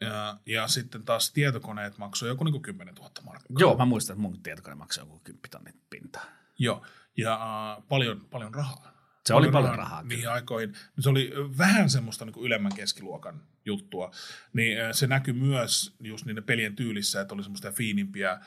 Ja, 0.00 0.36
ja 0.46 0.68
sitten 0.68 1.04
taas 1.04 1.32
tietokoneet 1.32 1.98
maksoi 1.98 2.28
joku 2.28 2.44
niin 2.44 2.62
10 2.62 2.94
000 2.94 3.10
markkaa. 3.24 3.56
Joo, 3.58 3.76
mä 3.76 3.84
muistan, 3.84 4.14
että 4.14 4.22
mun 4.22 4.42
tietokone 4.42 4.74
maksaa 4.74 5.04
joku 5.04 5.20
10 5.24 5.50
tonnin 5.50 5.80
pintaa. 5.90 6.24
Joo, 6.58 6.86
ja 7.16 7.38
uh, 7.78 7.88
paljon, 7.88 8.26
paljon 8.30 8.54
rahaa. 8.54 8.94
Se 9.26 9.34
oli 9.34 9.50
paljon 9.50 9.78
rahaa. 9.78 10.02
Niihin 10.02 10.22
Kyllä. 10.22 10.32
aikoihin. 10.32 10.74
Se 11.00 11.08
oli 11.08 11.32
vähän 11.58 11.90
semmoista 11.90 12.24
niin 12.24 12.32
kuin 12.32 12.46
ylemmän 12.46 12.74
keskiluokan 12.74 13.42
juttua. 13.64 14.10
Niin 14.52 14.80
äh, 14.80 14.92
se 14.92 15.06
näkyy 15.06 15.34
myös 15.34 15.96
just 16.00 16.26
niiden 16.26 16.44
pelien 16.44 16.76
tyylissä, 16.76 17.20
että 17.20 17.34
oli 17.34 17.42
semmoista 17.42 17.72
fiinimpiä, 17.72 18.32
äh, 18.32 18.40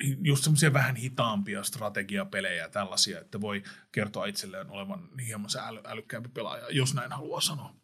just 0.00 0.44
semmoisia 0.44 0.72
vähän 0.72 0.96
hitaampia 0.96 1.62
strategiapelejä 1.62 2.62
ja 2.62 2.68
tällaisia, 2.68 3.20
että 3.20 3.40
voi 3.40 3.62
kertoa 3.92 4.26
itselleen 4.26 4.70
olevan 4.70 5.08
hieman 5.26 5.50
se 5.50 5.58
äly, 5.60 5.80
älykkäämpi 5.84 6.28
pelaaja, 6.28 6.66
jos 6.70 6.94
näin 6.94 7.12
haluaa 7.12 7.40
sanoa. 7.40 7.74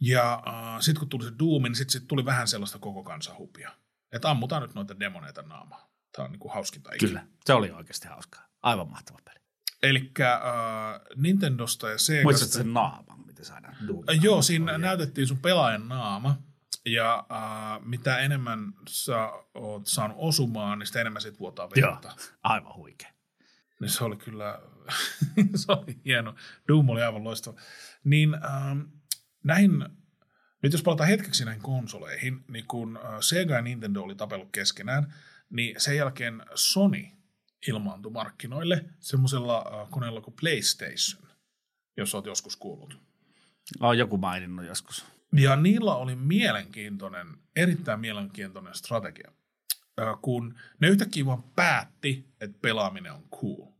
Ja 0.00 0.42
äh, 0.46 0.80
sitten 0.80 0.98
kun 0.98 1.08
tuli 1.08 1.24
se 1.24 1.32
Doom, 1.38 1.62
niin 1.62 1.74
sitten 1.74 1.92
sit 1.92 2.08
tuli 2.08 2.24
vähän 2.24 2.48
sellaista 2.48 2.78
koko 2.78 3.02
kansahupia. 3.02 3.70
Että 4.12 4.30
ammutaan 4.30 4.62
nyt 4.62 4.74
noita 4.74 5.00
demoneita 5.00 5.42
naamaa. 5.42 5.90
Tämä 6.12 6.24
on 6.24 6.32
niin 6.32 6.40
kuin 6.40 6.54
hauskinta 6.54 6.94
ikinä. 6.94 7.08
Kyllä, 7.08 7.26
se 7.44 7.54
oli 7.54 7.70
oikeasti 7.70 8.08
hauskaa. 8.08 8.48
Aivan 8.62 8.90
mahtava 8.90 9.18
peli. 9.24 9.40
Eli 9.82 10.12
äh, 10.20 10.30
Nintendosta 11.16 11.90
ja 11.90 11.98
Segasta. 11.98 12.24
Muistatko 12.24 12.52
sen 12.52 12.74
naaman, 12.74 13.26
miten 13.26 13.44
saadaan 13.44 13.76
Doom? 13.88 14.04
Äh, 14.10 14.18
Joo, 14.22 14.42
siinä 14.42 14.78
näytettiin 14.78 15.26
sun 15.26 15.38
pelaajan 15.38 15.88
naama. 15.88 16.42
Ja 16.86 17.26
äh, 17.32 17.86
mitä 17.86 18.18
enemmän 18.18 18.72
sä 18.88 19.30
oot 19.54 19.86
saanut 19.86 20.16
osumaan, 20.20 20.78
niin 20.78 20.86
sitä 20.86 21.00
enemmän 21.00 21.22
sit 21.22 21.40
vuotaa 21.40 21.68
Joo, 21.76 21.90
verta. 21.92 22.16
aivan 22.42 22.74
huikea. 22.74 23.10
Niin 23.80 23.90
se 23.90 24.04
oli 24.04 24.16
kyllä, 24.16 24.60
se 25.64 25.72
oli 25.72 26.00
hieno. 26.04 26.34
Doom 26.68 26.88
oli 26.88 27.02
aivan 27.02 27.24
loistava. 27.24 27.60
Niin 28.04 28.34
ähm, 28.34 28.80
näihin, 29.44 29.70
nyt 30.62 30.72
jos 30.72 30.82
palataan 30.82 31.08
hetkeksi 31.08 31.44
näihin 31.44 31.62
konsoleihin, 31.62 32.44
niin 32.48 32.66
kun 32.66 32.96
äh, 33.04 33.20
Sega 33.20 33.54
ja 33.54 33.62
Nintendo 33.62 34.02
oli 34.02 34.14
tapellut 34.14 34.48
keskenään, 34.52 35.14
niin 35.50 35.80
sen 35.80 35.96
jälkeen 35.96 36.42
Sony 36.54 37.06
ilmaantui 37.68 38.12
markkinoille 38.12 38.84
semmoisella 38.98 39.58
äh, 39.58 39.90
koneella 39.90 40.20
kuin 40.20 40.34
PlayStation, 40.40 41.28
jos 41.96 42.14
oot 42.14 42.26
joskus 42.26 42.56
kuullut. 42.56 42.98
On 43.80 43.98
joku 43.98 44.16
maininnut 44.16 44.66
joskus. 44.66 45.19
Ja 45.36 45.56
niillä 45.56 45.94
oli 45.94 46.16
mielenkiintoinen, 46.16 47.26
erittäin 47.56 48.00
mielenkiintoinen 48.00 48.74
strategia, 48.74 49.32
kun 50.22 50.58
ne 50.80 50.88
yhtäkkiä 50.88 51.26
vaan 51.26 51.42
päätti, 51.42 52.28
että 52.40 52.58
pelaaminen 52.62 53.12
on 53.12 53.28
cool. 53.30 53.72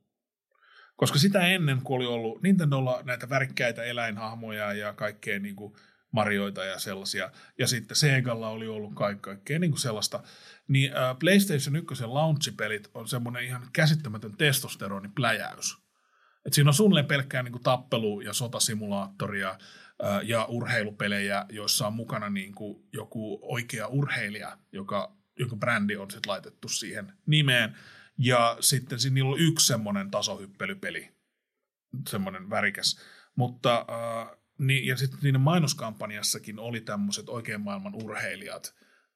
Koska 0.97 1.19
sitä 1.19 1.41
ennen, 1.41 1.83
kun 1.83 1.97
oli 1.97 2.07
ollut 2.07 2.43
Nintendolla 2.43 3.03
näitä 3.05 3.29
värikkäitä 3.29 3.83
eläinhahmoja 3.83 4.73
ja 4.73 4.93
kaikkea 4.93 5.39
niin 5.39 5.57
kuin 5.57 5.75
Marioita 6.13 6.65
ja 6.65 6.79
sellaisia, 6.79 7.31
ja 7.59 7.67
sitten 7.67 7.97
Segalla 7.97 8.49
oli 8.49 8.69
ollut 8.69 8.95
kaik- 8.95 9.23
kaikkea 9.23 9.59
niin 9.59 9.71
kuin 9.71 9.81
sellaista, 9.81 10.23
niin 10.69 10.93
PlayStation 11.19 11.77
1 11.77 12.05
launchipelit 12.07 12.91
on 12.95 13.09
semmoinen 13.09 13.45
ihan 13.45 13.69
käsittämätön 13.73 14.37
testosteronipläjäys. 14.37 15.79
Et 16.47 16.53
siinä 16.53 16.71
on 16.71 16.75
suunnilleen 16.75 17.07
pelkkää 17.07 17.43
niin 17.43 17.53
kuin 17.53 17.63
tappelu- 17.63 18.21
ja 18.21 18.33
sotasimulaattoria 18.33 19.59
ja 20.23 20.45
urheilupelejä, 20.45 21.47
joissa 21.49 21.87
on 21.87 21.95
mukana 21.95 22.31
niin 22.31 22.55
kuin 22.55 22.89
joku 22.93 23.39
oikea 23.43 23.87
urheilija, 23.87 24.59
joka, 24.73 25.17
jonka 25.39 25.57
brändi 25.57 25.97
on 25.97 26.11
sitten 26.11 26.31
laitettu 26.31 26.69
siihen 26.69 27.13
nimeen. 27.27 27.77
Ja 28.19 28.57
sitten 28.61 29.01
siinä 29.01 29.25
on 29.25 29.39
yksi 29.39 29.67
semmoinen 29.67 30.11
tasohyppelypeli, 30.11 31.09
semmoinen 32.09 32.51
värikäs. 32.51 33.01
Mutta, 33.37 33.87
äh, 33.89 34.39
niin, 34.59 34.87
ja 34.87 34.97
sitten 34.97 35.21
niiden 35.23 35.41
mainoskampanjassakin 35.41 36.59
oli 36.59 36.81
tämmöiset 36.81 37.29
oikean 37.29 37.61
maailman 37.61 37.95
urheilijat 37.95 38.75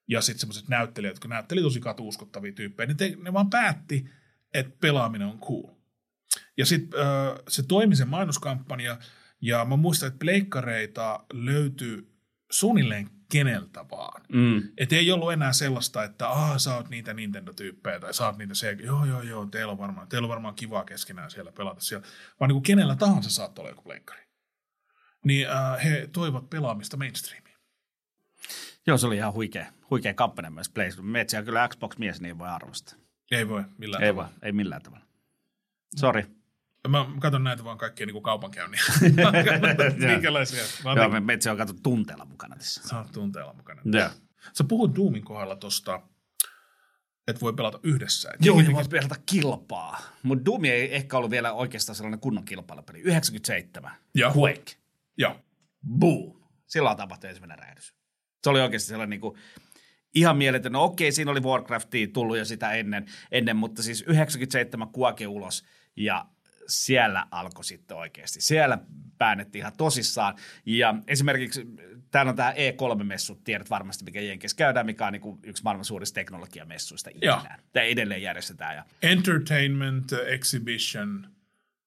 ja 0.09 0.21
sitten 0.21 0.41
semmoiset 0.41 0.69
näyttelijät, 0.69 1.15
jotka 1.15 1.29
näytteli 1.29 1.63
tosi 1.63 1.81
katuuskottavia 1.81 2.53
tyyppejä. 2.53 2.87
Ne, 2.87 2.95
te, 2.95 3.17
ne 3.23 3.33
vaan 3.33 3.51
päätti, 3.51 4.11
että 4.55 4.77
pelaaminen 4.81 5.29
on 5.29 5.41
cool. 5.41 5.75
Ja 6.57 6.67
sitten 6.67 7.01
äh, 7.01 7.07
se 7.49 7.63
toimi 7.63 7.97
se 7.97 8.05
mainoskampanja, 8.05 8.99
ja 9.45 9.65
mä 9.65 9.77
muistan, 9.77 10.07
että 10.07 10.19
pleikkareita 10.19 11.25
löytyi 11.33 12.09
suunnilleen 12.51 13.11
keneltä 13.33 13.85
vaan. 13.91 14.23
Mm. 14.33 14.63
Et 14.79 14.93
ei 14.93 15.13
ollut 15.13 15.33
enää 15.33 15.53
sellaista, 15.53 16.05
että 16.05 16.29
Aa, 16.29 16.59
sä 16.59 16.75
oot 16.75 16.89
niitä 16.89 17.15
Nintendo-tyyppejä 17.15 18.01
tai 18.01 18.15
sä 18.15 18.27
oot 18.27 18.39
niitä 18.39 18.55
Sega. 18.55 18.83
Joo, 18.83 19.05
joo, 19.05 19.23
joo, 19.23 19.47
teillä 19.47 19.73
on 19.73 19.79
varmaan, 19.79 20.09
teillä 20.09 20.27
on 20.27 20.31
varmaan 20.31 20.55
kivaa 20.55 20.85
keskenään 20.85 21.31
siellä 21.31 21.53
pelata 21.53 21.81
siellä. 21.81 22.07
Vaan 22.41 22.49
niin 22.49 22.55
kuin 22.55 22.63
kenellä 22.63 22.97
tahansa 22.97 23.31
saattoi 23.31 23.63
olla 23.63 23.71
joku 23.71 23.83
pleikkari. 23.83 24.23
Niin 25.25 25.51
äh, 25.51 25.85
he 25.85 26.09
toivat 26.13 26.51
pelaamista 26.51 26.97
mainstreamiin. 26.97 27.57
Joo, 28.87 28.99
se 28.99 29.07
oli 29.07 29.17
ihan 29.17 29.33
huikea, 29.33 29.73
huikea 29.91 30.15
kampanja 30.15 30.51
myös 30.51 30.69
PlayStation. 30.69 31.07
Metsi 31.13 31.37
on 31.37 31.45
kyllä 31.45 31.69
Xbox-mies, 31.69 32.21
niin 32.21 32.27
ei 32.29 32.39
voi 32.39 32.49
arvostaa. 32.49 32.99
Ei 33.31 33.49
voi 33.49 33.65
millään 33.79 34.03
Ei 34.03 34.11
tavalla. 34.11 34.29
voi, 34.29 34.39
ei 34.43 34.53
millään 34.53 34.83
tavalla. 34.83 35.05
Sori. 35.97 36.27
Mä 36.89 37.07
katson 37.21 37.45
näitä 37.45 37.65
vaan 37.65 37.79
kaikkia 37.79 38.07
niin 38.07 38.23
kaupankäynniä. 38.23 38.81
Minkälaisia? 40.13 40.63
Joo, 40.85 41.03
oon 41.03 41.13
me- 41.13 41.21
Metsi 41.21 41.49
on 41.49 41.57
katsottu 41.57 41.83
tunteella 41.83 42.25
mukana 42.25 42.57
tässä. 42.57 42.89
Sä 42.89 42.99
oot 42.99 43.13
tunteella 43.13 43.53
mukana. 43.53 43.83
Joo. 43.85 44.09
Sä 44.53 44.65
puhut 44.65 44.97
Doomin 44.97 45.25
kohdalla 45.25 45.57
tosta, 45.57 46.01
että 47.29 47.41
voi 47.41 47.53
pelata 47.53 47.81
yhdessä. 47.83 48.31
Et 48.35 48.47
Joo, 48.47 48.61
ja 48.61 48.73
voi 48.73 48.85
pelata 48.91 49.17
kilpaa. 49.27 50.01
Mutta 50.23 50.45
Doom 50.45 50.65
ei 50.65 50.95
ehkä 50.95 51.17
ollut 51.17 51.31
vielä 51.31 51.53
oikeastaan 51.53 51.97
sellainen 51.97 52.21
kunnon 52.21 52.45
kilpailupeli. 52.45 53.01
97. 53.01 53.93
Joo. 54.15 54.33
Quake. 54.37 54.73
Joo. 55.19 55.41
Boom. 55.99 56.45
Silloin 56.67 56.97
tapahtui 56.97 57.29
ensimmäinen 57.29 57.59
räjähdys. 57.59 57.95
Se 58.45 58.51
oli 58.51 58.61
oikeasti 58.61 58.89
sellainen 58.89 59.11
niin 59.11 59.21
kuin, 59.21 59.39
ihan 60.15 60.37
mieletön. 60.37 60.73
No 60.73 60.85
okei, 60.85 61.13
siinä 61.13 61.31
oli 61.31 61.41
Warcraftia 61.41 62.09
tullut 62.09 62.39
jo 62.39 62.45
sitä 62.45 62.73
ennen, 62.73 63.07
ennen 63.33 63.57
mutta 63.57 63.83
siis 63.83 64.05
97 64.07 64.89
Quake 64.99 65.27
ulos 65.27 65.65
ja 65.97 66.27
siellä 66.69 67.27
alkoi 67.31 67.65
sitten 67.65 67.97
oikeasti. 67.97 68.41
Siellä 68.41 68.79
päännettiin 69.19 69.61
ihan 69.61 69.77
tosissaan. 69.77 70.35
Ja 70.67 70.95
esimerkiksi 71.07 71.67
täällä 72.11 72.31
on 72.31 72.37
tämä 72.37 72.53
E3-messu, 72.53 73.41
tiedät 73.45 73.71
varmasti, 73.71 74.05
mikä 74.05 74.21
Jenkeissä 74.21 74.57
käydään, 74.57 74.87
mikä 74.87 75.07
on 75.07 75.13
niin 75.13 75.21
kuin 75.21 75.39
yksi 75.43 75.63
maailman 75.63 75.85
suurista 75.85 76.15
teknologiamessuista 76.15 77.11
ikinä. 77.15 77.59
Tämä 77.73 77.87
edelleen 77.87 78.23
järjestetään. 78.23 78.77
Ja 78.77 78.85
Entertainment 79.03 80.13
Exhibition, 80.13 81.31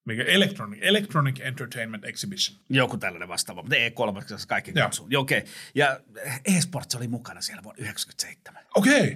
mikä 0.05 0.23
Electronic, 0.23 0.79
Electronic 0.81 1.39
Entertainment 1.39 2.05
Exhibition. 2.05 2.59
Joku 2.69 2.97
tällainen 2.97 3.27
vastaava, 3.27 3.61
mutta 3.61 3.75
E3 3.75 4.47
kaikki 4.47 4.73
kutsuu. 4.73 5.07
Joo, 5.09 5.21
okei. 5.21 5.43
Ja 5.75 5.99
eSports 6.45 6.95
oli 6.95 7.07
mukana 7.07 7.41
siellä 7.41 7.63
vuonna 7.63 7.81
97. 7.81 8.63
Okei. 8.75 9.01
Okay. 9.01 9.15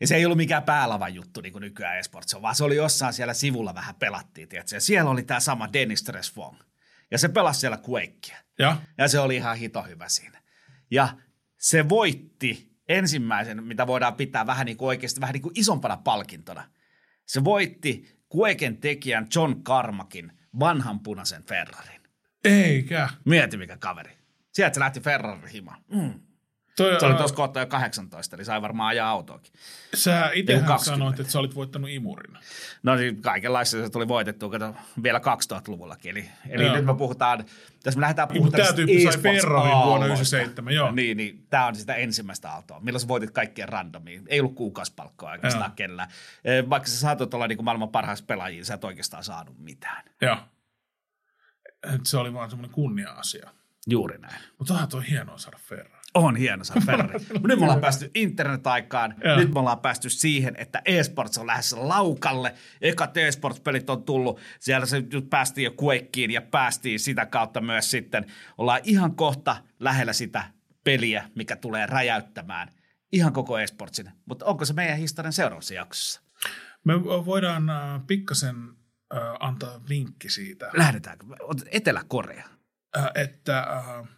Ja 0.00 0.06
se 0.06 0.16
ei 0.16 0.24
ollut 0.24 0.36
mikään 0.36 0.62
päälavan 0.62 1.14
juttu 1.14 1.40
niin 1.40 1.52
kuin 1.52 1.62
nykyään 1.62 1.98
eSports 1.98 2.34
on, 2.34 2.42
vaan 2.42 2.54
se 2.54 2.64
oli 2.64 2.76
jossain 2.76 3.12
siellä 3.12 3.34
sivulla 3.34 3.74
vähän 3.74 3.94
pelattiin, 3.94 4.48
tiedätkö? 4.48 4.76
Ja 4.76 4.80
siellä 4.80 5.10
oli 5.10 5.22
tämä 5.22 5.40
sama 5.40 5.72
Dennis 5.72 6.02
Tresfong. 6.02 6.58
Ja 7.10 7.18
se 7.18 7.28
pelasi 7.28 7.60
siellä 7.60 7.78
Quakea. 7.88 8.38
Ja 8.58 8.76
Ja 8.98 9.08
se 9.08 9.18
oli 9.18 9.36
ihan 9.36 9.56
hito 9.56 9.82
hyvä 9.82 10.08
siinä. 10.08 10.42
Ja 10.90 11.08
se 11.58 11.88
voitti 11.88 12.70
ensimmäisen, 12.88 13.64
mitä 13.64 13.86
voidaan 13.86 14.14
pitää 14.14 14.46
vähän 14.46 14.66
niin 14.66 14.76
kuin 14.76 14.88
oikeasti 14.88 15.20
vähän 15.20 15.32
niin 15.32 15.42
kuin 15.42 15.52
isompana 15.56 15.96
palkintona. 15.96 16.70
Se 17.26 17.44
voitti 17.44 18.20
Quaken 18.36 18.76
tekijän 18.76 19.26
John 19.34 19.62
Carmackin 19.62 20.32
vanhan 20.60 21.00
punaisen 21.00 21.44
Ferrarin. 21.44 22.00
eikä. 22.44 23.08
Mieti 23.24 23.56
mikä 23.56 23.76
kaveri. 23.76 24.18
Sieltä 24.52 24.74
se 24.74 24.80
lähti 24.80 25.00
Ferrarin 25.00 25.46
himaan. 25.46 25.84
Mm. 25.94 26.20
Toi, 26.80 27.00
Se 27.00 27.06
oli 27.06 27.14
tuossa 27.14 27.36
kohta 27.36 27.60
jo 27.60 27.66
18, 27.66 28.36
eli 28.36 28.44
sai 28.44 28.62
varmaan 28.62 28.88
ajaa 28.88 29.10
autoakin. 29.10 29.52
Sä 29.94 30.30
itsehän 30.34 30.64
20. 30.64 30.84
sanoit, 30.84 31.20
että 31.20 31.32
sä 31.32 31.38
olit 31.38 31.54
voittanut 31.54 31.90
imurin. 31.90 32.38
No 32.82 32.94
niin, 32.94 33.22
kaikenlaista 33.22 33.82
se 33.84 33.90
tuli 33.90 34.08
voitettua, 34.08 34.50
kato, 34.50 34.74
vielä 35.02 35.18
2000-luvullakin. 35.18 36.10
Eli, 36.10 36.28
eli 36.48 36.64
Joo. 36.64 36.76
nyt 36.76 36.84
me 36.84 36.94
puhutaan, 36.94 37.44
tässä 37.82 37.98
me 37.98 38.00
lähdetään 38.00 38.28
Niin, 38.28 38.34
puhumaan 38.34 38.60
tästä 38.60 38.74
tyyppi 38.74 39.02
sai 39.02 39.12
Ferrarin 39.22 39.52
vuonna 39.62 39.76
aalloista. 39.76 40.36
97, 40.36 40.74
joo. 40.74 40.90
Niin, 40.90 41.16
niin 41.16 41.46
tämä 41.50 41.66
on 41.66 41.76
sitä 41.76 41.94
ensimmäistä 41.94 42.50
aaltoa, 42.52 42.80
milloin 42.80 43.00
sä 43.00 43.08
voitit 43.08 43.30
kaikkien 43.30 43.68
randomiin. 43.68 44.22
Ei 44.26 44.40
ollut 44.40 44.54
kuukausipalkkoa 44.54 45.30
oikeastaan 45.30 45.70
Joo. 45.70 45.76
kellään. 45.76 46.10
Vaikka 46.70 46.88
sä 46.88 46.96
saatot 47.00 47.34
olla 47.34 47.46
niin 47.46 47.64
maailman 47.64 47.88
parhaassa 47.88 48.24
pelaajia, 48.24 48.64
sä 48.64 48.74
et 48.74 48.84
oikeastaan 48.84 49.24
saanut 49.24 49.58
mitään. 49.58 50.04
Joo. 50.20 50.36
Se 52.04 52.16
oli 52.16 52.32
vaan 52.32 52.50
semmoinen 52.50 52.74
kunnia-asia. 52.74 53.50
Juuri 53.86 54.18
näin. 54.18 54.40
Mutta 54.58 54.74
onhan 54.74 54.88
toi 54.88 55.08
hienoa 55.08 55.38
saada 55.38 55.58
Ferrari. 55.62 55.99
On 56.14 56.36
hieno 56.36 56.64
saada 56.64 56.80
Ferrari. 56.86 57.18
Nyt 57.48 57.58
me 57.58 57.64
ollaan 57.64 57.80
päästy 57.80 58.10
internet-aikaan. 58.14 59.14
Joo. 59.24 59.36
Nyt 59.36 59.52
me 59.54 59.60
ollaan 59.60 59.78
päästy 59.78 60.10
siihen, 60.10 60.54
että 60.56 60.82
eSports 60.84 61.38
on 61.38 61.46
lähdössä 61.46 61.88
laukalle. 61.88 62.54
Ekat 62.80 63.16
eSports-pelit 63.16 63.90
on 63.90 64.02
tullut. 64.02 64.40
Siellä 64.60 64.86
se 64.86 65.00
nyt 65.12 65.30
päästiin 65.30 65.64
jo 65.64 65.74
Quakeen 65.82 66.30
ja 66.30 66.42
päästiin 66.42 67.00
sitä 67.00 67.26
kautta 67.26 67.60
myös 67.60 67.90
sitten. 67.90 68.26
Ollaan 68.58 68.80
ihan 68.84 69.16
kohta 69.16 69.56
lähellä 69.80 70.12
sitä 70.12 70.44
peliä, 70.84 71.30
mikä 71.34 71.56
tulee 71.56 71.86
räjäyttämään 71.86 72.68
ihan 73.12 73.32
koko 73.32 73.58
eSportsin. 73.58 74.10
Mutta 74.26 74.46
onko 74.46 74.64
se 74.64 74.72
meidän 74.72 74.98
historian 74.98 75.32
seuraavassa 75.32 75.74
jaksossa? 75.74 76.20
Me 76.84 77.04
voidaan 77.04 77.70
äh, 77.70 78.00
pikkasen 78.06 78.56
äh, 79.14 79.20
antaa 79.40 79.80
vinkki 79.88 80.30
siitä, 80.30 80.70
Lähdetäänkö? 80.72 81.26
Etelä-Korea. 81.70 82.48
äh, 82.98 83.06
että 83.14 83.58
äh, 83.58 84.08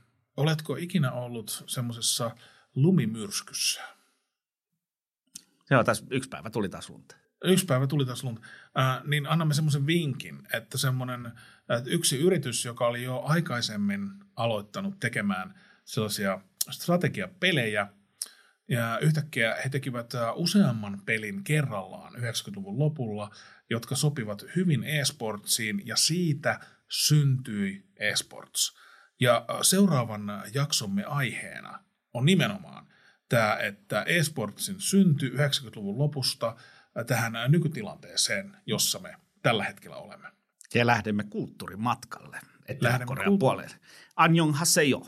oletko 0.42 0.76
ikinä 0.76 1.12
ollut 1.12 1.64
semmoisessa 1.66 2.30
lumimyrskyssä? 2.74 3.80
Joo, 5.70 5.84
tässä 5.84 6.04
yksi 6.10 6.28
päivä 6.28 6.50
tuli 6.50 6.68
taas 6.68 6.90
lunta. 6.90 7.16
Yksi 7.44 7.66
päivä 7.66 7.86
tuli 7.86 8.06
taas 8.06 8.24
lunta. 8.24 8.40
Äh, 8.78 9.04
niin 9.04 9.26
annamme 9.26 9.54
semmoisen 9.54 9.86
vinkin, 9.86 10.48
että 10.52 10.78
semmoinen 10.78 11.32
että 11.78 11.90
yksi 11.90 12.18
yritys, 12.18 12.64
joka 12.64 12.86
oli 12.86 13.02
jo 13.02 13.22
aikaisemmin 13.24 14.10
aloittanut 14.36 15.00
tekemään 15.00 15.60
sellaisia 15.84 16.40
strategiapelejä, 16.70 17.88
ja 18.68 18.98
yhtäkkiä 18.98 19.56
he 19.64 19.68
tekivät 19.68 20.12
useamman 20.34 21.02
pelin 21.04 21.44
kerrallaan 21.44 22.14
90-luvun 22.14 22.78
lopulla, 22.78 23.30
jotka 23.70 23.96
sopivat 23.96 24.44
hyvin 24.56 24.84
e-sportsiin, 24.84 25.82
ja 25.86 25.96
siitä 25.96 26.60
syntyi 26.88 27.86
e-sports. 27.96 28.76
Ja 29.22 29.44
äh, 29.50 29.56
seuraavan 29.62 30.42
jaksomme 30.54 31.04
aiheena 31.04 31.78
on 32.14 32.24
nimenomaan 32.24 32.86
tämä, 33.28 33.56
että 33.56 34.02
e-sportsin 34.02 34.80
synty 34.80 35.28
90-luvun 35.28 35.98
lopusta 35.98 36.48
äh, 36.48 37.06
tähän 37.06 37.32
nykytilanteeseen, 37.48 38.56
jossa 38.66 38.98
me 38.98 39.16
tällä 39.42 39.64
hetkellä 39.64 39.96
olemme. 39.96 40.28
Ja 40.74 40.86
lähdemme 40.86 41.24
kulttuurimatkalle 41.24 42.40
Etelä-Korean 42.66 43.08
kulttuuri- 43.08 43.38
puolelle. 43.38 43.76
Anjong 44.16 44.54
haseyo. 44.54 45.06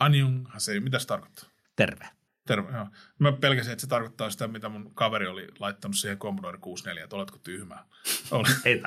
Anjung 0.00 0.46
Hasei, 0.48 0.80
mitä 0.80 0.98
se 0.98 1.06
tarkoittaa? 1.06 1.48
Terve. 1.76 2.08
Terve, 2.46 2.72
joo. 2.72 2.86
Mä 3.18 3.32
pelkäsin, 3.32 3.72
että 3.72 3.80
se 3.80 3.86
tarkoittaa 3.86 4.30
sitä, 4.30 4.48
mitä 4.48 4.68
mun 4.68 4.94
kaveri 4.94 5.26
oli 5.26 5.48
laittanut 5.58 5.96
siihen 5.96 6.18
Commodore 6.18 6.58
64, 6.58 7.04
että 7.04 7.16
oletko 7.16 7.38
tyhmää. 7.38 7.84
Oli. 8.30 8.48
Ei 8.64 8.82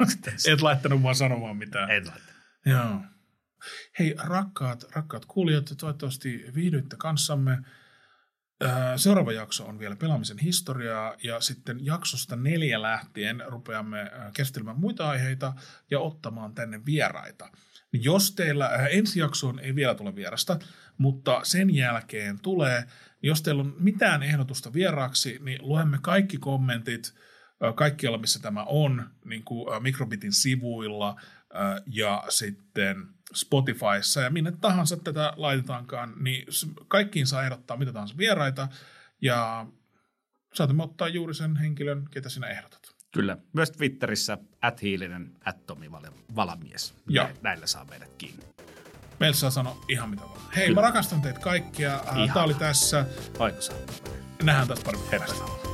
Et 0.53 0.61
laittanut 0.61 1.03
vaan 1.03 1.15
sanomaan 1.15 1.57
mitään. 1.57 1.91
En 1.91 2.07
laita. 2.07 2.33
Joo. 2.65 3.12
Hei, 3.99 4.16
rakkaat, 4.18 4.84
rakkaat 4.95 5.26
kuulijat, 5.26 5.74
toivottavasti 5.78 6.45
viihdyitte 6.55 6.95
kanssamme. 6.99 7.57
Seuraava 8.95 9.32
jakso 9.32 9.66
on 9.66 9.80
vielä 9.80 9.95
pelaamisen 9.95 10.38
historiaa 10.38 11.16
ja 11.24 11.41
sitten 11.41 11.86
jaksosta 11.86 12.36
neljä 12.36 12.82
lähtien 12.82 13.43
rupeamme 13.47 13.99
ää, 13.99 14.32
käsittelemään 14.36 14.80
muita 14.80 15.09
aiheita 15.09 15.53
ja 15.91 15.99
ottamaan 15.99 16.55
tänne 16.55 16.86
vieraita. 16.86 17.49
Niin 17.91 18.03
Jos 18.03 18.36
teillä 18.36 18.70
ensi 18.70 19.20
jaksoon 19.20 19.59
ei 19.59 19.76
vielä 19.76 19.95
tule 19.95 20.16
vierasta, 20.16 20.59
mutta 20.97 21.39
sen 21.43 21.76
jälkeen 21.76 22.39
tulee, 22.39 22.82
niin 23.22 23.28
jos 23.28 23.41
teillä 23.41 23.61
on 23.61 23.76
mitään 23.80 24.24
ehdotusta 24.24 24.74
vieraaksi, 24.74 25.39
niin 25.41 25.59
luemme 25.61 25.99
kaikki 26.01 26.38
kommentit 26.38 27.14
kaikkialla, 27.76 28.18
missä 28.18 28.39
tämä 28.39 28.64
on, 28.64 29.09
niin 29.26 29.43
kuin 29.43 29.74
ää, 29.74 29.80
Microbitin 29.80 30.34
sivuilla 30.34 31.22
ja 31.86 32.24
sitten 32.30 33.12
Spotifyssa 33.36 34.21
ja 34.21 34.29
minne 34.29 34.51
tahansa 34.61 34.97
tätä 34.97 35.34
laitetaankaan, 35.36 36.13
niin 36.19 36.45
kaikkiin 36.88 37.27
saa 37.27 37.43
ehdottaa 37.43 37.77
mitä 37.77 37.93
tahansa 37.93 38.17
vieraita 38.17 38.67
ja 39.21 39.65
saatamme 40.53 40.84
ottaa 40.84 41.07
juuri 41.07 41.34
sen 41.34 41.55
henkilön, 41.55 42.05
ketä 42.11 42.29
sinä 42.29 42.47
ehdotat. 42.47 42.81
Kyllä. 43.11 43.38
Myös 43.53 43.71
Twitterissä 43.71 44.38
at 44.61 44.81
hiilinen, 44.81 45.31
at 45.45 45.65
Tomi 45.65 45.91
Val- 45.91 46.36
Valamies. 46.36 46.93
Nä- 47.09 47.36
Näillä 47.41 47.67
saa 47.67 47.86
meidät 47.86 48.11
kiinni. 48.17 48.43
Meillä 49.19 49.36
saa 49.36 49.49
sanoa 49.51 49.86
ihan 49.88 50.09
mitä 50.09 50.21
vaan. 50.21 50.41
Hei, 50.55 50.67
Kyllä. 50.67 50.81
mä 50.81 50.88
rakastan 50.88 51.21
teitä 51.21 51.39
kaikkia. 51.39 51.91
Ää, 51.93 52.01
Ihana. 52.15 52.34
Tää 52.34 52.43
oli 52.43 52.53
tässä. 52.53 53.05
Oiko 53.39 53.61
saa? 53.61 53.77
Nähdään 54.43 54.67
taas 54.67 54.79
pari 54.84 54.97
viikkoa 55.11 55.72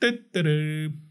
Da-da-da. 0.00 1.05